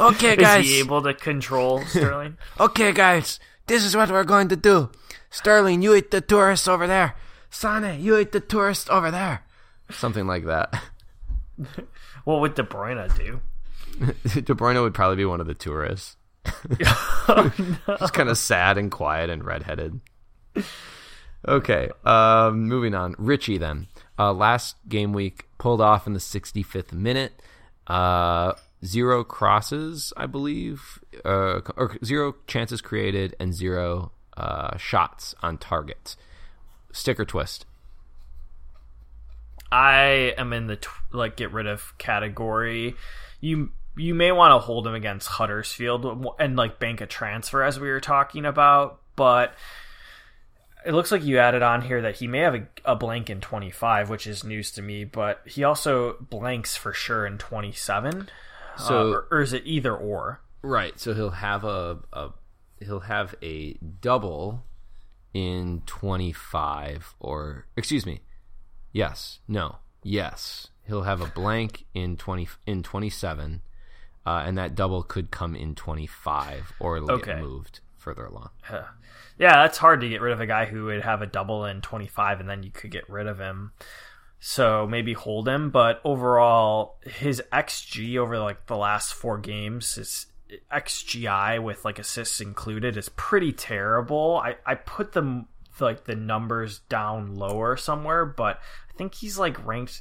okay, 0.00 0.36
guys. 0.36 0.38
Is 0.38 0.44
guys. 0.44 0.64
he 0.66 0.78
able 0.80 1.02
to 1.02 1.14
control 1.14 1.84
Sterling? 1.84 2.36
Okay, 2.60 2.92
guys, 2.92 3.38
this 3.66 3.84
is 3.84 3.96
what 3.96 4.10
we're 4.10 4.24
going 4.24 4.48
to 4.48 4.56
do. 4.56 4.90
Sterling, 5.30 5.82
you 5.82 5.94
eat 5.94 6.10
the 6.10 6.20
tourists 6.20 6.66
over 6.66 6.86
there. 6.86 7.14
Sane, 7.50 8.00
you 8.00 8.18
eat 8.18 8.32
the 8.32 8.40
tourist 8.40 8.88
over 8.90 9.10
there. 9.10 9.44
Something 9.90 10.26
like 10.26 10.46
that. 10.46 10.82
what 12.24 12.40
would 12.40 12.54
De 12.54 12.62
Bruyne 12.62 13.16
do? 13.16 13.40
De 14.40 14.54
Bruyne 14.54 14.80
would 14.80 14.94
probably 14.94 15.16
be 15.16 15.24
one 15.24 15.40
of 15.40 15.46
the 15.46 15.54
tourists. 15.54 16.16
Just 16.78 18.12
kind 18.14 18.28
of 18.28 18.38
sad 18.38 18.78
and 18.78 18.90
quiet 18.90 19.30
and 19.30 19.44
redheaded. 19.44 20.00
Okay, 21.46 21.90
um, 22.04 22.64
moving 22.68 22.94
on. 22.94 23.14
Richie 23.18 23.58
then. 23.58 23.88
Uh, 24.18 24.32
last 24.32 24.76
game 24.88 25.12
week 25.12 25.48
pulled 25.58 25.80
off 25.80 26.06
in 26.06 26.12
the 26.12 26.18
65th 26.18 26.92
minute. 26.92 27.32
Uh, 27.86 28.52
zero 28.84 29.24
crosses, 29.24 30.12
I 30.16 30.26
believe, 30.26 30.98
uh, 31.24 31.60
or 31.76 31.96
zero 32.04 32.36
chances 32.46 32.80
created 32.80 33.36
and 33.38 33.54
zero 33.54 34.12
uh, 34.36 34.76
shots 34.76 35.34
on 35.42 35.58
target. 35.58 36.16
Sticker 36.92 37.24
twist. 37.24 37.66
I 39.72 40.34
am 40.36 40.52
in 40.52 40.66
the 40.66 40.76
tw- 40.76 40.88
like 41.12 41.36
get 41.36 41.52
rid 41.52 41.66
of 41.66 41.96
category. 41.98 42.96
You 43.40 43.70
you 43.96 44.14
may 44.14 44.32
want 44.32 44.52
to 44.52 44.64
hold 44.64 44.86
him 44.86 44.94
against 44.94 45.28
Huddersfield 45.28 46.26
and 46.38 46.56
like 46.56 46.78
bank 46.78 47.00
a 47.00 47.06
transfer 47.06 47.62
as 47.62 47.78
we 47.78 47.88
were 47.88 48.00
talking 48.00 48.44
about, 48.46 49.00
but 49.14 49.54
it 50.84 50.94
looks 50.94 51.12
like 51.12 51.24
you 51.24 51.38
added 51.38 51.62
on 51.62 51.82
here 51.82 52.02
that 52.02 52.16
he 52.16 52.26
may 52.26 52.38
have 52.38 52.54
a, 52.54 52.66
a 52.84 52.96
blank 52.96 53.28
in 53.28 53.40
25, 53.40 54.08
which 54.08 54.26
is 54.26 54.44
news 54.44 54.70
to 54.72 54.82
me, 54.82 55.04
but 55.04 55.42
he 55.44 55.64
also 55.64 56.16
blanks 56.20 56.76
for 56.76 56.92
sure 56.92 57.26
in 57.26 57.36
27. 57.36 58.28
So- 58.80 59.00
Uh, 59.00 59.14
or, 59.14 59.26
or 59.30 59.40
is 59.42 59.52
it 59.52 59.62
either 59.66 59.94
or? 59.96 60.40
Right. 60.62 60.98
So 61.00 61.14
he'll 61.14 61.30
have 61.30 61.64
a, 61.64 61.98
a 62.12 62.30
he'll 62.80 63.00
have 63.00 63.34
a 63.42 63.74
double 63.74 64.64
in 65.32 65.82
25 65.86 67.14
or 67.20 67.66
excuse 67.76 68.04
me. 68.06 68.20
Yes. 68.92 69.38
No. 69.48 69.76
Yes. 70.02 70.68
He'll 70.86 71.02
have 71.02 71.20
a 71.20 71.26
blank 71.26 71.86
in 71.94 72.16
20 72.16 72.48
in 72.66 72.82
27 72.82 73.62
uh, 74.26 74.42
and 74.44 74.58
that 74.58 74.74
double 74.74 75.02
could 75.02 75.30
come 75.30 75.54
in 75.54 75.74
25 75.74 76.72
or 76.80 76.96
it'll 76.96 77.12
Okay. 77.12 77.32
get 77.34 77.40
moved 77.40 77.80
further 77.96 78.24
along. 78.26 78.50
Huh. 78.62 78.82
Yeah, 79.38 79.62
that's 79.62 79.78
hard 79.78 80.00
to 80.02 80.08
get 80.08 80.20
rid 80.20 80.32
of 80.32 80.40
a 80.40 80.46
guy 80.46 80.66
who 80.66 80.86
would 80.86 81.02
have 81.02 81.22
a 81.22 81.26
double 81.26 81.64
in 81.64 81.80
25 81.80 82.40
and 82.40 82.48
then 82.48 82.62
you 82.62 82.70
could 82.70 82.90
get 82.90 83.08
rid 83.08 83.26
of 83.26 83.38
him. 83.38 83.72
So 84.40 84.86
maybe 84.86 85.12
hold 85.12 85.46
him, 85.46 85.68
but 85.70 86.00
overall 86.02 86.96
his 87.04 87.42
XG 87.52 88.16
over 88.16 88.38
like 88.38 88.66
the 88.66 88.76
last 88.76 89.12
4 89.12 89.38
games 89.38 89.98
is 89.98 90.26
XGI 90.72 91.62
with 91.62 91.84
like 91.84 91.98
assists 91.98 92.40
included 92.40 92.96
is 92.96 93.10
pretty 93.10 93.52
terrible. 93.52 94.40
I 94.42 94.56
I 94.64 94.74
put 94.76 95.12
them 95.12 95.46
like 95.78 96.04
the 96.04 96.16
numbers 96.16 96.80
down 96.88 97.36
lower 97.36 97.76
somewhere, 97.76 98.24
but 98.24 98.58
I 98.88 98.96
think 98.96 99.14
he's 99.14 99.38
like 99.38 99.64
ranked 99.66 100.00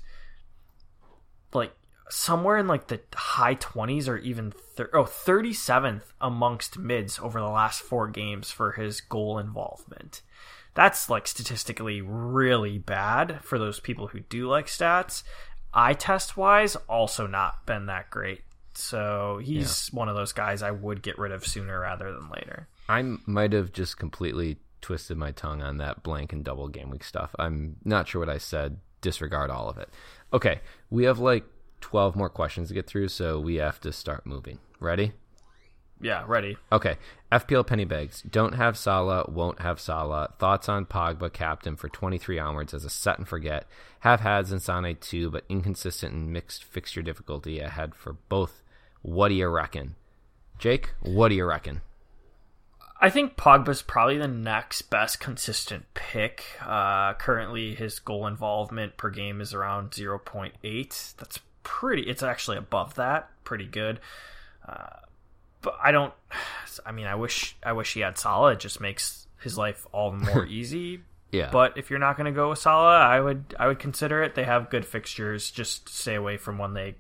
like 1.54 1.74
somewhere 2.10 2.58
in 2.58 2.68
like 2.68 2.88
the 2.88 3.02
high 3.14 3.56
20s 3.56 4.08
or 4.08 4.18
even 4.18 4.52
thir- 4.52 4.90
oh 4.94 5.04
37th 5.04 6.14
amongst 6.22 6.78
mids 6.80 7.20
over 7.20 7.40
the 7.40 7.48
last 7.48 7.82
four 7.82 8.08
games 8.08 8.52
for 8.52 8.72
his 8.72 9.02
goal 9.02 9.38
involvement 9.38 10.22
that's 10.80 11.10
like 11.10 11.28
statistically 11.28 12.02
really 12.02 12.78
bad 12.78 13.40
for 13.44 13.60
those 13.60 13.80
people 13.80 14.08
who 14.08 14.20
do 14.22 14.48
like 14.48 14.68
stats 14.68 15.24
eye 15.74 15.94
test 15.94 16.38
wise 16.38 16.76
also 16.88 17.28
not 17.28 17.66
been 17.66 17.88
that 17.88 18.10
great 18.10 18.42
so 18.74 19.40
he's 19.44 19.90
one 19.90 20.08
of 20.08 20.16
those 20.16 20.32
guys 20.32 20.62
i 20.62 20.72
would 20.72 21.02
get 21.02 21.18
rid 21.18 21.32
of 21.32 21.46
sooner 21.46 21.80
rather 21.80 22.12
than 22.12 22.30
later 22.30 22.68
I 22.90 23.04
might 23.28 23.54
have 23.54 23.72
just 23.72 24.00
completely 24.00 24.58
twisted 24.82 25.16
my 25.16 25.32
tongue 25.32 25.62
on 25.62 25.78
that 25.78 26.02
blank 26.02 26.34
and 26.34 26.44
double 26.44 26.68
game 26.68 26.90
week 26.90 27.04
stuff. 27.04 27.36
I'm 27.38 27.76
not 27.86 28.08
sure 28.08 28.20
what 28.20 28.30
I 28.30 28.40
said. 28.40 28.80
Disregard 29.02 29.52
all 29.52 29.70
of 29.70 29.78
it. 29.78 29.90
Okay, 30.34 30.60
we 30.90 31.04
have 31.04 31.20
like 31.20 31.46
12 31.82 32.16
more 32.16 32.30
questions 32.30 32.68
to 32.70 32.74
get 32.74 32.88
through, 32.88 33.10
so 33.10 33.40
we 33.40 33.56
have 33.56 33.80
to 33.82 33.94
start 33.94 34.26
moving. 34.26 34.58
Ready? 34.80 35.14
Yeah 36.02 36.24
ready 36.28 36.58
Okay, 36.72 36.98
FPL 37.32 37.66
penny 37.66 37.86
bags. 37.86 38.22
Don't 38.24 38.56
have 38.56 38.78
Salah, 38.78 39.26
won't 39.30 39.62
have 39.62 39.80
Salah. 39.80 40.34
Thoughts 40.40 40.68
on 40.70 40.86
Pogba 40.86 41.32
captain 41.32 41.76
for 41.76 41.90
23 41.90 42.40
onwards 42.40 42.74
as 42.74 42.86
a 42.86 42.90
set 42.90 43.18
and 43.18 43.28
forget. 43.28 43.66
Have 44.00 44.22
had 44.22 44.48
Sane 44.48 44.98
too, 45.00 45.30
but 45.30 45.46
inconsistent 45.50 46.14
and 46.14 46.34
mixed 46.34 46.64
fixture 46.64 47.02
difficulty 47.02 47.60
ahead 47.60 47.94
for 47.94 48.14
both. 48.30 48.64
What 49.02 49.30
do 49.30 49.36
you 49.36 49.48
reckon? 49.48 49.96
Jake, 50.58 50.94
what 51.02 51.30
do 51.30 51.36
you 51.36 51.46
reckon? 51.46 51.82
I 53.02 53.10
think 53.10 53.38
Pogba's 53.38 53.82
probably 53.82 54.18
the 54.18 54.28
next 54.28 54.84
best 54.84 55.22
consistent 55.22 55.86
pick. 55.94 56.44
Uh, 56.66 57.14
currently, 57.14 57.74
his 57.74 58.00
goal 58.00 58.28
involvement 58.28 58.98
per 58.98 59.10
game 59.10 59.40
is 59.40 59.54
around 59.54 59.92
0.8. 59.92 61.16
That's 61.16 61.40
pretty. 61.64 62.04
It's 62.04 62.24
actually 62.24 62.58
above 62.58 62.96
that. 62.96 63.30
Pretty 63.46 63.68
good. 63.68 64.02
Uh, 64.68 64.98
but 65.62 65.78
I 65.82 65.92
don't. 65.92 66.14
I 66.86 66.92
mean, 66.92 67.08
I 67.08 67.16
wish. 67.16 67.56
I 67.64 67.74
wish 67.74 67.94
he 67.94 68.00
had 68.02 68.18
Salah. 68.18 68.54
It 68.54 68.60
just 68.60 68.80
makes 68.80 69.28
his 69.42 69.58
life 69.58 69.86
all 69.92 70.12
the 70.12 70.18
more 70.34 70.46
easy. 70.46 71.02
Yeah. 71.32 71.50
But 71.52 71.78
if 71.78 71.90
you're 71.90 72.00
not 72.00 72.18
going 72.18 72.26
to 72.26 72.36
go 72.36 72.50
with 72.50 72.60
Salah, 72.60 73.00
I 73.00 73.20
would. 73.20 73.56
I 73.60 73.68
would 73.68 73.80
consider 73.80 74.24
it. 74.24 74.36
They 74.36 74.46
have 74.46 74.70
good 74.70 74.86
fixtures. 74.86 75.52
Just 75.52 75.90
stay 75.90 76.16
away 76.16 76.38
from 76.38 76.58
when 76.58 76.74
they 76.74 76.96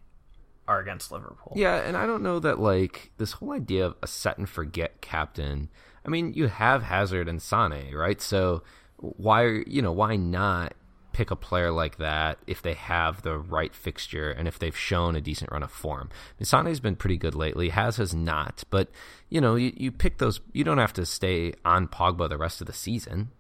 are 0.67 0.79
against 0.79 1.11
Liverpool. 1.11 1.53
Yeah, 1.55 1.77
and 1.77 1.97
I 1.97 2.05
don't 2.05 2.21
know 2.21 2.39
that 2.39 2.59
like 2.59 3.11
this 3.17 3.33
whole 3.33 3.51
idea 3.51 3.87
of 3.87 3.95
a 4.03 4.07
set 4.07 4.37
and 4.37 4.47
forget 4.47 5.01
captain. 5.01 5.69
I 6.05 6.09
mean, 6.09 6.33
you 6.33 6.47
have 6.47 6.83
Hazard 6.83 7.27
and 7.27 7.41
Sane, 7.41 7.93
right? 7.93 8.21
So 8.21 8.63
why 8.97 9.63
you 9.65 9.81
know 9.81 9.91
why 9.91 10.15
not 10.15 10.73
pick 11.19 11.31
a 11.31 11.35
player 11.35 11.69
like 11.69 11.97
that 11.97 12.39
if 12.47 12.61
they 12.61 12.75
have 12.75 13.23
the 13.23 13.37
right 13.37 13.75
fixture 13.75 14.31
and 14.31 14.47
if 14.47 14.57
they've 14.57 14.77
shown 14.77 15.17
a 15.17 15.21
decent 15.21 15.51
run 15.51 15.63
of 15.63 15.69
form? 15.69 16.07
I 16.11 16.39
mean, 16.39 16.45
Sane's 16.45 16.79
been 16.79 16.95
pretty 16.95 17.17
good 17.17 17.35
lately. 17.35 17.69
Has 17.69 17.97
has 17.97 18.15
not, 18.15 18.63
but 18.69 18.87
you 19.27 19.41
know 19.41 19.55
you, 19.55 19.73
you 19.75 19.91
pick 19.91 20.17
those. 20.19 20.39
You 20.53 20.63
don't 20.63 20.77
have 20.77 20.93
to 20.93 21.05
stay 21.05 21.55
on 21.65 21.89
Pogba 21.89 22.29
the 22.29 22.37
rest 22.37 22.61
of 22.61 22.67
the 22.67 22.73
season. 22.73 23.31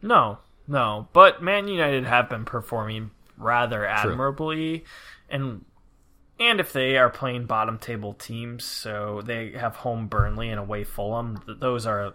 No, 0.00 0.38
no. 0.66 1.08
But 1.12 1.42
Man 1.42 1.68
United 1.68 2.06
have 2.06 2.30
been 2.30 2.46
performing 2.46 3.10
rather 3.36 3.84
admirably, 3.84 4.84
and 5.28 5.66
and 6.40 6.60
if 6.60 6.72
they 6.72 6.96
are 6.96 7.10
playing 7.10 7.44
bottom 7.44 7.76
table 7.76 8.14
teams, 8.14 8.64
so 8.64 9.20
they 9.22 9.50
have 9.50 9.76
home 9.76 10.06
Burnley 10.06 10.48
and 10.48 10.58
away 10.58 10.84
Fulham, 10.84 11.42
those 11.46 11.84
are 11.84 12.14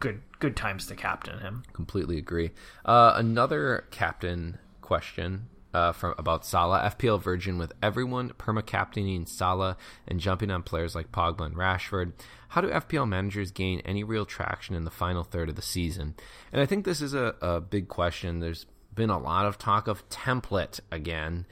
good 0.00 0.22
good 0.38 0.56
times 0.56 0.86
to 0.86 0.94
captain 0.94 1.38
him. 1.40 1.62
Completely 1.72 2.18
agree. 2.18 2.50
Uh, 2.84 3.12
another 3.16 3.86
captain 3.90 4.58
question 4.80 5.48
uh, 5.74 5.92
from 5.92 6.14
about 6.18 6.44
Salah. 6.44 6.90
FPL 6.96 7.20
Virgin 7.20 7.58
with 7.58 7.72
everyone 7.82 8.30
perma 8.30 8.64
captaining 8.64 9.26
Salah 9.26 9.76
and 10.06 10.20
jumping 10.20 10.50
on 10.50 10.62
players 10.62 10.94
like 10.94 11.12
Pogba 11.12 11.44
and 11.44 11.54
Rashford. 11.54 12.12
How 12.48 12.60
do 12.60 12.68
FPL 12.68 13.08
managers 13.08 13.50
gain 13.50 13.80
any 13.80 14.02
real 14.02 14.24
traction 14.24 14.74
in 14.74 14.84
the 14.84 14.90
final 14.90 15.22
third 15.22 15.48
of 15.48 15.56
the 15.56 15.62
season? 15.62 16.14
And 16.52 16.62
I 16.62 16.66
think 16.66 16.84
this 16.84 17.02
is 17.02 17.12
a, 17.12 17.34
a 17.42 17.60
big 17.60 17.88
question. 17.88 18.40
There's 18.40 18.66
been 18.94 19.10
a 19.10 19.18
lot 19.18 19.44
of 19.44 19.58
talk 19.58 19.88
of 19.88 20.08
template 20.08 20.80
again. 20.90 21.44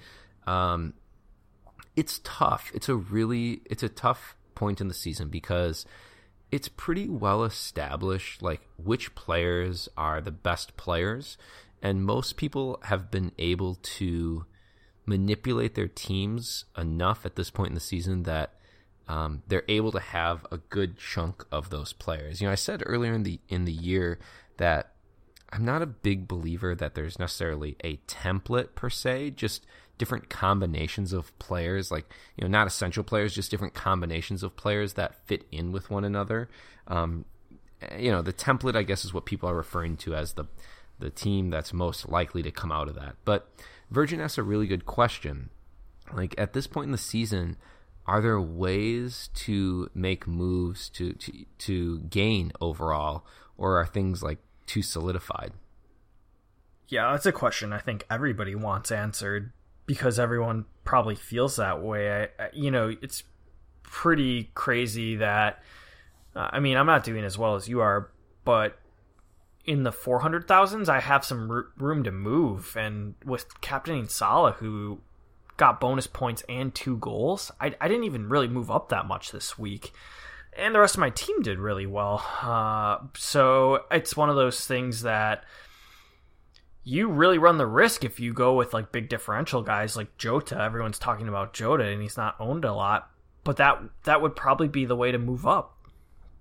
Um, 0.47 0.95
it's 1.97 2.21
tough. 2.25 2.71
It's 2.75 2.89
a 2.89 2.95
really 2.97 3.61
it's 3.67 3.83
a 3.83 3.89
tough 3.89 4.37
point 4.55 4.81
in 4.81 4.89
the 4.89 4.95
season 4.95 5.29
because 5.29 5.85
it's 6.55 6.69
pretty 6.69 7.09
well 7.09 7.43
established 7.43 8.41
like 8.41 8.61
which 8.77 9.13
players 9.17 9.89
are 9.97 10.21
the 10.21 10.31
best 10.31 10.77
players 10.77 11.37
and 11.83 12.05
most 12.05 12.37
people 12.37 12.79
have 12.85 13.11
been 13.11 13.33
able 13.39 13.75
to 13.75 14.47
manipulate 15.05 15.75
their 15.75 15.89
teams 15.89 16.65
enough 16.79 17.27
at 17.27 17.35
this 17.35 17.51
point 17.51 17.71
in 17.71 17.75
the 17.75 17.81
season 17.81 18.23
that 18.23 18.55
um, 19.09 19.43
they're 19.49 19.65
able 19.67 19.91
to 19.91 19.99
have 19.99 20.47
a 20.53 20.59
good 20.59 20.97
chunk 20.97 21.45
of 21.51 21.71
those 21.71 21.93
players. 21.93 22.41
You 22.41 22.47
know, 22.47 22.53
I 22.53 22.55
said 22.55 22.85
earlier 22.87 23.13
in 23.13 23.25
the 23.25 23.41
in 23.49 23.65
the 23.65 23.73
year 23.73 24.21
that 24.59 24.93
I'm 25.53 25.65
not 25.65 25.83
a 25.83 25.87
big 25.87 26.29
believer 26.29 26.77
that 26.77 26.95
there's 26.95 27.19
necessarily 27.19 27.77
a 27.83 27.97
template 28.07 28.77
per 28.77 28.89
se, 28.89 29.33
just 29.33 29.67
different 29.99 30.29
combinations 30.29 31.13
of 31.13 31.37
players, 31.39 31.91
like 31.91 32.07
you 32.37 32.43
know, 32.43 32.49
not 32.49 32.67
essential 32.67 33.05
players, 33.05 33.35
just 33.35 33.51
different 33.51 33.75
combinations 33.75 34.43
of 34.43 34.57
players 34.57 34.95
that 34.95 35.15
fit 35.27 35.47
in 35.53 35.73
with 35.73 35.91
one 35.91 36.05
another. 36.05 36.49
Um, 36.89 37.25
you 37.99 38.11
know, 38.11 38.23
the 38.23 38.33
template, 38.33 38.77
I 38.77 38.83
guess, 38.83 39.05
is 39.05 39.15
what 39.15 39.27
people 39.27 39.49
are 39.49 39.57
referring 39.57 39.97
to 39.99 40.15
as 40.15 40.35
the 40.35 40.45
the 40.99 41.11
team 41.11 41.51
that's 41.51 41.73
most 41.73 42.09
likely 42.09 42.43
to 42.43 42.51
come 42.51 42.71
out 42.71 42.89
of 42.89 42.95
that. 42.95 43.17
But 43.25 43.49
Virgin 43.91 44.21
asks 44.21 44.39
a 44.39 44.43
really 44.43 44.67
good 44.67 44.87
question. 44.87 45.51
Like 46.13 46.35
at 46.39 46.53
this 46.53 46.67
point 46.67 46.87
in 46.87 46.93
the 46.93 46.99
season, 46.99 47.57
are 48.07 48.21
there 48.21 48.41
ways 48.41 49.31
to 49.35 49.91
make 49.95 50.27
moves 50.27 50.89
to 50.91 51.15
to, 51.15 51.33
to 51.59 52.01
gain 52.01 52.53
overall, 52.61 53.25
or 53.57 53.79
are 53.81 53.87
things 53.87 54.23
like 54.23 54.39
too 54.67 54.83
solidified? 54.83 55.53
Yeah, 56.89 57.13
that's 57.13 57.27
a 57.27 57.33
question 57.33 57.73
I 57.73 57.79
think 57.79 58.05
everybody 58.11 58.55
wants 58.55 58.93
answered 58.93 59.53
because 59.87 60.19
everyone 60.19 60.65
probably 60.85 61.15
feels 61.15 61.57
that 61.57 61.83
way. 61.83 62.29
I, 62.39 62.49
you 62.53 62.71
know, 62.71 62.95
it's 63.03 63.25
pretty 63.83 64.51
crazy 64.55 65.17
that. 65.17 65.63
Uh, 66.35 66.49
I 66.53 66.61
mean, 66.61 66.77
I'm 66.77 66.87
not 66.87 67.05
doing 67.05 67.25
as 67.25 67.39
well 67.39 67.55
as 67.55 67.69
you 67.69 67.81
are, 67.81 68.11
but 68.45 68.79
in 69.65 69.83
the 69.83 69.93
400,000s, 69.93 70.89
I 70.89 71.01
have 71.01 71.25
some 71.25 71.51
r- 71.51 71.67
room 71.79 72.05
to 72.05 72.13
move. 72.13 72.77
And 72.79 73.15
with 73.25 73.61
captaining 73.61 74.09
Salah, 74.09 74.53
who 74.53 75.01
got 75.57 75.81
bonus 75.81 76.07
points 76.07 76.43
and 76.49 76.75
two 76.75 76.97
goals, 76.99 77.51
I, 77.61 77.75
I 77.81 77.89
didn't 77.89 78.05
even 78.05 78.29
really 78.29 78.49
move 78.49 78.71
up 78.71 78.89
that 78.89 79.07
much 79.07 79.33
this 79.33 79.59
week. 79.59 79.93
And 80.57 80.75
the 80.75 80.81
rest 80.81 80.95
of 80.95 81.01
my 81.01 81.11
team 81.11 81.43
did 81.43 81.59
really 81.59 81.87
well. 81.87 82.25
Uh, 82.43 82.99
so 83.17 83.85
it's 83.91 84.17
one 84.17 84.29
of 84.29 84.37
those 84.37 84.67
things 84.67 85.03
that 85.03 85.45
you 86.85 87.09
really 87.09 87.39
run 87.39 87.59
the 87.59 87.67
risk 87.67 88.05
if 88.05 88.21
you 88.21 88.33
go 88.33 88.55
with 88.55 88.75
like 88.75 88.93
big 88.93 89.09
differential 89.09 89.63
guys 89.63 89.97
like 89.97 90.17
Jota. 90.19 90.61
Everyone's 90.61 90.99
talking 90.99 91.29
about 91.29 91.55
Jota 91.55 91.85
and 91.85 92.03
he's 92.03 92.17
not 92.17 92.37
owned 92.39 92.65
a 92.65 92.75
lot, 92.75 93.11
but 93.43 93.57
that 93.57 93.83
that 94.05 94.21
would 94.21 94.37
probably 94.37 94.69
be 94.69 94.85
the 94.85 94.97
way 94.97 95.11
to 95.11 95.19
move 95.19 95.47
up. 95.47 95.77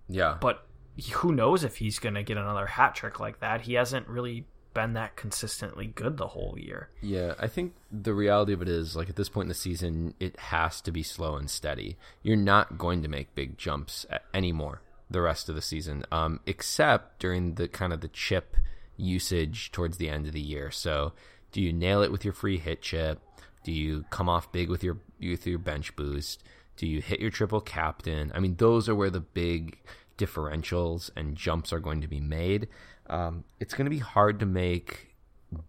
Yeah. 0.10 0.38
But 0.40 0.66
who 1.14 1.32
knows 1.34 1.64
if 1.64 1.78
he's 1.78 1.98
going 1.98 2.16
to 2.16 2.24
get 2.24 2.38
another 2.38 2.68
hat 2.68 2.94
trick 2.94 3.20
like 3.20 3.40
that? 3.40 3.62
He 3.62 3.74
hasn't 3.74 4.08
really 4.08 4.46
been 4.74 4.94
that 4.94 5.16
consistently 5.16 5.88
good 5.88 6.18
the 6.18 6.28
whole 6.28 6.56
year. 6.58 6.90
Yeah, 7.02 7.36
I 7.40 7.48
think 7.48 7.74
the 7.92 8.14
reality 8.14 8.54
of 8.54 8.62
it 8.62 8.68
is 8.68 8.96
like 8.96 9.10
at 9.10 9.16
this 9.16 9.30
point 9.30 9.46
in 9.46 9.50
the 9.50 9.56
season, 9.56 10.14
it 10.20 10.38
has 10.40 10.82
to 10.82 10.92
be 10.92 11.04
slow 11.04 11.36
and 11.36 11.50
steady. 11.50 11.98
You're 12.22 12.36
not 12.36 12.78
going 12.78 13.02
to 13.04 13.08
make 13.08 13.36
big 13.36 13.58
jumps 13.58 14.06
anymore 14.34 14.82
the 15.10 15.22
rest 15.22 15.48
of 15.48 15.56
the 15.56 15.62
season, 15.62 16.06
um, 16.12 16.40
except 16.46 17.20
during 17.20 17.56
the 17.56 17.68
kind 17.68 17.94
of 17.94 18.02
the 18.02 18.08
chip 18.08 18.58
usage 18.98 19.72
towards 19.72 19.98
the 19.98 20.10
end 20.10 20.28
of 20.28 20.34
the 20.34 20.42
year. 20.42 20.72
So, 20.72 21.14
do 21.52 21.62
you 21.62 21.72
nail 21.72 22.02
it 22.02 22.12
with 22.12 22.26
your 22.26 22.34
free 22.34 22.58
hit 22.58 22.82
chip? 22.82 23.20
Do 23.64 23.72
you 23.72 24.06
come 24.10 24.28
off 24.28 24.52
big 24.52 24.70
with 24.70 24.84
your 24.84 24.98
with 25.20 25.48
your 25.48 25.60
bench 25.60 25.96
boost? 25.96 26.44
Do 26.76 26.88
you 26.88 27.02
hit 27.02 27.20
your 27.20 27.30
triple 27.30 27.62
captain? 27.62 28.32
I 28.34 28.40
mean, 28.40 28.56
those 28.56 28.90
are 28.90 28.96
where 28.96 29.12
the 29.12 29.20
big 29.20 29.80
differentials 30.18 31.10
and 31.16 31.36
jumps 31.36 31.72
are 31.72 31.80
going 31.80 32.02
to 32.02 32.08
be 32.08 32.20
made. 32.20 32.68
Um, 33.08 33.44
it's 33.60 33.74
going 33.74 33.86
to 33.86 33.92
be 33.92 34.00
hard 34.00 34.40
to 34.40 34.46
make 34.46 35.14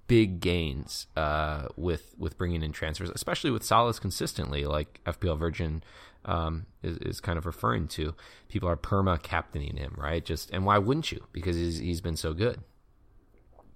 big 0.06 0.40
gains 0.40 1.06
uh, 1.16 1.66
with 1.76 2.14
with 2.18 2.38
bringing 2.38 2.62
in 2.62 2.72
transfers, 2.72 3.10
especially 3.10 3.50
with 3.50 3.62
Salah's 3.62 3.98
consistently, 3.98 4.64
like 4.64 5.00
FPL 5.04 5.38
Virgin 5.38 5.82
um, 6.24 6.66
is, 6.82 6.96
is 6.98 7.20
kind 7.20 7.38
of 7.38 7.46
referring 7.46 7.88
to. 7.88 8.14
People 8.48 8.68
are 8.68 8.76
perma 8.76 9.22
captaining 9.22 9.76
him, 9.76 9.94
right? 9.96 10.24
Just 10.24 10.50
and 10.50 10.64
why 10.64 10.78
wouldn't 10.78 11.12
you? 11.12 11.26
Because 11.32 11.56
he's, 11.56 11.78
he's 11.78 12.00
been 12.00 12.16
so 12.16 12.32
good. 12.32 12.60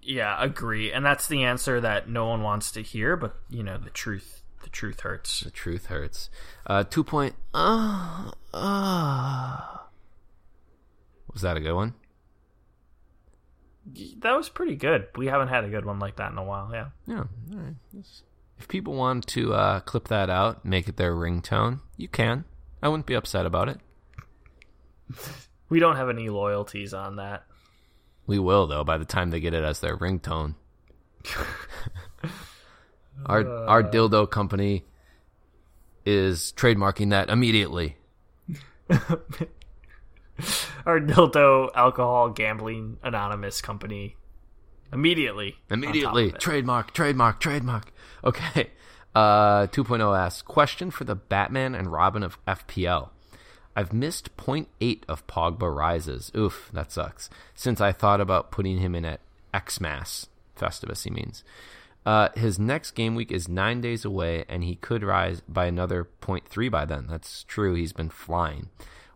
Yeah, 0.09 0.35
agree. 0.43 0.91
And 0.91 1.05
that's 1.05 1.27
the 1.27 1.43
answer 1.43 1.79
that 1.81 2.09
no 2.09 2.25
one 2.25 2.41
wants 2.41 2.71
to 2.71 2.81
hear, 2.81 3.15
but 3.15 3.35
you 3.47 3.61
know, 3.61 3.77
the 3.77 3.91
truth 3.91 4.41
the 4.63 4.69
truth 4.69 5.01
hurts. 5.01 5.41
The 5.41 5.51
truth 5.51 5.85
hurts. 5.85 6.31
Uh 6.65 6.83
two 6.83 7.03
point 7.03 7.35
uh, 7.53 8.31
uh. 8.51 9.77
Was 11.31 11.43
that 11.43 11.57
a 11.57 11.59
good 11.59 11.75
one? 11.75 11.93
That 14.17 14.35
was 14.35 14.49
pretty 14.49 14.75
good. 14.75 15.09
We 15.15 15.27
haven't 15.27 15.49
had 15.49 15.63
a 15.63 15.69
good 15.69 15.85
one 15.85 15.99
like 15.99 16.15
that 16.15 16.31
in 16.31 16.39
a 16.39 16.43
while, 16.43 16.71
yeah. 16.73 16.87
Yeah. 17.05 17.25
All 17.53 17.59
right. 17.59 17.75
If 18.57 18.67
people 18.67 18.95
want 18.95 19.27
to 19.27 19.53
uh, 19.53 19.79
clip 19.81 20.07
that 20.07 20.29
out, 20.29 20.65
make 20.65 20.87
it 20.87 20.97
their 20.97 21.13
ringtone, 21.13 21.81
you 21.97 22.07
can. 22.07 22.45
I 22.81 22.89
wouldn't 22.89 23.05
be 23.05 23.13
upset 23.13 23.45
about 23.45 23.69
it. 23.69 23.79
we 25.69 25.79
don't 25.79 25.95
have 25.95 26.09
any 26.09 26.29
loyalties 26.29 26.93
on 26.95 27.17
that. 27.17 27.45
We 28.29 28.37
will 28.37 28.67
though 28.67 28.83
by 28.83 28.99
the 28.99 29.05
time 29.05 29.31
they 29.31 29.39
get 29.39 29.55
it 29.55 29.63
as 29.63 29.79
their 29.79 29.97
ringtone. 29.97 30.53
our 33.25 33.41
uh, 33.41 33.65
our 33.65 33.81
dildo 33.81 34.29
company 34.29 34.85
is 36.05 36.53
trademarking 36.55 37.09
that 37.09 37.31
immediately. 37.31 37.97
our 40.85 40.99
dildo 40.99 41.69
alcohol 41.73 42.29
gambling 42.29 42.97
anonymous 43.01 43.61
company 43.61 44.15
immediately. 44.93 45.55
Immediately 45.71 46.31
trademark, 46.33 46.93
trademark, 46.93 47.39
trademark. 47.39 47.91
Okay. 48.23 48.69
Uh 49.15 49.65
2.0 49.65 50.15
asks 50.15 50.43
question 50.43 50.91
for 50.91 51.03
the 51.03 51.15
Batman 51.15 51.73
and 51.73 51.91
Robin 51.91 52.21
of 52.21 52.37
FPL. 52.45 53.09
I've 53.79 53.93
missed 53.93 54.35
0.8 54.35 55.03
of 55.07 55.25
Pogba 55.25 55.73
rises. 55.73 56.33
Oof, 56.35 56.69
that 56.73 56.91
sucks. 56.91 57.29
Since 57.55 57.79
I 57.79 57.93
thought 57.93 58.19
about 58.19 58.51
putting 58.51 58.79
him 58.79 58.93
in 58.93 59.05
at 59.05 59.21
Xmas 59.55 60.27
Festivus, 60.57 61.05
he 61.05 61.09
means. 61.09 61.45
Uh, 62.05 62.27
his 62.35 62.59
next 62.59 62.91
game 62.91 63.15
week 63.15 63.31
is 63.31 63.47
nine 63.47 63.79
days 63.79 64.03
away, 64.03 64.43
and 64.49 64.65
he 64.65 64.75
could 64.75 65.01
rise 65.01 65.41
by 65.47 65.65
another 65.65 66.09
0.3 66.19 66.69
by 66.69 66.83
then. 66.83 67.07
That's 67.07 67.43
true. 67.43 67.73
He's 67.73 67.93
been 67.93 68.09
flying. 68.09 68.67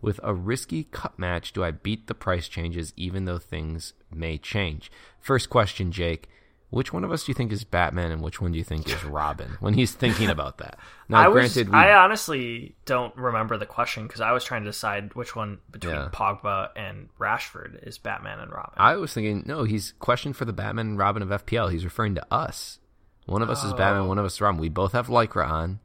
With 0.02 0.22
a 0.24 0.34
risky 0.34 0.86
cut 0.86 1.20
match, 1.20 1.52
do 1.52 1.62
I 1.62 1.72
beat 1.72 2.08
the 2.08 2.16
price 2.16 2.48
changes 2.48 2.94
even 2.96 3.26
though 3.26 3.40
things 3.40 3.92
may 4.16 4.38
change? 4.38 4.90
First 5.20 5.50
question, 5.50 5.92
Jake 5.92 6.30
which 6.74 6.92
one 6.92 7.04
of 7.04 7.12
us 7.12 7.24
do 7.24 7.30
you 7.30 7.36
think 7.36 7.52
is 7.52 7.64
Batman 7.64 8.12
and 8.12 8.22
which 8.22 8.42
one 8.42 8.52
do 8.52 8.58
you 8.58 8.64
think 8.64 8.90
is 8.90 9.04
Robin 9.04 9.52
when 9.60 9.76
he's 9.76 9.94
thinking 9.94 10.30
about 10.30 10.58
that? 10.58 10.80
Now, 11.08 11.20
I 11.20 11.32
granted, 11.32 11.68
was, 11.68 11.74
we... 11.74 11.78
I 11.78 12.04
honestly 12.04 12.76
don't 12.86 13.16
remember 13.16 13.58
the 13.58 13.68
question 13.68 14.08
because 14.08 14.22
I 14.22 14.32
was 14.32 14.44
trying 14.44 14.64
to 14.64 14.70
decide 14.70 15.14
which 15.14 15.36
one 15.36 15.60
between 15.70 15.94
yeah. 15.94 16.10
Pogba 16.12 16.70
and 16.76 17.10
Rashford 17.20 17.88
is 17.88 18.00
Batman 18.00 18.40
and 18.40 18.52
Robin. 18.52 18.74
I 18.76 18.96
was 18.96 19.14
thinking, 19.14 19.44
no, 19.46 19.66
he's 19.66 19.94
questioned 20.00 20.36
for 20.36 20.46
the 20.46 20.54
Batman 20.54 20.88
and 20.88 20.98
Robin 20.98 21.22
of 21.22 21.30
FPL. 21.46 21.72
He's 21.72 21.86
referring 21.86 22.16
to 22.16 22.26
us. 22.34 22.80
One 23.28 23.44
of 23.44 23.52
us 23.52 23.62
oh. 23.64 23.68
is 23.68 23.74
Batman, 23.74 24.04
oh. 24.04 24.08
one 24.08 24.18
of 24.18 24.26
us 24.26 24.34
is 24.34 24.42
Robin. 24.42 24.60
We 24.60 24.70
both 24.70 24.94
have 24.94 25.08
Lycra 25.08 25.48
on, 25.48 25.80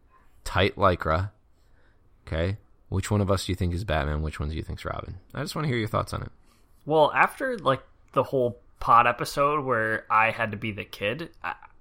tight 0.44 0.76
Lycra. 0.76 1.32
Okay, 2.26 2.56
which 2.88 3.10
one 3.10 3.20
of 3.20 3.30
us 3.30 3.44
do 3.44 3.52
you 3.52 3.56
think 3.56 3.74
is 3.74 3.84
Batman? 3.84 4.22
Which 4.22 4.40
one 4.40 4.48
do 4.48 4.56
you 4.56 4.62
think 4.62 4.78
is 4.78 4.84
Robin? 4.86 5.16
I 5.34 5.42
just 5.42 5.54
want 5.54 5.66
to 5.66 5.68
hear 5.68 5.78
your 5.78 5.88
thoughts 5.88 6.14
on 6.14 6.22
it. 6.22 6.32
Well, 6.86 7.12
after 7.14 7.58
like 7.58 7.82
the 8.12 8.22
whole 8.22 8.58
pod 8.80 9.06
episode 9.06 9.64
where 9.64 10.06
I 10.10 10.30
had 10.30 10.52
to 10.52 10.56
be 10.56 10.72
the 10.72 10.84
kid, 10.84 11.30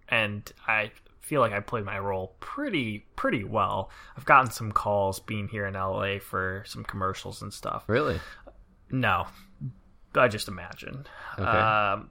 and 0.10 0.52
I 0.68 0.92
feel 1.22 1.42
like 1.42 1.52
I 1.52 1.60
played 1.60 1.84
my 1.84 2.00
role 2.00 2.36
pretty 2.40 3.06
pretty 3.16 3.44
well. 3.44 3.90
I've 4.16 4.26
gotten 4.26 4.52
some 4.52 4.72
calls 4.72 5.20
being 5.20 5.48
here 5.48 5.66
in 5.66 5.74
LA 5.74 6.20
for 6.20 6.64
some 6.66 6.84
commercials 6.84 7.42
and 7.42 7.54
stuff. 7.54 7.84
Really? 7.88 8.20
No, 8.90 9.28
I 10.16 10.28
just 10.28 10.48
imagine. 10.48 11.06
Okay. 11.38 11.44
Um, 11.46 12.10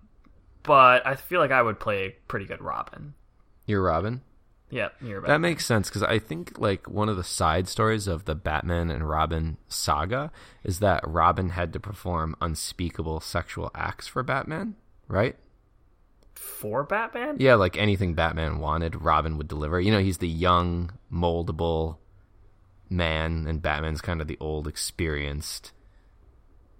but 0.62 1.06
I 1.06 1.14
feel 1.14 1.40
like 1.40 1.52
I 1.52 1.62
would 1.62 1.80
play 1.80 2.06
a 2.06 2.10
pretty 2.28 2.44
good 2.46 2.60
Robin. 2.60 3.14
You're 3.64 3.82
Robin. 3.82 4.20
Yeah, 4.76 5.20
that 5.26 5.38
makes 5.38 5.64
sense 5.64 5.88
because 5.88 6.02
I 6.02 6.18
think 6.18 6.58
like 6.58 6.86
one 6.86 7.08
of 7.08 7.16
the 7.16 7.24
side 7.24 7.66
stories 7.66 8.06
of 8.06 8.26
the 8.26 8.34
Batman 8.34 8.90
and 8.90 9.08
Robin 9.08 9.56
saga 9.68 10.30
is 10.64 10.80
that 10.80 11.02
Robin 11.06 11.48
had 11.48 11.72
to 11.72 11.80
perform 11.80 12.36
unspeakable 12.42 13.20
sexual 13.20 13.70
acts 13.74 14.06
for 14.06 14.22
Batman, 14.22 14.74
right? 15.08 15.36
For 16.34 16.84
Batman? 16.84 17.36
Yeah, 17.38 17.54
like 17.54 17.78
anything 17.78 18.12
Batman 18.12 18.58
wanted, 18.58 19.00
Robin 19.00 19.38
would 19.38 19.48
deliver. 19.48 19.80
You 19.80 19.92
know, 19.92 20.00
he's 20.00 20.18
the 20.18 20.28
young, 20.28 20.90
moldable 21.10 21.96
man, 22.90 23.46
and 23.48 23.62
Batman's 23.62 24.02
kind 24.02 24.20
of 24.20 24.28
the 24.28 24.36
old, 24.40 24.68
experienced. 24.68 25.72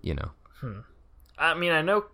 You 0.03 0.17
know. 0.17 0.31
Hmm. 0.61 0.81
I 1.39 1.55
mean, 1.55 1.73
I 1.73 1.81
know 1.81 2.05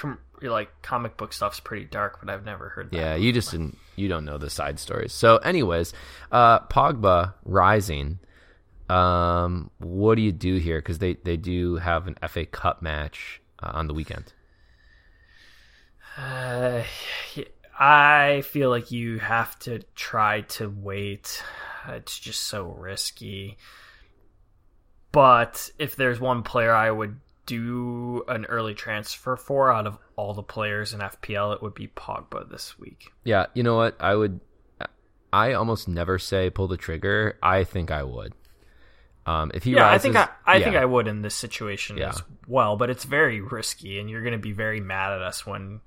com- 0.00 0.18
like 0.42 0.70
comic 0.82 1.16
book 1.16 1.32
stuff's 1.32 1.60
pretty 1.60 1.84
dark, 1.84 2.20
but 2.20 2.30
I've 2.30 2.44
never 2.44 2.70
heard 2.70 2.90
that. 2.90 2.96
Yeah, 2.96 3.14
you 3.16 3.32
just 3.32 3.50
didn't. 3.50 3.76
You 3.96 4.08
don't 4.08 4.24
know 4.24 4.38
the 4.38 4.50
side 4.50 4.78
stories. 4.78 5.12
So, 5.12 5.36
anyways, 5.36 5.92
uh, 6.32 6.60
Pogba 6.60 7.34
rising. 7.44 8.18
Um, 8.88 9.70
what 9.78 10.14
do 10.16 10.22
you 10.22 10.32
do 10.32 10.56
here? 10.56 10.78
Because 10.78 10.98
they 10.98 11.14
they 11.14 11.36
do 11.36 11.76
have 11.76 12.06
an 12.06 12.16
FA 12.28 12.46
Cup 12.46 12.82
match 12.82 13.42
uh, 13.62 13.72
on 13.74 13.86
the 13.86 13.94
weekend. 13.94 14.32
Uh, 16.16 16.82
I 17.78 18.42
feel 18.42 18.70
like 18.70 18.90
you 18.90 19.18
have 19.18 19.58
to 19.60 19.80
try 19.94 20.42
to 20.42 20.68
wait. 20.68 21.42
It's 21.88 22.18
just 22.18 22.42
so 22.42 22.64
risky. 22.64 23.58
But 25.12 25.70
if 25.78 25.96
there's 25.96 26.20
one 26.20 26.42
player 26.42 26.72
I 26.72 26.90
would 26.90 27.16
do 27.46 28.22
an 28.28 28.44
early 28.46 28.74
transfer 28.74 29.36
for 29.36 29.72
out 29.72 29.86
of 29.86 29.98
all 30.16 30.34
the 30.34 30.42
players 30.42 30.92
in 30.94 31.00
FPL, 31.00 31.54
it 31.54 31.62
would 31.62 31.74
be 31.74 31.88
Pogba 31.88 32.48
this 32.50 32.78
week. 32.78 33.10
Yeah, 33.24 33.46
you 33.54 33.62
know 33.62 33.76
what? 33.76 33.96
I 34.00 34.14
would. 34.14 34.40
I 35.32 35.52
almost 35.52 35.86
never 35.88 36.18
say 36.18 36.50
pull 36.50 36.66
the 36.68 36.76
trigger. 36.76 37.38
I 37.42 37.64
think 37.64 37.90
I 37.90 38.02
would. 38.02 38.34
Um, 39.26 39.50
if 39.54 39.62
he 39.64 39.72
yeah, 39.72 39.82
rises, 39.82 39.94
I 39.94 40.02
think 40.02 40.16
I, 40.16 40.28
I 40.52 40.56
yeah. 40.56 40.64
think 40.64 40.76
I 40.76 40.84
would 40.84 41.06
in 41.06 41.22
this 41.22 41.34
situation 41.36 41.98
Yeah. 41.98 42.08
as 42.08 42.22
well. 42.48 42.76
But 42.76 42.90
it's 42.90 43.04
very 43.04 43.40
risky, 43.40 44.00
and 44.00 44.10
you're 44.10 44.22
going 44.22 44.32
to 44.32 44.38
be 44.38 44.52
very 44.52 44.80
mad 44.80 45.12
at 45.12 45.22
us 45.22 45.46
when 45.46 45.80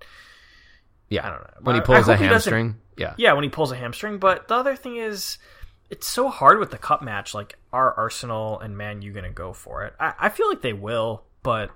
yeah 1.10 1.28
I 1.28 1.30
don't 1.32 1.42
know. 1.42 1.50
when 1.62 1.76
he 1.76 1.82
I- 1.82 1.84
I 1.84 1.86
pulls 1.86 2.08
a 2.08 2.14
hope 2.16 2.22
he 2.24 2.30
doesn't- 2.30 2.54
hamstring. 2.54 2.76
Yeah, 2.96 3.16
yeah, 3.18 3.34
when 3.34 3.44
he 3.44 3.50
pulls 3.50 3.72
a 3.72 3.76
hamstring. 3.76 4.18
But 4.20 4.48
the 4.48 4.56
other 4.56 4.76
thing 4.76 4.98
is, 4.98 5.40
it's 5.90 6.08
so 6.08 6.30
hard 6.30 6.60
with 6.60 6.70
the 6.72 6.78
cup 6.78 7.02
match. 7.02 7.34
Like, 7.34 7.58
are 7.74 7.92
Arsenal 7.96 8.60
and 8.60 8.78
Man 8.78 9.02
U 9.02 9.12
going 9.12 9.26
to 9.26 9.32
go 9.32 9.52
for 9.52 9.84
it? 9.86 9.94
I, 10.00 10.14
I 10.20 10.30
feel 10.30 10.48
like 10.48 10.62
they 10.62 10.74
will, 10.74 11.24
but 11.44 11.70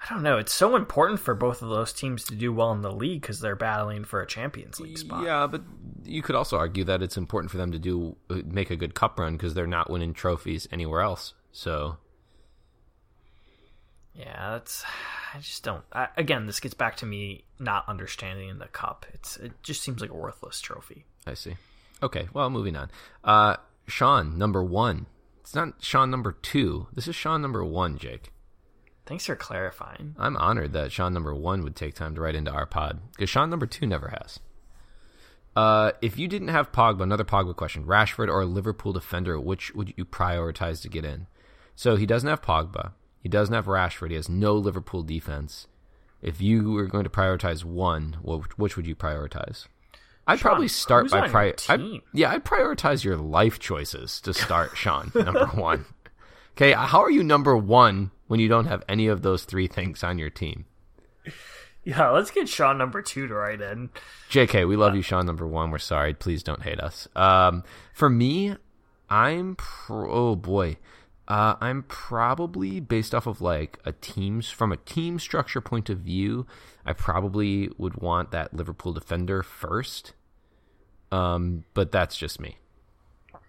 I 0.00 0.14
don't 0.14 0.22
know. 0.22 0.38
It's 0.38 0.52
so 0.52 0.76
important 0.76 1.20
for 1.20 1.34
both 1.34 1.60
of 1.60 1.68
those 1.68 1.92
teams 1.92 2.24
to 2.24 2.34
do 2.34 2.52
well 2.52 2.72
in 2.72 2.82
the 2.82 2.92
league 2.92 3.20
because 3.20 3.40
they're 3.40 3.56
battling 3.56 4.04
for 4.04 4.22
a 4.22 4.26
Champions 4.26 4.78
League 4.78 4.98
spot. 4.98 5.24
Yeah, 5.24 5.46
but 5.46 5.62
you 6.04 6.22
could 6.22 6.36
also 6.36 6.56
argue 6.56 6.84
that 6.84 7.02
it's 7.02 7.16
important 7.16 7.50
for 7.50 7.56
them 7.56 7.72
to 7.72 7.78
do 7.78 8.16
uh, 8.30 8.36
make 8.46 8.70
a 8.70 8.76
good 8.76 8.94
cup 8.94 9.18
run 9.18 9.32
because 9.32 9.54
they're 9.54 9.66
not 9.66 9.90
winning 9.90 10.14
trophies 10.14 10.68
anywhere 10.70 11.00
else. 11.00 11.34
So 11.52 11.96
Yeah, 14.14 14.52
that's. 14.52 14.84
I 15.34 15.40
just 15.40 15.62
don't. 15.62 15.84
I, 15.92 16.08
again, 16.16 16.46
this 16.46 16.58
gets 16.58 16.72
back 16.72 16.96
to 16.98 17.06
me 17.06 17.44
not 17.58 17.86
understanding 17.86 18.58
the 18.58 18.66
cup. 18.68 19.04
It's 19.12 19.36
it 19.36 19.52
just 19.62 19.82
seems 19.82 20.00
like 20.00 20.10
a 20.10 20.14
worthless 20.14 20.58
trophy. 20.58 21.04
I 21.26 21.34
see. 21.34 21.56
Okay, 22.02 22.28
well, 22.32 22.48
moving 22.48 22.76
on. 22.76 22.90
Uh, 23.22 23.56
Sean 23.86 24.38
number 24.38 24.64
one. 24.64 25.04
It's 25.48 25.54
not 25.54 25.82
Sean 25.82 26.10
number 26.10 26.32
two. 26.32 26.88
This 26.92 27.08
is 27.08 27.16
Sean 27.16 27.40
number 27.40 27.64
one, 27.64 27.96
Jake. 27.96 28.32
Thanks 29.06 29.24
for 29.24 29.34
clarifying. 29.34 30.14
I'm 30.18 30.36
honored 30.36 30.74
that 30.74 30.92
Sean 30.92 31.14
number 31.14 31.34
one 31.34 31.62
would 31.64 31.74
take 31.74 31.94
time 31.94 32.14
to 32.14 32.20
write 32.20 32.34
into 32.34 32.50
our 32.50 32.66
pod 32.66 33.00
because 33.12 33.30
Sean 33.30 33.48
number 33.48 33.64
two 33.64 33.86
never 33.86 34.08
has. 34.08 34.40
Uh, 35.56 35.92
if 36.02 36.18
you 36.18 36.28
didn't 36.28 36.48
have 36.48 36.70
Pogba, 36.70 37.00
another 37.00 37.24
Pogba 37.24 37.56
question: 37.56 37.86
Rashford 37.86 38.28
or 38.28 38.42
a 38.42 38.44
Liverpool 38.44 38.92
defender, 38.92 39.40
which 39.40 39.74
would 39.74 39.94
you 39.96 40.04
prioritize 40.04 40.82
to 40.82 40.90
get 40.90 41.06
in? 41.06 41.28
So 41.74 41.96
he 41.96 42.04
doesn't 42.04 42.28
have 42.28 42.42
Pogba. 42.42 42.92
He 43.22 43.30
doesn't 43.30 43.54
have 43.54 43.64
Rashford. 43.64 44.10
He 44.10 44.16
has 44.16 44.28
no 44.28 44.52
Liverpool 44.52 45.02
defense. 45.02 45.66
If 46.20 46.42
you 46.42 46.72
were 46.72 46.88
going 46.88 47.04
to 47.04 47.10
prioritize 47.10 47.64
one, 47.64 48.18
which 48.22 48.76
would 48.76 48.86
you 48.86 48.94
prioritize? 48.94 49.66
I'd 50.28 50.38
Sean, 50.38 50.50
probably 50.50 50.68
start 50.68 51.10
by 51.10 51.26
pri- 51.28 51.54
I'd- 51.68 52.02
yeah, 52.12 52.30
I'd 52.30 52.44
prioritize 52.44 53.02
your 53.02 53.16
life 53.16 53.58
choices 53.58 54.20
to 54.20 54.32
start, 54.34 54.76
Sean, 54.76 55.10
number 55.16 55.46
one. 55.46 55.86
Okay, 56.52 56.72
how 56.72 57.00
are 57.00 57.10
you 57.10 57.24
number 57.24 57.56
one 57.56 58.10
when 58.26 58.38
you 58.38 58.48
don't 58.48 58.66
have 58.66 58.84
any 58.88 59.06
of 59.08 59.22
those 59.22 59.44
three 59.44 59.66
things 59.66 60.04
on 60.04 60.18
your 60.18 60.30
team? 60.30 60.66
Yeah, 61.84 62.10
let's 62.10 62.30
get 62.30 62.48
Sean 62.48 62.76
number 62.76 63.00
two 63.00 63.26
to 63.28 63.34
write 63.34 63.60
in. 63.62 63.88
JK, 64.30 64.68
we 64.68 64.76
love 64.76 64.94
you, 64.94 65.00
Sean. 65.02 65.24
Number 65.24 65.46
one, 65.46 65.70
we're 65.70 65.78
sorry. 65.78 66.12
Please 66.12 66.42
don't 66.42 66.62
hate 66.62 66.80
us. 66.80 67.08
Um, 67.16 67.62
for 67.94 68.10
me, 68.10 68.56
I'm 69.08 69.54
pro- 69.56 70.10
oh 70.10 70.36
boy, 70.36 70.76
uh, 71.28 71.54
I'm 71.60 71.84
probably 71.84 72.80
based 72.80 73.14
off 73.14 73.26
of 73.26 73.40
like 73.40 73.78
a 73.86 73.92
team's 73.92 74.50
from 74.50 74.72
a 74.72 74.76
team 74.76 75.18
structure 75.18 75.60
point 75.62 75.88
of 75.88 75.98
view. 76.00 76.46
I 76.84 76.92
probably 76.92 77.70
would 77.78 77.94
want 77.96 78.32
that 78.32 78.52
Liverpool 78.52 78.92
defender 78.92 79.42
first. 79.42 80.12
Um, 81.10 81.64
but 81.74 81.90
that's 81.92 82.16
just 82.16 82.40
me. 82.40 82.58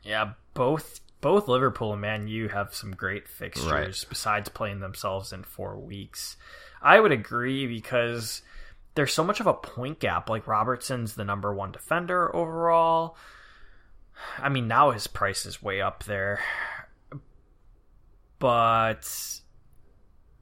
Yeah, 0.03 0.33
both 0.53 1.01
both 1.21 1.47
Liverpool 1.49 1.91
and 1.91 2.01
Man 2.01 2.27
U 2.29 2.47
have 2.47 2.73
some 2.73 2.91
great 2.91 3.27
fixtures 3.27 3.69
Right. 3.71 4.05
besides 4.07 4.47
playing 4.49 4.79
themselves 4.79 5.33
in 5.33 5.43
four 5.43 5.77
weeks. 5.77 6.37
I 6.81 6.99
would 6.99 7.11
agree 7.11 7.67
because 7.67 8.41
there's 8.95 9.13
so 9.13 9.23
much 9.25 9.41
of 9.41 9.47
a 9.47 9.53
point 9.53 9.99
gap. 9.99 10.29
Like 10.29 10.47
Robertson's 10.47 11.15
the 11.15 11.25
number 11.25 11.53
one 11.53 11.73
defender 11.73 12.33
overall. 12.33 13.17
I 14.37 14.47
mean, 14.49 14.67
now 14.69 14.91
his 14.91 15.07
price 15.07 15.45
is 15.45 15.61
way 15.61 15.81
up 15.81 16.03
there, 16.05 16.41
but 18.39 19.39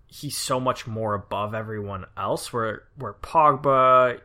he's 0.07 0.37
so 0.37 0.59
much 0.59 0.87
more 0.87 1.13
above 1.13 1.53
everyone 1.53 2.05
else. 2.15 2.51
Where 2.53 2.83
where 2.95 3.13
Pogba, 3.13 4.19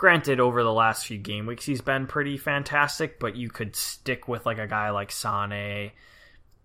granted, 0.00 0.40
over 0.40 0.62
the 0.62 0.72
last 0.72 1.06
few 1.06 1.18
game 1.18 1.44
weeks 1.46 1.66
he's 1.66 1.82
been 1.82 2.06
pretty 2.06 2.36
fantastic, 2.38 3.20
but 3.20 3.36
you 3.36 3.50
could 3.50 3.76
stick 3.76 4.26
with 4.26 4.46
like 4.46 4.58
a 4.58 4.66
guy 4.66 4.88
like 4.90 5.12
Sane 5.12 5.92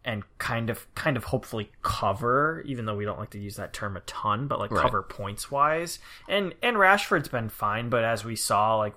and 0.06 0.24
kind 0.38 0.70
of 0.70 0.88
kind 0.96 1.18
of 1.18 1.26
hopefully 1.26 1.70
cover, 1.82 2.64
even 2.66 2.86
though 2.86 2.96
we 2.96 3.04
don't 3.06 3.20
like 3.20 3.32
to 3.32 3.40
use 3.40 3.58
that 3.58 3.74
term 3.74 3.98
a 3.98 4.02
ton, 4.02 4.48
but 4.48 4.58
like 4.60 4.72
Right. 4.72 4.82
cover 4.82 5.02
points 5.04 5.52
wise. 5.52 6.00
And 6.30 6.56
and 6.64 6.78
Rashford's 6.78 7.28
been 7.28 7.50
fine, 7.50 7.90
but 7.90 8.04
as 8.06 8.24
we 8.24 8.36
saw, 8.38 8.78
like 8.78 8.96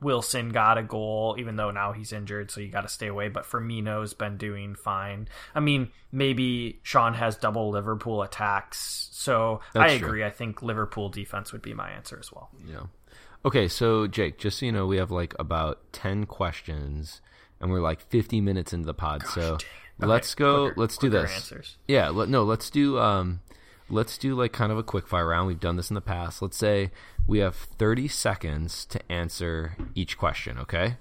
Wilson 0.00 0.50
got 0.50 0.78
a 0.78 0.82
goal, 0.82 1.34
even 1.38 1.56
though 1.56 1.70
now 1.70 1.92
he's 1.92 2.12
injured, 2.12 2.50
so 2.50 2.60
you 2.60 2.68
got 2.68 2.82
to 2.82 2.88
stay 2.88 3.08
away. 3.08 3.28
But 3.28 3.44
Firmino's 3.44 4.14
been 4.14 4.36
doing 4.36 4.74
fine. 4.76 5.28
I 5.54 5.60
mean, 5.60 5.90
maybe 6.12 6.78
Sean 6.84 7.14
has 7.14 7.36
double 7.36 7.70
Liverpool 7.70 8.22
attacks, 8.22 9.08
so 9.12 9.60
That's 9.74 9.92
I 9.92 9.98
true. 9.98 10.08
agree. 10.08 10.24
I 10.24 10.30
think 10.30 10.62
Liverpool 10.62 11.08
defense 11.08 11.52
would 11.52 11.62
be 11.62 11.74
my 11.74 11.90
answer 11.90 12.16
as 12.18 12.30
well. 12.32 12.48
Yeah. 12.66 12.82
Okay, 13.44 13.68
so 13.68 14.06
Jake, 14.06 14.38
just 14.38 14.58
so 14.58 14.66
you 14.66 14.72
know, 14.72 14.86
we 14.86 14.96
have 14.98 15.10
like 15.10 15.34
about 15.38 15.80
ten 15.92 16.26
questions, 16.26 17.20
and 17.60 17.70
we're 17.70 17.80
like 17.80 18.00
fifty 18.00 18.40
minutes 18.40 18.72
into 18.72 18.86
the 18.86 18.94
pod. 18.94 19.24
so 19.26 19.54
Okay, 19.54 19.64
let's 20.00 20.34
go. 20.34 20.66
quicker- 20.66 20.80
let's 20.80 20.98
do 20.98 21.08
this. 21.08 21.32
Answers. 21.34 21.76
Yeah, 21.86 22.08
let, 22.08 22.28
no, 22.28 22.42
let's 22.44 22.68
do 22.70 22.98
um 22.98 23.40
let's 23.88 24.18
do 24.18 24.34
like 24.34 24.52
kind 24.52 24.70
of 24.72 24.78
a 24.78 24.82
quick 24.82 25.06
fire 25.06 25.26
round. 25.28 25.46
We've 25.46 25.60
done 25.60 25.76
this 25.76 25.90
in 25.90 25.94
the 25.94 26.00
past. 26.00 26.42
Let's 26.42 26.56
say 26.56 26.90
we 27.26 27.38
have 27.38 27.54
30 27.54 28.08
seconds 28.08 28.84
to 28.86 29.00
answer 29.12 29.76
each 29.94 30.18
question, 30.18 30.58
okay? 30.58 30.96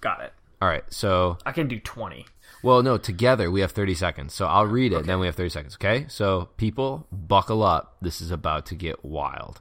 Got 0.00 0.22
it. 0.22 0.32
All 0.60 0.68
right. 0.68 0.84
So, 0.90 1.38
I 1.44 1.50
can 1.52 1.66
do 1.68 1.78
twenty. 1.80 2.26
well, 2.62 2.82
no, 2.82 2.96
together 2.98 3.50
we 3.50 3.60
have 3.62 3.72
30 3.72 3.94
seconds. 3.94 4.32
So, 4.32 4.46
I'll 4.46 4.66
read 4.66 4.92
it, 4.92 5.06
then 5.06 5.18
we 5.18 5.26
have 5.26 5.34
30 5.34 5.48
seconds, 5.50 5.74
okay? 5.74 6.06
So, 6.08 6.48
people, 6.56 7.06
buckle 7.10 7.62
up. 7.64 7.96
This 8.00 8.20
is 8.20 8.30
about 8.30 8.66
to 8.66 8.74
get 8.76 9.04
wild. 9.04 9.60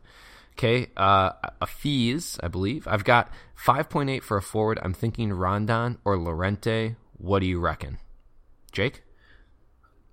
Okay, 0.61 0.91
uh, 0.95 1.31
a 1.59 1.65
fees, 1.65 2.37
I 2.43 2.47
believe. 2.47 2.87
I've 2.87 3.03
got 3.03 3.31
5.8 3.65 4.21
for 4.21 4.37
a 4.37 4.43
forward. 4.43 4.77
I'm 4.83 4.93
thinking 4.93 5.33
Rondon 5.33 5.97
or 6.05 6.15
Llorente. 6.19 6.97
What 7.17 7.39
do 7.39 7.47
you 7.47 7.59
reckon? 7.59 7.97
Jake? 8.71 9.01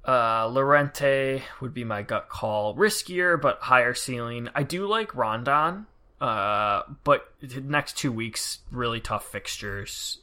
Uh, 0.06 0.48
Llorente 0.48 1.42
would 1.60 1.74
be 1.74 1.84
my 1.84 2.00
gut 2.00 2.30
call. 2.30 2.74
Riskier, 2.74 3.38
but 3.38 3.58
higher 3.60 3.92
ceiling. 3.92 4.48
I 4.54 4.62
do 4.62 4.86
like 4.86 5.14
Rondon, 5.14 5.84
uh, 6.18 6.80
but 7.04 7.30
next 7.42 7.98
two 7.98 8.10
weeks, 8.10 8.60
really 8.70 9.00
tough 9.00 9.30
fixtures. 9.30 10.22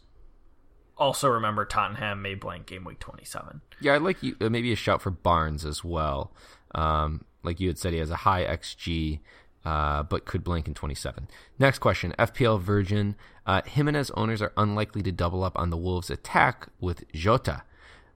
Also, 0.98 1.28
remember 1.28 1.66
Tottenham 1.66 2.24
may 2.24 2.34
blank 2.34 2.66
game 2.66 2.84
week 2.84 2.98
27. 2.98 3.62
Yeah, 3.80 3.94
I'd 3.94 4.02
like 4.02 4.24
you 4.24 4.36
uh, 4.42 4.50
maybe 4.50 4.74
a 4.74 4.76
shout 4.76 5.04
for 5.04 5.12
Barnes 5.12 5.66
as 5.66 5.84
well. 5.84 6.34
Um, 6.74 7.26
like 7.44 7.60
you 7.60 7.68
had 7.68 7.78
said, 7.78 7.94
he 7.94 8.00
has 8.00 8.10
a 8.10 8.16
high 8.16 8.44
XG, 8.44 9.20
uh, 9.66 10.04
but 10.04 10.26
could 10.26 10.44
blank 10.44 10.68
in 10.68 10.74
27. 10.74 11.28
Next 11.60 11.80
question: 11.80 12.14
FPL 12.18 12.62
Virgin. 12.62 13.16
Uh, 13.46 13.62
Jimenez 13.66 14.12
owners 14.12 14.42
are 14.42 14.54
unlikely 14.58 15.04
to 15.04 15.12
double 15.12 15.44
up 15.44 15.58
on 15.58 15.70
the 15.70 15.78
Wolves' 15.78 16.10
attack 16.10 16.68
with 16.80 17.12
Jota. 17.12 17.64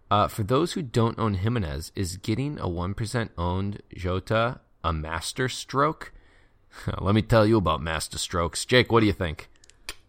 Uh, 0.10 0.28
for 0.28 0.43
those 0.43 0.74
who 0.74 0.82
don't 0.82 1.20
own 1.20 1.36
Jimenez, 1.36 1.91
is 1.95 2.18
getting 2.18 2.60
a 2.60 2.68
one 2.68 2.93
percent 2.93 3.32
owned 3.38 3.82
Jota 3.95 4.62
a 4.84 4.93
master 4.93 5.50
stroke? 5.50 6.14
Let 7.00 7.16
me 7.16 7.22
tell 7.22 7.45
you 7.45 7.58
about 7.58 7.82
master 7.82 8.18
strokes, 8.18 8.66
Jake. 8.66 8.91
What 8.91 9.02
do 9.02 9.06
you 9.06 9.14
think? 9.14 9.50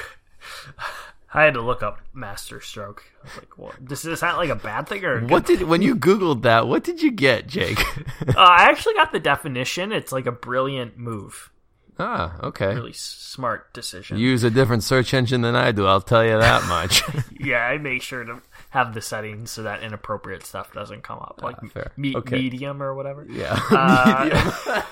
I 1.35 1.43
had 1.43 1.55
to 1.55 1.61
look 1.61 1.83
up 1.83 1.99
master 2.14 2.61
stroke. 2.61 3.05
I 3.22 3.24
was 3.26 3.37
like, 3.37 3.59
what? 3.59 3.85
Does 3.85 4.01
this 4.03 4.20
sound 4.20 4.39
like 4.39 4.49
a 4.49 4.55
bad 4.55 4.89
thing 4.89 5.05
or 5.05 5.16
a 5.16 5.20
good 5.20 5.31
What 5.31 5.45
did 5.47 5.62
when 5.62 5.83
you 5.83 5.95
Googled 5.95 6.43
that? 6.43 6.66
What 6.68 6.85
did 6.85 7.03
you 7.03 7.11
get, 7.11 7.47
Jake? 7.47 7.81
Uh, 8.29 8.33
I 8.41 8.64
actually 8.70 8.95
got 8.95 9.11
the 9.12 9.20
definition. 9.20 9.91
It's 9.93 10.12
like 10.12 10.26
a 10.26 10.33
brilliant 10.33 10.97
move. 10.99 11.51
ah, 11.99 12.37
okay. 12.43 12.74
Really 12.74 12.93
smart 12.93 13.72
decision. 13.74 14.18
use 14.18 14.45
a 14.45 14.51
different 14.51 14.85
search 14.85 15.12
engine 15.14 15.41
than 15.41 15.57
I 15.57 15.72
do. 15.72 15.87
I'll 15.87 16.01
tell 16.01 16.24
you 16.24 16.39
that 16.39 16.66
much. 16.68 17.03
yeah, 17.41 17.59
I 17.66 17.79
make 17.79 18.03
sure 18.03 18.22
to 18.24 18.41
have 18.70 18.93
the 18.95 19.01
settings 19.01 19.51
so 19.51 19.62
that 19.64 19.83
inappropriate 19.83 20.45
stuff 20.45 20.72
doesn't 20.72 21.03
come 21.03 21.18
up, 21.18 21.41
like 21.43 21.57
Ah, 21.62 21.66
fair. 21.72 21.93
me- 21.97 22.14
Okay. 22.16 22.37
medium 22.37 22.83
or 22.83 22.95
whatever. 22.95 23.26
Yeah. 23.29 23.59
Uh, 23.70 24.83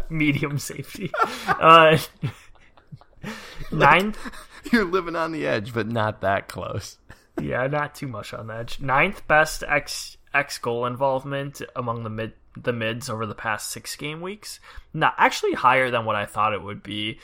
medium 0.10 0.58
safety. 0.58 1.10
Uh, 1.48 1.98
ninth, 3.76 4.18
You're 4.72 4.84
living 4.84 5.16
on 5.16 5.32
the 5.32 5.46
edge, 5.46 5.72
but 5.72 5.88
not 5.88 6.20
that 6.20 6.48
close. 6.48 6.98
yeah, 7.40 7.66
not 7.66 7.94
too 7.94 8.08
much 8.08 8.34
on 8.34 8.48
the 8.48 8.54
edge. 8.54 8.80
Ninth 8.80 9.26
best 9.28 9.64
X 9.66 10.16
X 10.34 10.58
goal 10.58 10.86
involvement 10.86 11.62
among 11.74 12.04
the 12.04 12.10
mid 12.10 12.32
the 12.56 12.72
mids 12.72 13.08
over 13.08 13.24
the 13.24 13.34
past 13.34 13.70
six 13.70 13.94
game 13.96 14.20
weeks. 14.20 14.60
Not 14.92 15.14
actually 15.16 15.52
higher 15.52 15.90
than 15.90 16.04
what 16.04 16.16
I 16.16 16.26
thought 16.26 16.52
it 16.52 16.62
would 16.62 16.82
be. 16.82 17.20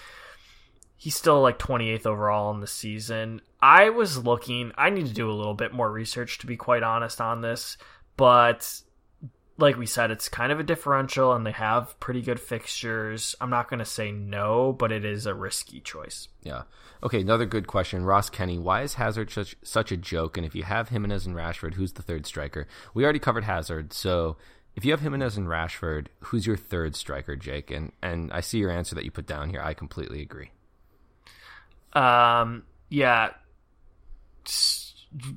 He's 0.96 1.16
still 1.16 1.42
like 1.42 1.58
28th 1.58 2.06
overall 2.06 2.54
in 2.54 2.60
the 2.60 2.66
season. 2.66 3.40
I 3.60 3.90
was 3.90 4.24
looking. 4.24 4.72
I 4.78 4.90
need 4.90 5.06
to 5.06 5.12
do 5.12 5.30
a 5.30 5.34
little 5.34 5.54
bit 5.54 5.72
more 5.72 5.90
research 5.90 6.38
to 6.38 6.46
be 6.46 6.56
quite 6.56 6.82
honest 6.82 7.20
on 7.20 7.40
this, 7.40 7.76
but 8.16 8.80
like 9.56 9.76
we 9.76 9.86
said, 9.86 10.10
it's 10.10 10.28
kind 10.28 10.50
of 10.50 10.58
a 10.58 10.64
differential, 10.64 11.32
and 11.32 11.46
they 11.46 11.52
have 11.52 11.98
pretty 12.00 12.22
good 12.22 12.40
fixtures. 12.40 13.36
I'm 13.40 13.50
not 13.50 13.68
going 13.68 13.78
to 13.78 13.84
say 13.84 14.10
no, 14.10 14.72
but 14.72 14.90
it 14.90 15.04
is 15.04 15.26
a 15.26 15.34
risky 15.34 15.80
choice. 15.80 16.28
Yeah. 16.42 16.62
Okay, 17.02 17.20
another 17.20 17.46
good 17.46 17.66
question. 17.66 18.04
Ross 18.04 18.30
Kenny, 18.30 18.58
why 18.58 18.82
is 18.82 18.94
Hazard 18.94 19.30
such, 19.30 19.56
such 19.62 19.92
a 19.92 19.96
joke? 19.96 20.36
And 20.36 20.44
if 20.44 20.54
you 20.54 20.64
have 20.64 20.88
Jimenez 20.88 21.26
and 21.26 21.36
Rashford, 21.36 21.74
who's 21.74 21.92
the 21.92 22.02
third 22.02 22.26
striker? 22.26 22.66
We 22.94 23.04
already 23.04 23.18
covered 23.18 23.44
Hazard, 23.44 23.92
so 23.92 24.36
if 24.74 24.84
you 24.84 24.90
have 24.90 25.00
Jimenez 25.00 25.36
and 25.36 25.46
Rashford, 25.46 26.08
who's 26.20 26.46
your 26.46 26.56
third 26.56 26.96
striker, 26.96 27.36
Jake? 27.36 27.70
And 27.70 27.92
and 28.02 28.32
I 28.32 28.40
see 28.40 28.58
your 28.58 28.70
answer 28.70 28.94
that 28.96 29.04
you 29.04 29.10
put 29.10 29.26
down 29.26 29.50
here. 29.50 29.60
I 29.62 29.74
completely 29.74 30.20
agree. 30.20 30.50
Um, 31.92 32.64
yeah. 32.88 33.30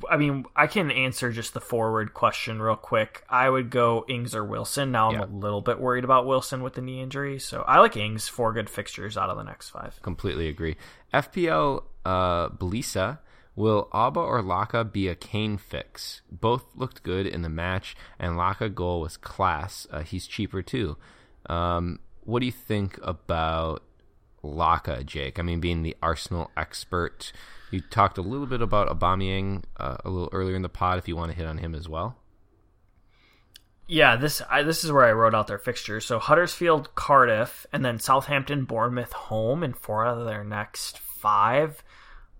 I 0.09 0.17
mean, 0.17 0.45
I 0.55 0.65
can 0.67 0.89
answer 0.89 1.31
just 1.31 1.53
the 1.53 1.61
forward 1.61 2.13
question 2.13 2.61
real 2.61 2.75
quick. 2.75 3.23
I 3.29 3.49
would 3.49 3.69
go 3.69 4.05
Ings 4.07 4.33
or 4.33 4.43
Wilson. 4.43 4.91
Now 4.91 5.09
I'm 5.09 5.13
Yeah. 5.15 5.25
a 5.25 5.27
little 5.27 5.61
bit 5.61 5.79
worried 5.79 6.03
about 6.03 6.25
Wilson 6.25 6.63
with 6.63 6.73
the 6.73 6.81
knee 6.81 7.01
injury, 7.01 7.37
so 7.39 7.61
I 7.67 7.79
like 7.79 7.95
Ings. 7.95 8.27
Four 8.27 8.53
good 8.53 8.69
fixtures 8.69 9.17
out 9.17 9.29
of 9.29 9.37
the 9.37 9.43
next 9.43 9.69
five. 9.69 9.99
Completely 10.01 10.47
agree. 10.47 10.77
FPL 11.13 11.83
uh, 12.05 12.49
Belisa, 12.49 13.19
will 13.55 13.87
Auba 13.93 14.17
or 14.17 14.41
Laca 14.41 14.89
be 14.91 15.07
a 15.07 15.15
Kane 15.15 15.57
fix? 15.57 16.21
Both 16.31 16.65
looked 16.75 17.03
good 17.03 17.27
in 17.27 17.41
the 17.43 17.49
match, 17.49 17.95
and 18.17 18.33
Laca 18.35 18.73
goal 18.73 19.01
was 19.01 19.15
class. 19.17 19.85
Uh, 19.91 20.01
he's 20.01 20.25
cheaper 20.25 20.61
too. 20.63 20.97
Um, 21.47 21.99
what 22.23 22.39
do 22.39 22.45
you 22.45 22.51
think 22.51 22.99
about 23.03 23.83
Laca, 24.43 25.05
Jake? 25.05 25.39
I 25.39 25.41
mean, 25.41 25.59
being 25.59 25.83
the 25.83 25.95
Arsenal 26.01 26.51
expert, 26.55 27.31
you 27.71 27.81
talked 27.81 28.17
a 28.17 28.21
little 28.21 28.45
bit 28.45 28.61
about 28.61 28.87
Aubameyang 28.87 29.63
uh, 29.77 29.97
a 30.03 30.09
little 30.09 30.29
earlier 30.31 30.55
in 30.55 30.61
the 30.61 30.69
pod. 30.69 30.97
If 30.97 31.07
you 31.07 31.15
want 31.15 31.31
to 31.31 31.37
hit 31.37 31.45
on 31.45 31.57
him 31.57 31.75
as 31.75 31.89
well. 31.89 32.17
Yeah, 33.87 34.17
this 34.17 34.41
I, 34.49 34.63
this 34.63 34.83
is 34.83 34.91
where 34.91 35.05
I 35.05 35.13
wrote 35.13 35.33
out 35.33 35.47
their 35.47 35.57
fixtures. 35.57 36.05
So 36.05 36.19
Huddersfield, 36.19 36.93
Cardiff, 36.95 37.65
and 37.71 37.85
then 37.85 37.99
Southampton, 37.99 38.65
Bournemouth 38.65 39.13
home 39.13 39.63
in 39.63 39.73
four 39.73 40.05
out 40.05 40.17
of 40.17 40.25
their 40.25 40.43
next 40.43 40.99
five. 40.99 41.83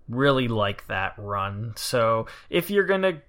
Really 0.08 0.48
like 0.48 0.86
that 0.88 1.14
run. 1.16 1.72
So 1.76 2.26
if 2.50 2.70
you're 2.70 2.84
gonna 2.84 3.22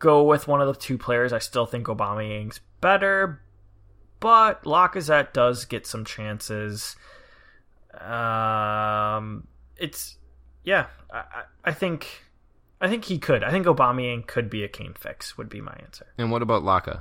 go 0.00 0.24
with 0.24 0.48
one 0.48 0.60
of 0.60 0.66
the 0.66 0.80
two 0.80 0.98
players, 0.98 1.32
I 1.32 1.38
still 1.38 1.66
think 1.66 1.86
Aubameyang's 1.86 2.60
better, 2.80 3.40
but 4.18 4.64
Lacazette 4.64 5.32
does 5.32 5.64
get 5.64 5.86
some 5.86 6.04
chances. 6.04 6.96
Um, 8.00 9.46
it's 9.76 10.16
yeah, 10.64 10.86
I, 11.12 11.44
I- 11.64 11.72
think 11.72 12.22
I 12.80 12.88
think 12.88 13.04
he 13.06 13.18
could. 13.18 13.42
I 13.42 13.50
think 13.50 13.66
Aubameyang 13.66 14.26
could 14.26 14.48
be 14.50 14.62
a 14.64 14.68
Kane 14.68 14.94
fix. 14.94 15.36
Would 15.36 15.48
be 15.48 15.60
my 15.60 15.76
answer 15.82 16.06
And 16.16 16.30
what 16.30 16.42
about 16.42 16.62
Laca? 16.62 17.00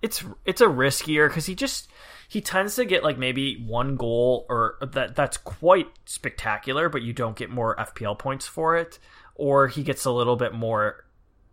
it's 0.00 0.24
it's 0.44 0.60
a 0.60 0.66
riskier 0.66 1.28
because 1.28 1.46
he 1.46 1.54
just 1.54 1.88
he 2.28 2.40
tends 2.40 2.76
to 2.76 2.84
get 2.84 3.04
like 3.04 3.18
maybe 3.18 3.62
one 3.64 3.96
goal 3.96 4.46
or 4.48 4.76
that 4.80 5.14
that's 5.14 5.36
quite 5.36 5.88
spectacular, 6.06 6.88
but 6.88 7.02
you 7.02 7.12
don't 7.12 7.36
get 7.36 7.50
more 7.50 7.76
FPL 7.76 8.18
points 8.18 8.46
for 8.46 8.76
it, 8.76 8.98
or 9.34 9.68
he 9.68 9.82
gets 9.82 10.04
a 10.04 10.10
little 10.10 10.36
bit 10.36 10.52
more 10.54 11.04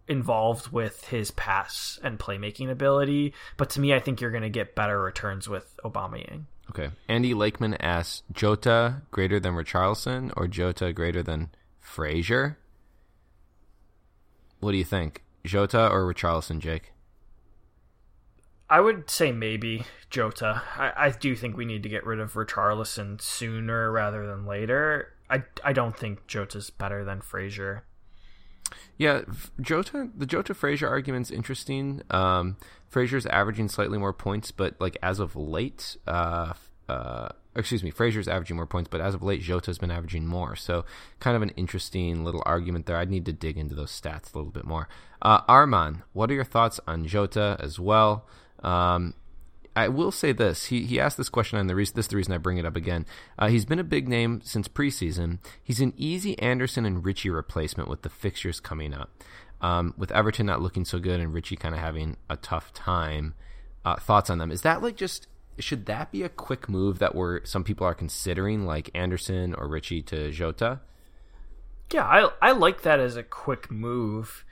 involved 0.07 0.71
with 0.71 1.05
his 1.09 1.29
pass 1.31 1.99
and 2.03 2.17
playmaking 2.17 2.71
ability. 2.71 3.33
But 3.57 3.69
to 3.71 3.79
me, 3.79 3.93
I 3.93 3.99
think 3.99 4.19
you're 4.21 4.31
going 4.31 4.41
to 4.43 4.49
get 4.49 4.73
better 4.73 4.99
returns 4.99 5.47
with 5.47 5.75
Aubameyang. 5.85 6.45
Okay. 6.69 6.91
Andy 7.07 7.33
Lakeman 7.33 7.75
asks 7.75 8.23
Jota 8.31 9.01
greater 9.11 9.39
than 9.39 9.53
Richarlison 9.53 10.31
or 10.37 10.47
Jota 10.47 10.93
greater 10.93 11.23
than 11.23 11.49
Fraser? 11.79 12.57
What 14.59 14.71
do 14.71 14.77
you 14.77 14.83
think? 14.83 15.23
Jota 15.45 15.89
or 15.89 16.11
Richarlison, 16.11 16.59
Jake? 16.59 16.93
I 18.69 18.81
would 18.81 19.09
say 19.09 19.31
maybe 19.31 19.83
Jota. 20.11 20.61
I, 20.77 20.91
I 20.95 21.09
do 21.09 21.35
think 21.35 21.57
we 21.57 21.65
need 21.65 21.81
to 21.83 21.89
get 21.89 22.05
rid 22.05 22.19
of 22.19 22.33
Richarlison 22.33 23.19
sooner 23.19 23.91
rather 23.91 24.27
than 24.27 24.45
later. 24.45 25.13
I, 25.29 25.43
I 25.63 25.73
don't 25.73 25.97
think 25.97 26.27
Jota's 26.27 26.69
better 26.69 27.03
than 27.03 27.21
Fraser. 27.21 27.83
Yeah, 28.97 29.21
Jota. 29.61 30.09
The 30.15 30.25
Jota 30.25 30.53
Fraser 30.53 30.87
argument's 30.87 31.31
interesting. 31.31 32.01
Um, 32.09 32.57
Fraser's 32.87 33.25
averaging 33.27 33.69
slightly 33.69 33.97
more 33.97 34.13
points, 34.13 34.51
but 34.51 34.75
like 34.79 34.97
as 35.01 35.19
of 35.19 35.35
late, 35.35 35.97
uh, 36.07 36.53
uh, 36.87 37.29
excuse 37.55 37.83
me, 37.83 37.91
Fraser's 37.91 38.27
averaging 38.27 38.55
more 38.55 38.65
points, 38.65 38.89
but 38.89 39.01
as 39.01 39.13
of 39.13 39.21
late, 39.21 39.41
Jota's 39.41 39.77
been 39.77 39.91
averaging 39.91 40.25
more. 40.25 40.55
So, 40.55 40.85
kind 41.19 41.35
of 41.35 41.41
an 41.41 41.49
interesting 41.51 42.23
little 42.23 42.43
argument 42.45 42.85
there. 42.85 42.97
I'd 42.97 43.11
need 43.11 43.25
to 43.25 43.33
dig 43.33 43.57
into 43.57 43.75
those 43.75 43.91
stats 43.91 44.33
a 44.33 44.37
little 44.37 44.51
bit 44.51 44.65
more. 44.65 44.87
Uh, 45.21 45.41
Arman, 45.43 46.01
what 46.13 46.31
are 46.31 46.33
your 46.33 46.43
thoughts 46.43 46.79
on 46.87 47.05
Jota 47.05 47.57
as 47.59 47.79
well? 47.79 48.27
Um, 48.63 49.13
I 49.75 49.87
will 49.87 50.11
say 50.11 50.31
this. 50.31 50.65
He 50.65 50.83
he 50.83 50.99
asked 50.99 51.17
this 51.17 51.29
question, 51.29 51.57
and 51.57 51.69
the 51.69 51.75
reason 51.75 51.95
this 51.95 52.05
is 52.05 52.09
the 52.09 52.17
reason 52.17 52.33
I 52.33 52.37
bring 52.37 52.57
it 52.57 52.65
up 52.65 52.75
again. 52.75 53.05
Uh, 53.37 53.47
he's 53.47 53.65
been 53.65 53.79
a 53.79 53.83
big 53.83 54.07
name 54.07 54.41
since 54.43 54.67
preseason. 54.67 55.39
He's 55.63 55.79
an 55.79 55.93
easy 55.95 56.37
Anderson 56.39 56.85
and 56.85 57.05
Richie 57.05 57.29
replacement 57.29 57.89
with 57.89 58.01
the 58.01 58.09
fixtures 58.09 58.59
coming 58.59 58.93
up. 58.93 59.11
Um, 59.61 59.93
with 59.97 60.11
Everton 60.11 60.45
not 60.45 60.61
looking 60.61 60.85
so 60.85 60.99
good 60.99 61.19
and 61.19 61.33
Richie 61.33 61.57
kind 61.57 61.75
of 61.75 61.81
having 61.81 62.15
a 62.29 62.37
tough 62.37 62.73
time. 62.73 63.35
Uh, 63.83 63.95
thoughts 63.97 64.29
on 64.29 64.37
them? 64.37 64.51
Is 64.51 64.61
that 64.61 64.81
like 64.81 64.95
just 64.95 65.27
should 65.59 65.85
that 65.85 66.11
be 66.11 66.23
a 66.23 66.29
quick 66.29 66.69
move 66.69 66.99
that 66.99 67.15
we're 67.15 67.43
some 67.45 67.63
people 67.63 67.85
are 67.85 67.93
considering, 67.93 68.65
like 68.65 68.89
Anderson 68.93 69.53
or 69.53 69.67
Richie 69.67 70.01
to 70.03 70.31
Jota? 70.31 70.81
Yeah, 71.91 72.05
I 72.05 72.29
I 72.41 72.51
like 72.51 72.81
that 72.83 72.99
as 72.99 73.15
a 73.15 73.23
quick 73.23 73.71
move. 73.71 74.45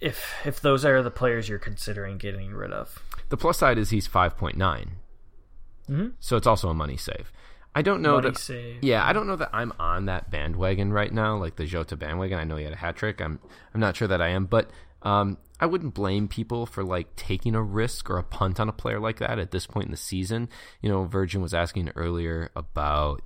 If 0.00 0.32
if 0.44 0.60
those 0.60 0.84
are 0.84 1.02
the 1.02 1.10
players 1.10 1.48
you're 1.48 1.58
considering 1.58 2.18
getting 2.18 2.52
rid 2.52 2.72
of, 2.72 3.02
The 3.28 3.36
plus 3.36 3.58
side 3.58 3.78
is 3.78 3.90
he's 3.90 4.06
five 4.06 4.36
point 4.36 4.56
Mhm. 4.58 6.12
so 6.20 6.36
it's 6.36 6.46
also 6.46 6.68
a 6.68 6.74
money 6.74 6.96
save. 6.96 7.32
I 7.74 7.82
don't 7.82 8.02
know 8.02 8.16
Money 8.16 8.30
that. 8.30 8.38
save. 8.38 8.82
Yeah, 8.82 9.06
I 9.06 9.12
don't 9.12 9.26
know 9.26 9.36
that 9.36 9.50
I'm 9.52 9.72
on 9.78 10.06
that 10.06 10.30
bandwagon 10.30 10.92
right 10.92 11.12
now, 11.12 11.36
like 11.36 11.56
the 11.56 11.64
Jota 11.66 11.96
bandwagon. 11.96 12.38
I 12.38 12.44
know 12.44 12.56
he 12.56 12.64
had 12.64 12.72
a 12.72 12.76
hat 12.76 12.96
trick. 12.96 13.20
I'm 13.20 13.38
I'm 13.74 13.80
not 13.80 13.96
sure 13.96 14.08
that 14.08 14.20
I 14.22 14.28
am, 14.28 14.46
but 14.46 14.70
um, 15.02 15.38
I 15.60 15.66
wouldn't 15.66 15.94
blame 15.94 16.26
people 16.28 16.66
for 16.66 16.82
like 16.84 17.14
taking 17.16 17.54
a 17.54 17.62
risk 17.62 18.10
or 18.10 18.18
a 18.18 18.22
punt 18.24 18.58
on 18.58 18.68
a 18.68 18.72
player 18.72 18.98
like 18.98 19.18
that 19.18 19.38
at 19.38 19.50
this 19.52 19.66
point 19.66 19.86
in 19.86 19.90
the 19.92 19.96
season. 19.96 20.48
You 20.82 20.88
know, 20.88 21.04
Virgin 21.04 21.40
was 21.40 21.54
asking 21.54 21.90
earlier 21.94 22.50
about 22.56 23.22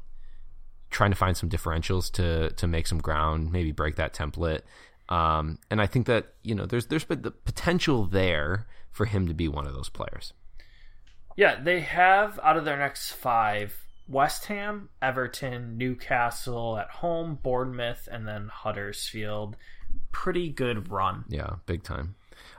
trying 0.91 1.11
to 1.11 1.17
find 1.17 1.37
some 1.37 1.49
differentials 1.49 2.13
to 2.13 2.51
to 2.51 2.67
make 2.67 2.87
some 2.87 2.99
ground, 2.99 3.51
maybe 3.53 3.73
break 3.73 3.97
that 3.97 4.13
template. 4.13 4.61
Um, 5.13 5.59
and 5.71 5.79
I 5.83 5.87
think 5.87 6.07
that 6.07 6.33
you 6.43 6.55
know 6.55 6.65
there's 6.65 6.87
there's 6.87 7.05
the 7.05 7.31
potential 7.31 8.07
there 8.07 8.67
for 8.91 9.05
him 9.05 9.29
to 9.29 9.35
be 9.35 9.47
one 9.47 9.67
of 9.67 9.75
those 9.75 9.91
players. 9.91 10.33
yeah, 11.37 11.61
they 11.63 11.81
have 11.81 12.41
out 12.43 12.57
of 12.57 12.65
their 12.65 12.79
next 12.79 13.11
five: 13.13 13.85
West 14.09 14.47
Ham, 14.47 14.89
Everton, 15.03 15.77
Newcastle 15.77 16.79
at 16.79 16.89
home, 16.89 17.39
Bournemouth, 17.43 18.09
and 18.11 18.27
then 18.27 18.49
Huddersfield. 18.49 19.57
Pretty 20.13 20.49
good 20.49 20.91
run. 20.91 21.27
Yeah, 21.29 21.57
big 21.67 21.83
time. 21.83 22.15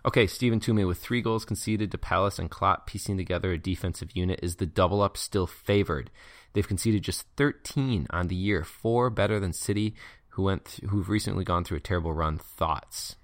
Okay, 0.06 0.28
Stephen 0.28 0.60
Toomey 0.60 0.86
with 0.86 1.00
three 1.00 1.22
goals 1.22 1.46
conceded 1.46 1.90
to 1.92 1.98
Palace 1.98 2.38
and 2.38 2.52
Klopp 2.52 2.86
piecing 2.86 3.18
together 3.18 3.52
a 3.52 3.58
defensive 3.58 4.10
unit. 4.14 4.40
Is 4.44 4.58
the 4.58 4.68
double 4.68 5.02
up 5.02 5.18
still 5.18 5.48
favored? 5.48 6.12
They've 6.54 6.68
conceded 6.68 7.02
just 7.02 7.26
13 7.36 8.06
on 8.12 8.28
the 8.28 8.36
year, 8.36 8.64
four 8.64 9.10
better 9.10 9.40
than 9.40 9.54
City, 9.54 9.96
who 10.34 10.44
went 10.44 10.66
th- 10.66 10.90
who've 10.90 11.10
recently 11.10 11.44
gone 11.44 11.64
through 11.64 11.78
a 11.78 11.82
terrible 11.82 12.14
run. 12.14 12.38
Thoughts? 12.38 13.16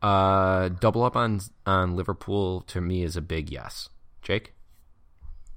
Uh, 0.00 0.68
double 0.68 1.02
up 1.02 1.16
on 1.16 1.40
on 1.66 1.96
Liverpool 1.96 2.62
to 2.62 2.80
me 2.80 3.02
is 3.02 3.16
a 3.16 3.22
big 3.22 3.50
yes. 3.50 3.88
Jake? 4.22 4.54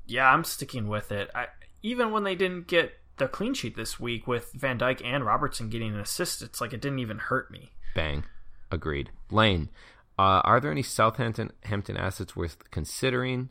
Yeah, 0.06 0.32
I'm 0.32 0.44
sticking 0.44 0.88
with 0.88 1.12
it. 1.12 1.30
I, 1.36 1.48
even 1.84 2.12
when 2.12 2.24
they 2.24 2.36
didn't 2.36 2.68
get 2.68 2.94
the 3.18 3.28
clean 3.28 3.54
sheet 3.54 3.76
this 3.76 4.00
week 4.00 4.28
with 4.28 4.52
Van 4.54 4.80
Dijk 4.80 5.06
and 5.06 5.26
Robertson 5.26 5.70
getting 5.70 5.94
an 5.94 6.00
assist, 6.00 6.42
it's 6.42 6.60
like 6.60 6.74
it 6.74 6.82
didn't 6.82 7.00
even 7.00 7.20
hurt 7.20 7.52
me. 7.52 7.72
Bang. 7.94 8.24
Agreed. 8.72 9.12
Lane, 9.30 9.70
uh, 10.18 10.42
are 10.44 10.60
there 10.60 10.72
any 10.72 10.84
Southampton 10.84 11.52
Hampton 11.64 11.98
assets 11.98 12.36
worth 12.36 12.58
considering? 12.72 13.50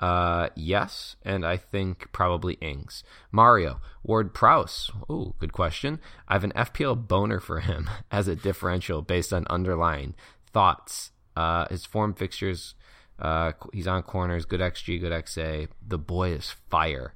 Uh, 0.00 0.48
yes, 0.54 1.16
and 1.24 1.44
I 1.44 1.56
think 1.56 2.12
probably 2.12 2.54
Ings. 2.54 3.02
Mario, 3.32 3.80
Ward 4.04 4.32
Prowse. 4.32 4.90
Oh, 5.08 5.34
good 5.38 5.52
question. 5.52 6.00
I 6.28 6.34
have 6.34 6.44
an 6.44 6.52
FPL 6.52 7.08
boner 7.08 7.40
for 7.40 7.60
him 7.60 7.90
as 8.10 8.28
a 8.28 8.36
differential 8.36 9.02
based 9.02 9.32
on 9.32 9.46
underlying 9.50 10.14
thoughts. 10.52 11.10
Uh, 11.36 11.66
his 11.68 11.84
form 11.84 12.14
fixtures, 12.14 12.74
uh, 13.18 13.52
he's 13.72 13.86
on 13.86 14.02
corners, 14.02 14.44
good 14.44 14.60
XG, 14.60 15.00
good 15.00 15.12
XA. 15.12 15.68
The 15.86 15.98
boy 15.98 16.30
is 16.30 16.54
fire. 16.70 17.14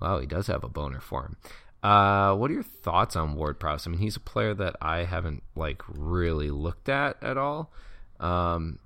Wow, 0.00 0.18
he 0.18 0.26
does 0.26 0.48
have 0.48 0.64
a 0.64 0.68
boner 0.68 1.00
for 1.00 1.22
him. 1.22 1.36
Uh, 1.82 2.34
what 2.34 2.50
are 2.50 2.54
your 2.54 2.62
thoughts 2.62 3.14
on 3.14 3.34
Ward 3.34 3.60
Prowse? 3.60 3.86
I 3.86 3.90
mean, 3.90 4.00
he's 4.00 4.16
a 4.16 4.20
player 4.20 4.54
that 4.54 4.74
I 4.80 5.04
haven't 5.04 5.42
like 5.54 5.82
really 5.86 6.50
looked 6.50 6.88
at 6.88 7.22
at 7.22 7.36
all. 7.36 7.70
Um, 8.18 8.78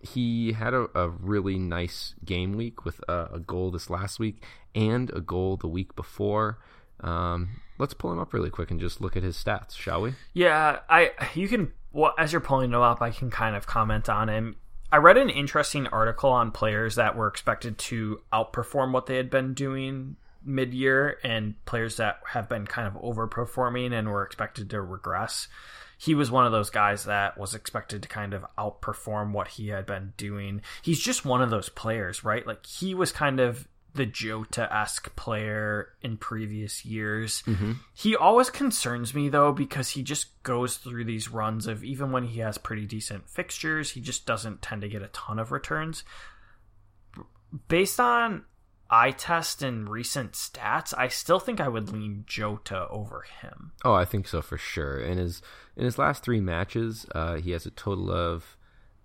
he 0.00 0.52
had 0.52 0.74
a, 0.74 0.88
a, 0.94 1.08
really 1.08 1.58
nice 1.58 2.14
game 2.24 2.52
week 2.52 2.84
with 2.84 3.00
a, 3.08 3.28
a, 3.34 3.40
goal 3.40 3.70
this 3.70 3.90
last 3.90 4.18
week 4.18 4.42
and 4.74 5.10
a 5.10 5.20
goal 5.20 5.56
the 5.56 5.68
week 5.68 5.96
before. 5.96 6.58
Um, 7.00 7.60
let's 7.78 7.94
pull 7.94 8.12
him 8.12 8.18
up 8.18 8.32
really 8.32 8.50
quick 8.50 8.70
and 8.70 8.80
just 8.80 9.00
look 9.00 9.16
at 9.16 9.22
his 9.22 9.36
stats, 9.36 9.76
shall 9.76 10.02
we? 10.02 10.14
Yeah, 10.32 10.80
I 10.88 11.12
you 11.34 11.48
can 11.48 11.72
well 11.92 12.14
as 12.18 12.32
you're 12.32 12.40
pulling 12.40 12.72
him 12.72 12.80
up, 12.80 13.02
I 13.02 13.10
can 13.10 13.30
kind 13.30 13.56
of 13.56 13.66
comment 13.66 14.08
on 14.08 14.28
him. 14.28 14.56
I 14.92 14.98
read 14.98 15.16
an 15.16 15.30
interesting 15.30 15.86
article 15.88 16.30
on 16.30 16.52
players 16.52 16.94
that 16.94 17.16
were 17.16 17.26
expected 17.26 17.76
to 17.78 18.20
outperform 18.32 18.92
what 18.92 19.06
they 19.06 19.16
had 19.16 19.30
been 19.30 19.52
doing 19.52 20.16
mid-year 20.44 21.18
and 21.24 21.54
players 21.64 21.96
that 21.96 22.20
have 22.28 22.48
been 22.48 22.66
kind 22.66 22.86
of 22.86 22.94
overperforming 23.02 23.92
and 23.92 24.08
were 24.08 24.22
expected 24.22 24.70
to 24.70 24.80
regress 24.80 25.48
he 25.98 26.14
was 26.14 26.30
one 26.30 26.46
of 26.46 26.52
those 26.52 26.70
guys 26.70 27.04
that 27.04 27.38
was 27.38 27.54
expected 27.54 28.02
to 28.02 28.08
kind 28.08 28.34
of 28.34 28.44
outperform 28.58 29.32
what 29.32 29.48
he 29.48 29.68
had 29.68 29.86
been 29.86 30.12
doing. 30.16 30.60
He's 30.82 31.00
just 31.00 31.24
one 31.24 31.42
of 31.42 31.50
those 31.50 31.68
players, 31.68 32.24
right? 32.24 32.46
Like 32.46 32.66
he 32.66 32.94
was 32.94 33.12
kind 33.12 33.40
of 33.40 33.66
the 33.94 34.06
Jota 34.06 34.72
esque 34.72 35.14
player 35.16 35.88
in 36.02 36.18
previous 36.18 36.84
years. 36.84 37.42
Mm-hmm. 37.46 37.72
He 37.94 38.14
always 38.14 38.50
concerns 38.50 39.14
me 39.14 39.30
though 39.30 39.52
because 39.52 39.90
he 39.90 40.02
just 40.02 40.42
goes 40.42 40.76
through 40.76 41.04
these 41.04 41.30
runs 41.30 41.66
of 41.66 41.82
even 41.82 42.12
when 42.12 42.24
he 42.24 42.40
has 42.40 42.58
pretty 42.58 42.86
decent 42.86 43.28
fixtures, 43.28 43.92
he 43.92 44.00
just 44.00 44.26
doesn't 44.26 44.62
tend 44.62 44.82
to 44.82 44.88
get 44.88 45.02
a 45.02 45.08
ton 45.08 45.38
of 45.38 45.50
returns. 45.50 46.04
Based 47.68 47.98
on 47.98 48.44
eye 48.90 49.10
test 49.10 49.62
and 49.62 49.88
recent 49.88 50.32
stats, 50.32 50.94
I 50.96 51.08
still 51.08 51.40
think 51.40 51.60
I 51.60 51.68
would 51.68 51.92
lean 51.92 52.24
Jota 52.26 52.86
over 52.88 53.24
him. 53.40 53.72
Oh, 53.84 53.94
I 53.94 54.04
think 54.04 54.28
so 54.28 54.42
for 54.42 54.58
sure. 54.58 54.98
In 54.98 55.18
his 55.18 55.42
in 55.76 55.84
his 55.84 55.98
last 55.98 56.22
three 56.22 56.40
matches, 56.40 57.06
uh, 57.14 57.36
he 57.36 57.50
has 57.52 57.66
a 57.66 57.70
total 57.70 58.10
of 58.10 58.56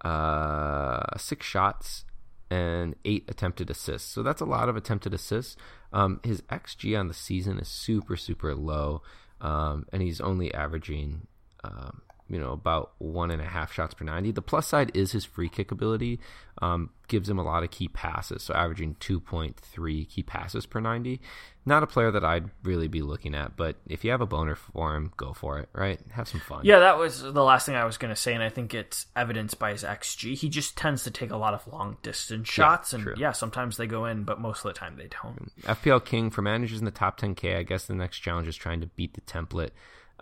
uh, 0.01 1.17
six 1.17 1.45
shots 1.45 2.05
and 2.49 2.95
eight 3.05 3.25
attempted 3.29 3.69
assists. 3.69 4.11
So 4.11 4.23
that's 4.23 4.41
a 4.41 4.45
lot 4.45 4.69
of 4.69 4.75
attempted 4.75 5.13
assists. 5.13 5.55
Um, 5.93 6.19
his 6.23 6.41
xG 6.43 6.99
on 6.99 7.07
the 7.07 7.13
season 7.13 7.59
is 7.59 7.67
super 7.67 8.15
super 8.15 8.55
low, 8.55 9.01
um, 9.39 9.85
and 9.91 10.01
he's 10.01 10.21
only 10.21 10.53
averaging 10.53 11.27
um, 11.63 12.01
you 12.31 12.39
know 12.39 12.53
about 12.53 12.93
one 12.97 13.29
and 13.29 13.41
a 13.41 13.45
half 13.45 13.71
shots 13.73 13.93
per 13.93 14.05
90 14.05 14.31
the 14.31 14.41
plus 14.41 14.65
side 14.65 14.89
is 14.95 15.11
his 15.11 15.25
free 15.25 15.49
kick 15.49 15.71
ability 15.71 16.19
um, 16.61 16.89
gives 17.07 17.29
him 17.29 17.37
a 17.37 17.43
lot 17.43 17.63
of 17.63 17.71
key 17.71 17.89
passes 17.89 18.41
so 18.41 18.53
averaging 18.53 18.95
2.3 18.95 20.09
key 20.09 20.23
passes 20.23 20.65
per 20.65 20.79
90 20.79 21.19
not 21.65 21.83
a 21.83 21.87
player 21.87 22.09
that 22.09 22.23
i'd 22.23 22.49
really 22.63 22.87
be 22.87 23.01
looking 23.01 23.35
at 23.35 23.57
but 23.57 23.75
if 23.85 24.05
you 24.05 24.11
have 24.11 24.21
a 24.21 24.25
boner 24.25 24.55
for 24.55 24.95
him 24.95 25.11
go 25.17 25.33
for 25.33 25.59
it 25.59 25.67
right? 25.73 25.99
Have 26.11 26.27
some 26.27 26.39
fun. 26.39 26.61
Yeah 26.63 26.79
that 26.79 26.97
was 26.97 27.21
the 27.21 27.43
last 27.43 27.65
thing 27.65 27.75
i 27.75 27.83
was 27.83 27.97
going 27.97 28.13
to 28.13 28.19
say 28.19 28.33
and 28.33 28.43
i 28.43 28.49
think 28.49 28.73
it's 28.73 29.07
evidenced 29.15 29.59
by 29.59 29.71
his 29.71 29.83
xg 29.83 30.35
he 30.37 30.47
just 30.47 30.77
tends 30.77 31.03
to 31.03 31.11
take 31.11 31.31
a 31.31 31.37
lot 31.37 31.53
of 31.53 31.67
long 31.67 31.97
distance 32.01 32.47
shots 32.47 32.93
yeah, 32.93 32.97
and 32.97 33.03
true. 33.03 33.15
yeah 33.17 33.31
sometimes 33.33 33.75
they 33.75 33.87
go 33.87 34.05
in 34.05 34.23
but 34.23 34.39
most 34.39 34.63
of 34.63 34.73
the 34.73 34.79
time 34.79 34.95
they 34.95 35.09
don't. 35.21 35.51
Fpl 35.63 36.03
king 36.03 36.29
for 36.29 36.41
managers 36.41 36.79
in 36.79 36.85
the 36.85 36.91
top 36.91 37.19
10k 37.19 37.57
i 37.57 37.63
guess 37.63 37.85
the 37.85 37.95
next 37.95 38.19
challenge 38.19 38.47
is 38.47 38.55
trying 38.55 38.79
to 38.79 38.87
beat 38.87 39.13
the 39.15 39.21
template. 39.21 39.71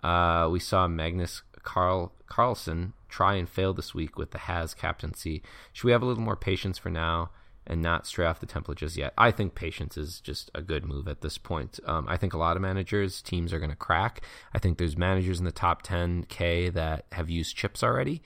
Uh, 0.02 0.48
we 0.50 0.58
saw 0.58 0.88
Magnus 0.88 1.42
Carl 1.62 2.12
Carlsen 2.26 2.92
try 3.08 3.34
and 3.34 3.48
fail 3.48 3.74
this 3.74 3.94
week 3.94 4.16
with 4.16 4.30
the 4.30 4.38
has 4.38 4.74
captaincy. 4.74 5.42
Should 5.72 5.84
we 5.84 5.92
have 5.92 6.02
a 6.02 6.06
little 6.06 6.22
more 6.22 6.36
patience 6.36 6.78
for 6.78 6.90
now 6.90 7.30
and 7.66 7.82
not 7.82 8.06
stray 8.06 8.26
off 8.26 8.40
the 8.40 8.46
template 8.46 8.76
just 8.76 8.96
yet? 8.96 9.12
I 9.18 9.30
think 9.30 9.54
patience 9.54 9.96
is 9.96 10.20
just 10.20 10.50
a 10.54 10.62
good 10.62 10.84
move 10.84 11.08
at 11.08 11.20
this 11.20 11.38
point. 11.38 11.80
Um, 11.84 12.06
I 12.08 12.16
think 12.16 12.32
a 12.32 12.38
lot 12.38 12.56
of 12.56 12.62
managers, 12.62 13.20
teams 13.20 13.52
are 13.52 13.58
going 13.58 13.70
to 13.70 13.76
crack. 13.76 14.22
I 14.54 14.58
think 14.58 14.78
there's 14.78 14.96
managers 14.96 15.38
in 15.38 15.44
the 15.44 15.52
top 15.52 15.82
10K 15.84 16.72
that 16.72 17.06
have 17.12 17.28
used 17.28 17.56
chips 17.56 17.82
already. 17.82 18.22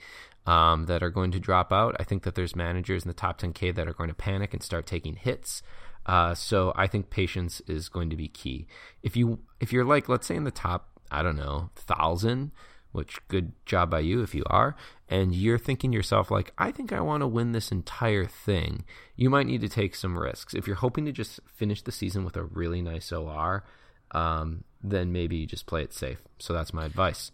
Um, 0.47 0.85
that 0.85 1.01
are 1.01 1.09
going 1.09 1.31
to 1.31 1.39
drop 1.39 1.73
out. 1.73 1.95
I 1.99 2.03
think 2.03 2.21
that 2.21 2.35
there's 2.35 2.55
managers 2.55 3.03
in 3.03 3.07
the 3.07 3.15
top 3.15 3.41
10K 3.41 3.73
that 3.73 3.87
are 3.87 3.95
going 3.95 4.09
to 4.09 4.13
panic 4.13 4.53
and 4.53 4.61
start 4.61 4.85
taking 4.85 5.15
hits. 5.15 5.63
Uh, 6.05 6.35
so 6.35 6.71
I 6.75 6.87
think 6.87 7.09
patience 7.09 7.61
is 7.67 7.89
going 7.89 8.09
to 8.11 8.15
be 8.15 8.27
key. 8.27 8.67
If 9.01 9.17
you 9.17 9.39
if 9.59 9.73
you're 9.73 9.83
like 9.83 10.07
let's 10.07 10.27
say 10.27 10.35
in 10.35 10.43
the 10.43 10.51
top 10.51 10.99
I 11.09 11.23
don't 11.23 11.35
know 11.35 11.71
thousand, 11.75 12.51
which 12.95 13.25
good 13.27 13.51
job 13.65 13.89
by 13.89 13.99
you 13.99 14.23
if 14.23 14.33
you 14.33 14.43
are, 14.47 14.75
and 15.09 15.35
you're 15.35 15.59
thinking 15.59 15.91
to 15.91 15.95
yourself 15.95 16.31
like, 16.31 16.53
I 16.57 16.71
think 16.71 16.91
I 16.91 17.01
want 17.01 17.21
to 17.21 17.27
win 17.27 17.51
this 17.51 17.71
entire 17.71 18.25
thing, 18.25 18.85
you 19.15 19.29
might 19.29 19.45
need 19.45 19.61
to 19.61 19.69
take 19.69 19.95
some 19.95 20.17
risks. 20.17 20.53
If 20.53 20.65
you're 20.67 20.77
hoping 20.77 21.05
to 21.05 21.11
just 21.11 21.39
finish 21.53 21.81
the 21.81 21.91
season 21.91 22.25
with 22.25 22.35
a 22.37 22.43
really 22.43 22.81
nice 22.81 23.11
OR, 23.11 23.63
um, 24.11 24.63
then 24.83 25.11
maybe 25.11 25.35
you 25.37 25.45
just 25.45 25.65
play 25.65 25.83
it 25.83 25.93
safe. 25.93 26.21
So 26.39 26.53
that's 26.53 26.73
my 26.73 26.85
advice. 26.85 27.31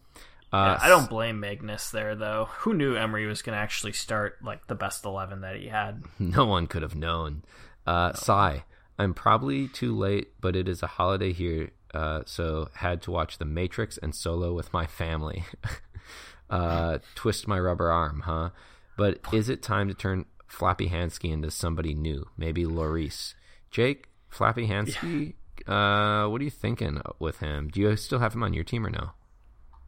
Uh, 0.54 0.78
yeah, 0.78 0.86
I 0.86 0.90
don't 0.90 1.10
blame 1.10 1.40
Magnus 1.40 1.92
there 1.92 2.16
though. 2.16 2.50
Who 2.60 2.74
knew 2.74 2.96
Emery 2.96 3.26
was 3.26 3.42
going 3.42 3.56
to 3.56 3.62
actually 3.62 3.94
start 3.94 4.38
like 4.44 4.68
the 4.68 4.76
best 4.76 5.06
eleven 5.06 5.42
that 5.42 5.56
he 5.56 5.68
had? 5.68 6.04
No 6.20 6.46
one 6.46 6.68
could 6.68 6.82
have 6.82 6.96
known. 6.96 7.44
Uh, 7.88 8.10
no. 8.10 8.14
Sigh. 8.16 8.64
I'm 9.00 9.14
probably 9.14 9.68
too 9.68 9.98
late, 9.98 10.34
but 10.42 10.56
it 10.56 10.68
is 10.68 10.84
a 10.84 10.88
holiday 10.88 11.32
here 11.34 11.72
uh, 11.94 12.22
so 12.26 12.70
had 12.76 13.02
to 13.04 13.12
watch 13.12 13.38
The 13.38 13.46
Matrix 13.46 13.98
and 13.98 14.16
Solo 14.16 14.54
with 14.54 14.72
my 14.74 14.86
family. 14.86 15.46
uh, 16.50 17.00
twist 17.16 17.48
my 17.48 17.60
rubber 17.60 17.92
arm, 17.92 18.22
huh? 18.26 18.50
But 18.98 19.20
is 19.34 19.50
it 19.50 19.62
time 19.62 19.88
to 19.88 19.94
turn 19.94 20.26
Flappy 20.48 20.90
Hansky 20.90 21.32
into 21.32 21.52
somebody 21.52 21.94
new? 21.94 22.28
Maybe 22.38 22.64
Lloris. 22.64 23.34
Jake, 23.72 24.10
Flappy 24.30 24.68
Hansky, 24.68 25.34
yeah. 25.68 26.24
uh, 26.24 26.30
what 26.30 26.42
are 26.42 26.44
you 26.44 26.50
thinking 26.50 27.02
with 27.20 27.40
him? 27.40 27.70
Do 27.70 27.80
you 27.80 27.96
still 27.96 28.20
have 28.20 28.34
him 28.34 28.44
on 28.44 28.54
your 28.54 28.64
team 28.64 28.86
or 28.86 28.90
no? 28.90 29.12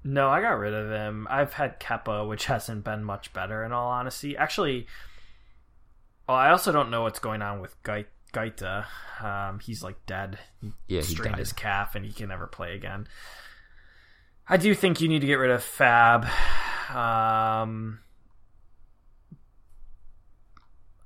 No, 0.06 0.30
I 0.30 0.42
got 0.42 0.60
rid 0.60 0.74
of 0.74 0.90
him. 0.90 1.28
I've 1.30 1.54
had 1.54 1.80
Kepa, 1.80 2.28
which 2.28 2.46
hasn't 2.46 2.84
been 2.84 3.04
much 3.04 3.32
better 3.32 3.64
in 3.64 3.72
all 3.72 3.90
honesty. 3.90 4.36
Actually, 4.36 4.88
well, 6.28 6.38
I 6.38 6.52
also 6.52 6.72
don't 6.72 6.90
know 6.90 7.04
what's 7.04 7.20
going 7.20 7.42
on 7.42 7.62
with 7.62 7.82
Gait 7.84 8.08
Guaita. 8.34 8.86
Um, 9.22 9.60
he's 9.60 9.84
like 9.84 10.06
dead. 10.06 10.40
He 10.62 10.74
yeah, 10.88 11.02
he 11.02 11.14
strained 11.14 11.34
died. 11.36 11.40
his 11.40 11.54
calf 11.54 11.96
and 11.96 12.04
he 12.04 12.12
can 12.12 12.30
never 12.30 12.48
play 12.48 12.76
again. 12.76 13.08
I 14.48 14.58
do 14.58 14.74
think 14.76 15.00
you 15.00 15.08
need 15.08 15.22
to 15.22 15.28
get 15.28 15.36
rid 15.36 15.52
of 15.52 15.64
Fab. 15.64 16.26
Um, 16.90 18.00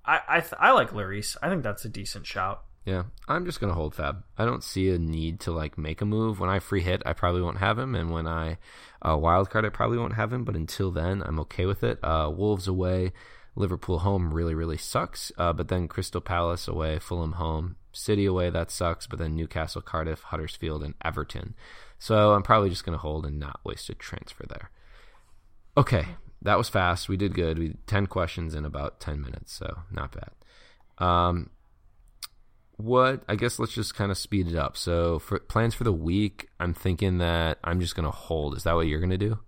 I 0.06 0.20
I, 0.28 0.40
th- 0.40 0.54
I 0.60 0.72
like 0.72 0.92
Lloris. 0.92 1.38
I 1.42 1.50
think 1.50 1.64
that's 1.64 1.86
a 1.86 1.90
decent 1.90 2.26
shout. 2.26 2.64
Yeah, 2.86 3.04
I'm 3.28 3.46
just 3.46 3.60
gonna 3.60 3.74
hold 3.74 3.94
Fab. 3.94 4.24
I 4.38 4.46
don't 4.46 4.64
see 4.64 4.90
a 4.90 4.98
need 4.98 5.42
to 5.42 5.52
like 5.52 5.78
make 5.78 6.02
a 6.02 6.06
move. 6.06 6.40
When 6.40 6.50
I 6.50 6.60
free 6.60 6.82
hit, 6.82 7.04
I 7.06 7.14
probably 7.14 7.42
won't 7.42 7.58
have 7.58 7.78
him, 7.78 7.94
and 7.96 8.12
when 8.12 8.26
I 8.28 8.58
uh, 9.02 9.18
wild 9.18 9.50
card, 9.50 9.66
I 9.66 9.70
probably 9.70 9.98
won't 9.98 10.14
have 10.16 10.32
him. 10.32 10.46
But 10.46 10.56
until 10.56 10.92
then, 10.92 11.22
I'm 11.22 11.40
okay 11.42 11.66
with 11.66 11.84
it. 11.84 12.00
Uh, 12.02 12.32
Wolves 12.34 12.68
away. 12.68 13.12
Liverpool 13.58 14.00
home 14.00 14.34
really, 14.34 14.54
really 14.54 14.78
sucks. 14.78 15.32
Uh, 15.38 15.52
but 15.52 15.68
then 15.68 15.88
Crystal 15.88 16.22
Palace 16.22 16.68
away, 16.68 17.00
Fulham 17.00 17.34
home, 17.34 17.76
City 17.92 18.26
away, 18.26 18.50
that 18.50 18.72
sucks. 18.72 19.08
But 19.08 19.20
then 19.20 19.36
Newcastle, 19.36 19.82
Cardiff, 19.82 20.22
Huddersfield, 20.24 20.84
and 20.84 20.94
Everton. 21.04 21.56
So 22.00 22.34
I'm 22.34 22.44
probably 22.44 22.70
just 22.70 22.86
going 22.86 22.98
to 22.98 23.02
hold 23.02 23.26
and 23.26 23.40
not 23.40 23.60
waste 23.64 23.90
a 23.90 23.96
transfer 23.96 24.46
there. 24.48 24.70
Okay, 25.76 26.06
that 26.42 26.58
was 26.58 26.70
fast. 26.70 27.10
We 27.10 27.18
did 27.18 27.34
good. 27.34 27.58
We 27.58 27.68
did 27.70 27.88
10 27.88 28.08
questions 28.08 28.54
in 28.54 28.66
about 28.66 29.00
10 29.00 29.22
minutes, 29.22 29.54
so 29.54 29.80
not 29.92 30.12
bad. 30.14 30.32
Um, 31.04 31.50
what 32.78 33.24
I 33.28 33.36
guess 33.36 33.60
let's 33.60 33.74
just 33.74 33.96
kind 33.96 34.12
of 34.12 34.18
speed 34.18 34.48
it 34.48 34.56
up. 34.56 34.78
So 34.78 35.20
for 35.20 35.40
plans 35.40 35.74
for 35.74 35.84
the 35.84 35.92
week, 35.92 36.48
I'm 36.60 36.74
thinking 36.74 37.18
that 37.18 37.58
I'm 37.64 37.80
just 37.80 37.96
going 37.96 38.06
to 38.06 38.12
hold. 38.12 38.56
Is 38.56 38.64
that 38.64 38.76
what 38.76 38.88
you're 38.88 39.00
going 39.00 39.10
to 39.10 39.18
do? 39.18 39.40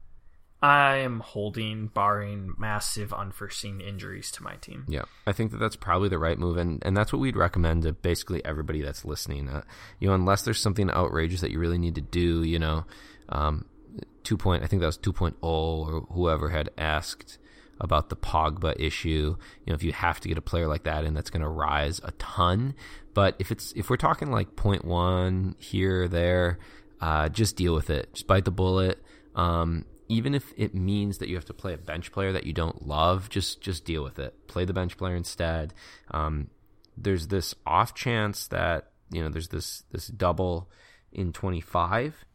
I 0.62 0.98
am 0.98 1.22
holding, 1.22 1.88
barring 1.88 2.54
massive 2.58 3.14
unforeseen 3.14 3.80
injuries 3.80 4.30
to 4.32 4.44
my 4.44 4.56
team. 4.56 4.86
Yeah, 4.90 5.04
I 5.26 5.32
think 5.32 5.52
that 5.52 5.58
that's 5.58 5.78
probably 5.78 6.10
the 6.10 6.20
right 6.20 6.38
move, 6.38 6.58
and 6.58 6.82
and 6.86 6.98
that's 6.98 7.14
what 7.14 7.20
we'd 7.20 7.38
recommend 7.38 7.84
to 7.84 7.94
basically 7.94 8.44
everybody 8.44 8.82
that's 8.82 9.06
listening. 9.06 9.48
Uh, 9.48 9.62
you 10.00 10.10
know, 10.10 10.14
unless 10.14 10.42
there's 10.42 10.60
something 10.60 10.90
outrageous 10.90 11.42
that 11.42 11.52
you 11.52 11.60
really 11.60 11.78
need 11.78 11.96
to 11.96 12.02
do, 12.02 12.44
you 12.44 12.60
know, 12.60 12.86
um, 13.30 13.66
two 14.24 14.38
point. 14.38 14.64
I 14.64 14.68
think 14.68 14.82
that 14.82 14.88
was 14.88 14.98
2.0 14.98 15.36
or 15.42 16.02
whoever 16.12 16.50
had 16.50 16.70
asked 16.78 17.38
about 17.80 18.10
the 18.10 18.16
Pogba 18.16 18.76
issue. 18.78 19.38
You 19.66 19.72
know, 19.72 19.76
if 19.76 19.84
you 19.84 19.94
have 19.94 20.20
to 20.22 20.28
get 20.28 20.38
a 20.38 20.42
player 20.42 20.68
like 20.68 20.84
that 20.84 21.06
and 21.06 21.16
that's 21.16 21.30
going 21.30 21.42
to 21.42 21.50
rise 21.50 22.02
a 22.04 22.12
ton. 22.14 22.76
But 23.14 23.36
if 23.40 23.52
it's 23.52 23.72
if 23.76 23.90
we're 23.90 23.98
talking 23.98 24.32
like 24.32 24.56
point 24.56 24.86
one 24.86 25.56
here 25.58 26.04
or 26.04 26.08
there, 26.08 26.60
uh, 27.02 27.30
just 27.30 27.56
deal 27.56 27.74
with 27.74 27.90
it. 27.90 28.14
Just 28.14 28.28
bite 28.28 28.46
the 28.46 28.52
bullet. 28.52 29.02
Um, 29.36 29.86
even 30.10 30.34
if 30.34 30.52
it 30.58 30.74
means 30.76 31.20
that 31.20 31.30
you 31.30 31.36
have 31.36 31.46
to 31.46 31.54
play 31.54 31.74
a 31.74 31.78
bench 31.78 32.12
player 32.12 32.34
that 32.34 32.46
you 32.46 32.52
don't 32.52 32.86
love, 32.86 33.30
just 33.30 33.62
just 33.62 33.86
deal 33.86 34.04
with 34.04 34.20
it. 34.20 34.48
Play 34.48 34.66
the 34.66 34.74
bench 34.74 34.98
player 34.98 35.16
instead. 35.16 35.74
Um, 36.12 36.50
there's 36.98 37.28
this 37.28 37.56
off 37.66 37.94
chance 37.94 38.48
that 38.48 38.92
you 39.12 39.22
know 39.22 39.30
there's 39.30 39.50
this 39.50 39.84
this 39.92 40.08
double 40.08 40.70
in 41.12 41.32
25. 41.32 42.26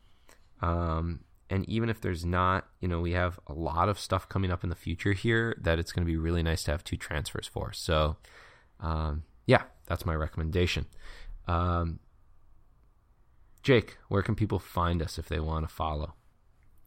Um, 0.63 1.21
and 1.51 1.69
even 1.69 1.91
if 1.91 2.01
there's 2.01 2.25
not, 2.25 2.67
you 2.81 2.89
know, 2.89 3.01
we 3.01 3.13
have 3.13 3.39
a 3.47 3.53
lot 3.53 3.89
of 3.89 3.99
stuff 3.99 4.29
coming 4.29 4.51
up 4.51 4.65
in 4.65 4.71
the 4.71 4.77
future 4.77 5.13
here 5.13 5.57
that 5.61 5.79
it's 5.79 5.93
going 5.93 6.05
to 6.07 6.11
be 6.11 6.17
really 6.17 6.43
nice 6.43 6.65
to 6.65 6.71
have 6.71 6.83
two 6.83 6.97
transfers 6.97 7.47
for. 7.47 7.73
So, 7.73 8.17
um, 8.81 9.25
yeah, 9.47 9.65
that's 9.87 10.07
my 10.07 10.15
recommendation. 10.15 10.87
Um, 11.47 11.99
Jake, 13.63 13.99
where 14.09 14.23
can 14.23 14.35
people 14.35 14.59
find 14.59 15.03
us 15.03 15.19
if 15.19 15.29
they 15.29 15.39
want 15.39 15.69
to 15.69 15.75
follow? 15.75 16.15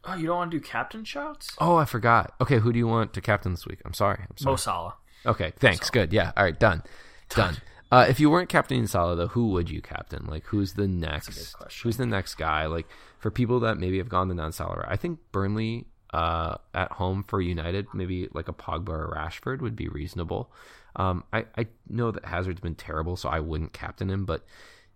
Oh, 0.08 0.16
you 0.16 0.28
don't 0.28 0.38
want 0.38 0.51
to 0.51 0.58
do 0.58 0.64
captain 0.64 1.03
shouts? 1.03 1.55
Oh, 1.60 1.76
I 1.76 1.86
forgot. 1.86 2.34
Okay, 2.39 2.60
who 2.60 2.72
do 2.72 2.80
you 2.80 2.88
want 2.88 3.14
to 3.14 3.22
captain 3.22 3.51
this 3.51 3.68
week? 3.68 3.80
I'm 3.86 3.93
sorry. 3.93 4.20
I'm 4.30 4.38
sorry. 4.38 4.53
Mo 4.53 4.55
Salah. 4.55 4.95
Okay, 5.26 5.51
thanks. 5.60 5.89
Good. 5.89 6.14
Yeah. 6.14 6.32
All 6.38 6.43
right, 6.43 6.58
done. 6.58 6.84
Done. 7.30 7.58
Uh, 7.91 8.05
if 8.08 8.22
you 8.22 8.30
weren't 8.30 8.47
captaining 8.47 8.88
Salah, 8.88 9.18
though, 9.18 9.28
who 9.28 9.49
would 9.49 9.70
you 9.70 9.82
captain? 9.82 10.26
Like, 10.28 10.45
who's 10.45 10.74
the 10.74 10.88
next? 10.88 11.55
Who's 11.84 11.97
the 11.97 12.05
next 12.05 12.36
guy? 12.36 12.68
Like, 12.68 12.88
for 13.20 13.30
people 13.32 13.60
that 13.62 13.78
maybe 13.78 13.97
have 13.97 14.08
gone 14.08 14.30
the 14.30 14.34
non-Salah 14.34 14.78
route, 14.78 14.86
I 14.88 14.95
think 14.95 15.20
Burnley 15.34 15.88
uh, 16.14 16.55
at 16.74 16.93
home 16.93 17.24
for 17.24 17.41
United, 17.41 17.88
maybe 17.93 18.30
like 18.34 18.47
a 18.47 18.53
Pogba 18.53 18.89
or 18.89 19.14
Rashford 19.16 19.62
would 19.62 19.76
be 19.76 19.89
reasonable. 19.89 20.51
Um, 20.95 21.26
I, 21.34 21.45
I 21.58 21.68
know 21.89 22.12
that 22.12 22.24
Hazard's 22.26 22.62
been 22.62 22.76
terrible, 22.76 23.18
so 23.18 23.30
I 23.30 23.39
wouldn't 23.39 23.74
captain 23.74 24.10
him. 24.10 24.26
But 24.26 24.45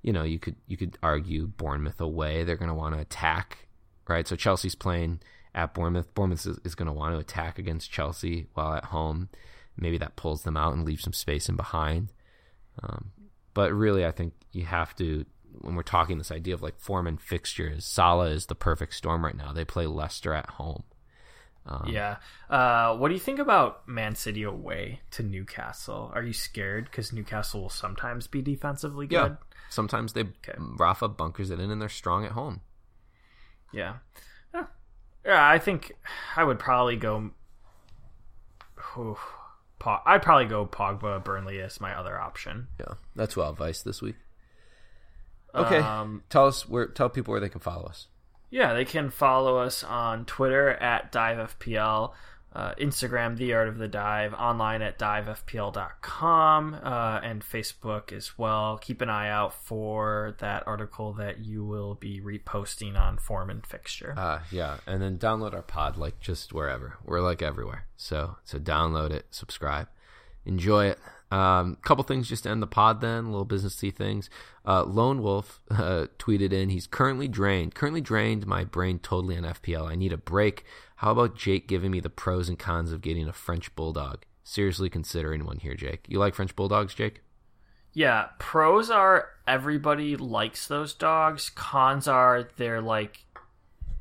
you 0.01 0.13
know, 0.13 0.23
you 0.23 0.39
could 0.39 0.55
you 0.67 0.77
could 0.77 0.97
argue 1.03 1.47
Bournemouth 1.47 1.99
away, 2.01 2.43
they're 2.43 2.55
going 2.57 2.69
to 2.69 2.75
want 2.75 2.95
to 2.95 3.01
attack, 3.01 3.67
right? 4.11 4.27
So 4.27 4.35
Chelsea's 4.35 4.75
playing 4.75 5.21
at 5.53 5.73
Bournemouth. 5.73 6.13
Bournemouth 6.13 6.45
is, 6.45 6.59
is 6.63 6.75
going 6.75 6.87
to 6.87 6.93
want 6.93 7.13
to 7.13 7.19
attack 7.19 7.59
against 7.59 7.91
Chelsea 7.91 8.47
while 8.53 8.73
at 8.73 8.85
home. 8.85 9.29
Maybe 9.77 9.97
that 9.97 10.15
pulls 10.15 10.43
them 10.43 10.57
out 10.57 10.73
and 10.73 10.85
leaves 10.85 11.03
some 11.03 11.13
space 11.13 11.49
in 11.49 11.55
behind. 11.55 12.09
Um, 12.83 13.11
but 13.53 13.73
really, 13.73 14.05
I 14.05 14.11
think 14.11 14.33
you 14.51 14.65
have 14.65 14.95
to 14.97 15.25
when 15.59 15.75
we're 15.75 15.83
talking 15.83 16.17
this 16.17 16.31
idea 16.31 16.53
of 16.53 16.61
like 16.61 16.79
form 16.79 17.07
and 17.07 17.19
fixtures. 17.19 17.85
Salah 17.85 18.29
is 18.29 18.45
the 18.45 18.55
perfect 18.55 18.93
storm 18.93 19.23
right 19.23 19.35
now. 19.35 19.51
They 19.51 19.65
play 19.65 19.85
Leicester 19.85 20.33
at 20.33 20.49
home. 20.51 20.83
Um, 21.65 21.89
yeah. 21.91 22.17
Uh, 22.49 22.95
what 22.97 23.09
do 23.09 23.13
you 23.13 23.19
think 23.19 23.39
about 23.39 23.87
Man 23.87 24.15
City 24.15 24.43
away 24.43 25.01
to 25.11 25.23
Newcastle? 25.23 26.11
Are 26.13 26.23
you 26.23 26.33
scared 26.33 26.85
because 26.85 27.13
Newcastle 27.13 27.61
will 27.61 27.69
sometimes 27.69 28.27
be 28.27 28.41
defensively 28.41 29.07
good? 29.07 29.15
Yeah. 29.15 29.57
Sometimes 29.69 30.13
they 30.13 30.21
okay. 30.21 30.55
Rafa 30.57 31.07
bunkers 31.07 31.51
it 31.51 31.59
in 31.59 31.69
and 31.69 31.81
they're 31.81 31.89
strong 31.89 32.25
at 32.25 32.31
home. 32.31 32.61
Yeah. 33.73 33.95
Yeah. 34.53 34.65
I 35.25 35.59
think 35.59 35.93
I 36.35 36.43
would 36.43 36.59
probably 36.59 36.95
go. 36.95 37.31
I'd 39.85 40.21
probably 40.21 40.45
go 40.45 40.65
Pogba, 40.65 41.23
Burnley 41.23 41.61
as 41.61 41.81
my 41.81 41.93
other 41.97 42.19
option. 42.19 42.67
Yeah, 42.79 42.95
that's 43.15 43.35
well 43.35 43.49
advice 43.49 43.81
this 43.81 44.01
week. 44.01 44.15
Okay, 45.53 45.77
um, 45.79 46.23
tell 46.29 46.47
us 46.47 46.67
where. 46.67 46.87
Tell 46.87 47.09
people 47.09 47.31
where 47.31 47.41
they 47.41 47.49
can 47.49 47.61
follow 47.61 47.85
us. 47.85 48.07
Yeah, 48.49 48.73
they 48.73 48.85
can 48.85 49.09
follow 49.09 49.57
us 49.57 49.83
on 49.83 50.25
Twitter 50.25 50.69
at 50.69 51.11
DiveFPL, 51.11 52.11
uh, 52.53 52.73
Instagram, 52.75 53.37
The 53.37 53.53
Art 53.53 53.69
of 53.69 53.77
the 53.77 53.87
Dive, 53.87 54.33
online 54.33 54.81
at 54.81 54.99
divefpl.com, 54.99 56.73
uh, 56.83 57.19
and 57.23 57.41
Facebook 57.41 58.11
as 58.11 58.37
well. 58.37 58.77
Keep 58.77 59.01
an 59.01 59.09
eye 59.09 59.29
out 59.29 59.53
for 59.53 60.35
that 60.39 60.67
article 60.67 61.13
that 61.13 61.39
you 61.39 61.63
will 61.63 61.95
be 61.95 62.19
reposting 62.19 62.99
on 62.99 63.17
Form 63.17 63.49
and 63.49 63.65
Fixture. 63.65 64.13
Uh, 64.17 64.39
yeah, 64.51 64.77
and 64.85 65.01
then 65.01 65.17
download 65.17 65.53
our 65.53 65.61
pod 65.61 65.95
like 65.95 66.19
just 66.19 66.53
wherever. 66.53 66.97
We're 67.05 67.21
like 67.21 67.41
everywhere. 67.41 67.85
So 67.95 68.37
so 68.43 68.59
download 68.59 69.11
it, 69.11 69.27
subscribe, 69.31 69.87
enjoy 70.45 70.87
it. 70.87 70.99
Um, 71.31 71.77
couple 71.81 72.03
things 72.03 72.27
just 72.27 72.43
to 72.43 72.49
end 72.49 72.61
the 72.61 72.67
pod 72.67 72.99
then, 72.99 73.31
little 73.31 73.45
businessy 73.45 73.95
things. 73.95 74.29
Uh, 74.65 74.83
Lone 74.83 75.21
Wolf 75.21 75.61
uh, 75.71 76.07
tweeted 76.19 76.51
in, 76.51 76.69
he's 76.69 76.87
currently 76.87 77.29
drained, 77.29 77.73
currently 77.73 78.01
drained 78.01 78.45
my 78.45 78.65
brain 78.65 78.99
totally 78.99 79.37
on 79.37 79.43
FPL. 79.43 79.89
I 79.89 79.95
need 79.95 80.11
a 80.11 80.17
break. 80.17 80.65
How 81.01 81.13
about 81.13 81.35
Jake 81.35 81.67
giving 81.67 81.89
me 81.89 81.99
the 81.99 82.11
pros 82.11 82.47
and 82.47 82.59
cons 82.59 82.91
of 82.91 83.01
getting 83.01 83.27
a 83.27 83.33
French 83.33 83.73
Bulldog? 83.75 84.23
Seriously 84.43 84.87
considering 84.87 85.45
one 85.45 85.57
here, 85.57 85.73
Jake. 85.73 86.05
You 86.07 86.19
like 86.19 86.35
French 86.35 86.55
Bulldogs, 86.55 86.93
Jake? 86.93 87.23
Yeah, 87.91 88.27
pros 88.37 88.91
are 88.91 89.29
everybody 89.47 90.15
likes 90.15 90.67
those 90.67 90.93
dogs. 90.93 91.49
Cons 91.49 92.07
are 92.07 92.47
they're 92.55 92.83
like 92.83 93.17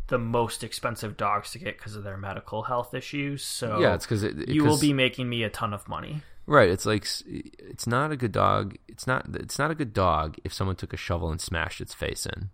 the 0.08 0.18
most 0.18 0.62
expensive 0.62 1.16
dogs 1.16 1.52
to 1.52 1.58
get 1.58 1.78
because 1.78 1.96
of 1.96 2.04
their 2.04 2.18
medical 2.18 2.64
health 2.64 2.92
issues. 2.92 3.42
So 3.42 3.80
yeah, 3.80 3.94
it's 3.94 4.04
because 4.04 4.22
it, 4.22 4.50
you 4.50 4.64
will 4.64 4.78
be 4.78 4.92
making 4.92 5.26
me 5.26 5.42
a 5.42 5.48
ton 5.48 5.72
of 5.72 5.88
money. 5.88 6.20
Right. 6.44 6.68
It's 6.68 6.84
like 6.84 7.06
it's 7.24 7.86
not 7.86 8.12
a 8.12 8.16
good 8.16 8.32
dog. 8.32 8.76
It's 8.88 9.06
not. 9.06 9.24
It's 9.36 9.58
not 9.58 9.70
a 9.70 9.74
good 9.74 9.94
dog 9.94 10.36
if 10.44 10.52
someone 10.52 10.76
took 10.76 10.92
a 10.92 10.98
shovel 10.98 11.30
and 11.30 11.40
smashed 11.40 11.80
its 11.80 11.94
face 11.94 12.26
in. 12.26 12.50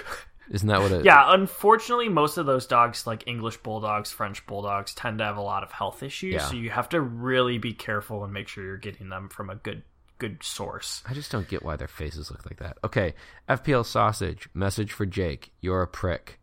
Isn't 0.50 0.68
that 0.68 0.80
what 0.80 0.90
it? 0.90 1.04
yeah. 1.04 1.32
Unfortunately, 1.32 2.08
most 2.08 2.36
of 2.36 2.44
those 2.44 2.66
dogs, 2.66 3.06
like 3.06 3.26
English 3.26 3.58
bulldogs, 3.58 4.10
French 4.10 4.44
bulldogs, 4.46 4.94
tend 4.94 5.18
to 5.18 5.24
have 5.24 5.36
a 5.36 5.42
lot 5.42 5.62
of 5.62 5.70
health 5.70 6.02
issues. 6.02 6.34
Yeah. 6.34 6.44
So 6.46 6.56
you 6.56 6.70
have 6.70 6.88
to 6.90 7.00
really 7.00 7.58
be 7.58 7.72
careful 7.72 8.24
and 8.24 8.32
make 8.32 8.48
sure 8.48 8.64
you're 8.64 8.76
getting 8.76 9.08
them 9.08 9.28
from 9.28 9.48
a 9.48 9.54
good 9.54 9.82
good 10.18 10.42
source. 10.42 11.02
I 11.08 11.14
just 11.14 11.32
don't 11.32 11.48
get 11.48 11.64
why 11.64 11.76
their 11.76 11.88
faces 11.88 12.30
look 12.30 12.44
like 12.44 12.58
that. 12.58 12.78
Okay, 12.84 13.14
FPL 13.48 13.86
sausage 13.86 14.48
message 14.52 14.92
for 14.92 15.06
Jake. 15.06 15.52
You're 15.60 15.82
a 15.82 15.88
prick. 15.88 16.38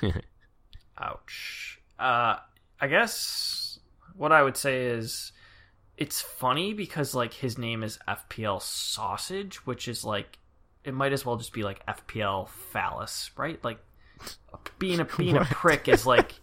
Ouch. 0.98 1.80
Uh, 1.98 2.36
I 2.80 2.86
guess 2.88 3.78
what 4.16 4.32
I 4.32 4.42
would 4.42 4.56
say 4.56 4.86
is 4.86 5.32
it's 5.96 6.20
funny 6.20 6.72
because 6.72 7.14
like 7.14 7.34
his 7.34 7.58
name 7.58 7.82
is 7.82 7.98
FPL 8.08 8.62
Sausage, 8.62 9.66
which 9.66 9.86
is 9.86 10.04
like 10.04 10.38
it 10.84 10.94
might 10.94 11.12
as 11.12 11.24
well 11.24 11.36
just 11.36 11.52
be 11.52 11.62
like 11.62 11.84
FPL 11.86 12.48
Phallus, 12.48 13.30
right? 13.36 13.62
Like 13.64 13.78
being 14.78 15.00
a 15.00 15.04
being 15.16 15.36
a 15.36 15.44
prick 15.44 15.88
is 15.88 16.06
like 16.06 16.34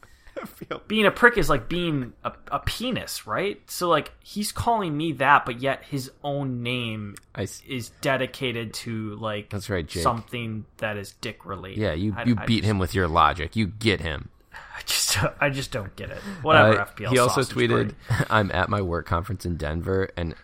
being 0.87 1.05
a 1.05 1.11
prick 1.11 1.37
is 1.37 1.49
like 1.49 1.67
being 1.69 2.13
a, 2.23 2.31
a, 2.51 2.59
penis, 2.59 3.25
right? 3.27 3.59
So 3.69 3.89
like 3.89 4.11
he's 4.23 4.51
calling 4.51 4.95
me 4.95 5.13
that, 5.13 5.45
but 5.45 5.61
yet 5.61 5.83
his 5.83 6.11
own 6.23 6.63
name 6.63 7.15
is 7.37 7.89
dedicated 8.01 8.73
to 8.75 9.15
like 9.15 9.49
that's 9.49 9.69
right, 9.69 9.85
Jake. 9.85 10.03
something 10.03 10.65
that 10.77 10.97
is 10.97 11.13
dick 11.21 11.45
related. 11.45 11.79
Yeah, 11.79 11.93
you 11.93 12.15
you 12.25 12.35
I, 12.37 12.45
beat 12.45 12.57
I 12.57 12.59
just, 12.59 12.63
him 12.65 12.79
with 12.79 12.95
your 12.95 13.07
logic. 13.07 13.55
You 13.55 13.67
get 13.67 14.01
him. 14.01 14.29
I 14.53 14.81
just 14.85 15.17
I 15.41 15.49
just 15.49 15.71
don't 15.71 15.95
get 15.95 16.11
it. 16.11 16.19
Whatever. 16.41 16.81
Uh, 16.81 16.85
FPL. 16.85 17.09
He 17.09 17.17
also 17.17 17.41
tweeted, 17.41 17.93
"I'm 18.29 18.51
at 18.51 18.69
my 18.69 18.81
work 18.81 19.05
conference 19.05 19.45
in 19.45 19.57
Denver, 19.57 20.09
and 20.15 20.35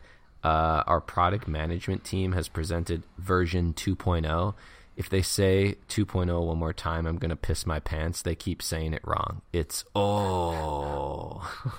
uh, 0.44 0.84
our 0.86 1.02
product 1.02 1.48
management 1.48 2.04
team 2.04 2.34
has 2.34 2.48
presented 2.48 3.04
version 3.18 3.74
2.0. 3.74 4.54
If 4.96 5.10
they 5.10 5.22
say 5.22 5.76
2.0 5.90 6.46
one 6.46 6.58
more 6.58 6.74
time, 6.74 7.06
I'm 7.08 7.18
gonna 7.18 7.36
piss 7.36 7.66
my 7.66 7.80
pants. 7.80 8.22
They 8.22 8.36
keep 8.36 8.62
saying 8.62 8.94
it 8.94 9.02
wrong. 9.06 9.42
It's 9.52 9.86
oh." 9.96 11.50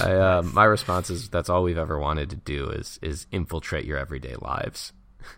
I, 0.00 0.12
uh, 0.12 0.42
my 0.42 0.64
response 0.64 1.10
is 1.10 1.28
that's 1.28 1.48
all 1.48 1.62
we've 1.62 1.78
ever 1.78 1.98
wanted 1.98 2.30
to 2.30 2.36
do 2.36 2.70
is 2.70 2.98
is 3.02 3.26
infiltrate 3.32 3.84
your 3.84 3.98
everyday 3.98 4.36
lives. 4.36 4.92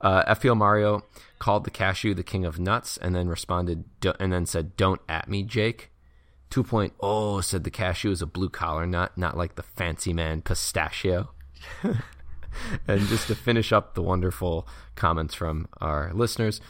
Uh, 0.00 0.34
FPL 0.34 0.56
Mario 0.56 1.02
called 1.38 1.64
the 1.64 1.70
cashew 1.70 2.12
the 2.12 2.22
king 2.22 2.44
of 2.44 2.58
nuts, 2.58 2.98
and 2.98 3.14
then 3.14 3.26
responded 3.26 3.84
and 4.20 4.30
then 4.30 4.44
said, 4.44 4.76
"Don't 4.76 5.00
at 5.08 5.30
me, 5.30 5.44
Jake." 5.44 5.93
2.0 6.54 7.42
said 7.42 7.64
the 7.64 7.70
cashew 7.70 8.12
is 8.12 8.22
a 8.22 8.26
blue 8.26 8.48
collar 8.48 8.86
nut, 8.86 9.10
not 9.16 9.36
like 9.36 9.56
the 9.56 9.62
fancy 9.62 10.12
man 10.12 10.40
pistachio. 10.40 11.30
and 12.86 13.00
just 13.08 13.26
to 13.26 13.34
finish 13.34 13.72
up 13.72 13.94
the 13.94 14.02
wonderful 14.02 14.64
comments 14.94 15.34
from 15.34 15.66
our 15.80 16.12
listeners, 16.14 16.60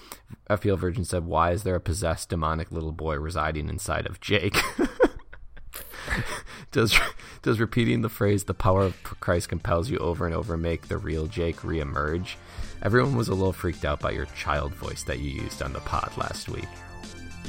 FPL 0.49 0.78
Virgin 0.78 1.05
said, 1.05 1.26
"Why 1.26 1.51
is 1.51 1.64
there 1.64 1.74
a 1.74 1.80
possessed 1.80 2.30
demonic 2.30 2.72
little 2.72 2.93
boy 2.93 3.16
residing 3.16 3.68
inside 3.68 4.07
of 4.07 4.22
Jake?" 4.22 4.57
does 6.70 6.99
does 7.43 7.61
repeating 7.61 8.01
the 8.01 8.09
phrase 8.09 8.45
"the 8.45 8.55
power 8.55 8.85
of 8.85 9.03
Christ 9.03 9.51
compels 9.51 9.91
you" 9.91 9.99
over 9.99 10.24
and 10.24 10.35
over 10.35 10.57
make 10.57 10.89
the 10.89 10.97
real 10.97 11.26
Jake 11.26 11.57
reemerge? 11.57 12.37
Everyone 12.80 13.16
was 13.16 13.28
a 13.28 13.35
little 13.35 13.53
freaked 13.53 13.85
out 13.85 14.01
by 14.01 14.12
your 14.12 14.26
child 14.35 14.72
voice 14.72 15.03
that 15.03 15.18
you 15.18 15.43
used 15.43 15.61
on 15.61 15.74
the 15.74 15.80
pod 15.80 16.11
last 16.16 16.49
week. 16.49 16.68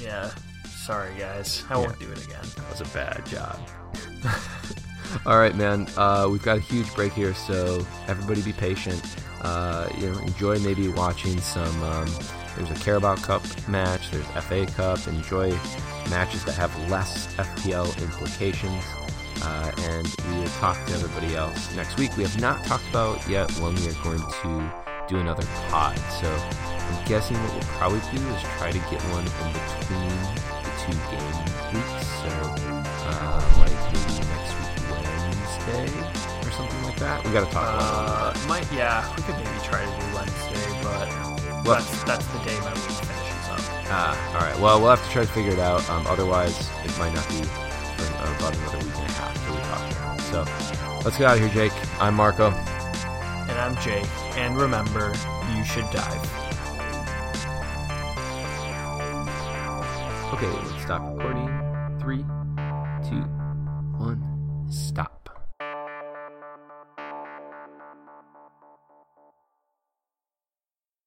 Yeah, 0.03 0.31
sorry 0.85 1.15
guys, 1.17 1.63
I 1.67 1.77
won't 1.77 1.99
do 1.99 2.11
it 2.11 2.23
again. 2.23 2.45
That 2.57 2.69
was 2.69 2.81
a 2.81 2.93
bad 2.93 3.25
job. 3.25 3.59
All 5.25 5.39
right, 5.39 5.55
man. 5.55 5.87
Uh, 5.97 6.27
we've 6.29 6.43
got 6.43 6.57
a 6.57 6.61
huge 6.61 6.93
break 6.93 7.11
here, 7.11 7.33
so 7.33 7.83
everybody 8.07 8.43
be 8.43 8.53
patient. 8.53 9.01
Uh, 9.41 9.89
you 9.97 10.11
know, 10.11 10.19
enjoy 10.19 10.59
maybe 10.59 10.87
watching 10.89 11.39
some. 11.41 11.81
Um, 11.81 12.07
there's 12.55 12.69
a 12.69 12.83
Carabao 12.83 13.15
Cup 13.15 13.41
match. 13.67 14.11
There's 14.11 14.27
FA 14.43 14.67
Cup. 14.67 15.07
Enjoy 15.07 15.49
matches 16.11 16.45
that 16.45 16.53
have 16.53 16.71
less 16.87 17.33
FPL 17.37 17.99
implications. 18.03 18.83
Uh, 19.41 19.71
and 19.79 20.07
we 20.29 20.39
will 20.39 20.47
talk 20.59 20.77
to 20.85 20.93
everybody 20.93 21.35
else 21.35 21.75
next 21.75 21.97
week. 21.97 22.15
We 22.15 22.21
have 22.23 22.39
not 22.39 22.63
talked 22.63 22.87
about 22.91 23.27
yet 23.27 23.49
when 23.53 23.73
we 23.73 23.89
are 23.89 24.03
going 24.03 24.19
to 24.19 24.73
do 25.07 25.17
another 25.17 25.45
pod. 25.69 25.97
So 26.21 26.31
I'm 26.31 27.05
guessing 27.05 27.37
what 27.37 27.53
we'll 27.53 27.73
probably 27.73 28.01
do 28.15 28.23
is 28.35 28.41
try 28.59 28.71
to 28.71 28.77
get 28.77 29.01
one 29.09 29.25
in 29.25 29.53
between 29.53 30.34
two 30.85 30.97
game 31.11 31.35
weeks. 31.73 32.07
So, 32.21 32.29
uh, 32.29 33.41
like 33.59 33.73
maybe 33.91 34.13
next 34.29 34.51
week 34.55 34.91
Wednesday 34.91 35.89
or 36.47 36.51
something 36.51 36.83
like 36.83 36.97
that. 36.97 37.23
We 37.25 37.31
got 37.31 37.47
to 37.47 37.51
talk 37.53 37.67
about 37.75 38.35
Uh, 38.35 38.47
might 38.47 38.71
yeah, 38.71 39.07
we 39.15 39.23
could 39.23 39.35
maybe 39.35 39.59
try 39.63 39.81
to 39.85 39.91
do 39.91 40.15
Wednesday, 40.15 40.65
but 40.83 41.09
Well- 41.65 41.75
that's 41.75 42.03
that's 42.03 42.25
the 42.27 42.39
day 42.39 42.57
my 42.61 42.73
week 42.73 42.97
finishes 43.03 43.49
up. 43.49 43.59
Ah, 43.87 44.33
all 44.35 44.41
right. 44.41 44.59
Well, 44.59 44.79
we'll 44.79 44.89
have 44.91 45.03
to 45.05 45.11
try 45.11 45.23
to 45.23 45.31
figure 45.31 45.53
it 45.53 45.59
out. 45.59 45.87
Um, 45.89 46.05
otherwise, 46.07 46.69
it 46.83 46.97
might 46.97 47.13
not 47.13 47.27
be 47.29 47.41
for 47.43 48.03
uh, 48.17 48.35
about 48.37 48.55
another 48.55 48.77
week 48.79 48.95
and 48.95 49.05
a 49.09 49.11
half 49.13 49.33
till 49.45 49.55
we 49.55 49.61
talk. 49.61 50.19
So, 50.31 51.01
let's 51.03 51.17
get 51.17 51.27
out 51.29 51.37
of 51.37 51.43
here, 51.43 51.49
Jake. 51.69 51.73
I'm 51.99 52.13
Marco. 52.15 52.51
And 53.47 53.57
I'm 53.59 53.75
Jake, 53.77 54.07
and 54.37 54.57
remember, 54.57 55.13
you 55.55 55.63
should 55.63 55.89
dive. 55.91 56.21
Okay, 60.33 60.49
let's 60.87 61.01
stop 61.01 61.17
recording. 61.17 61.44
Three, 61.44 61.44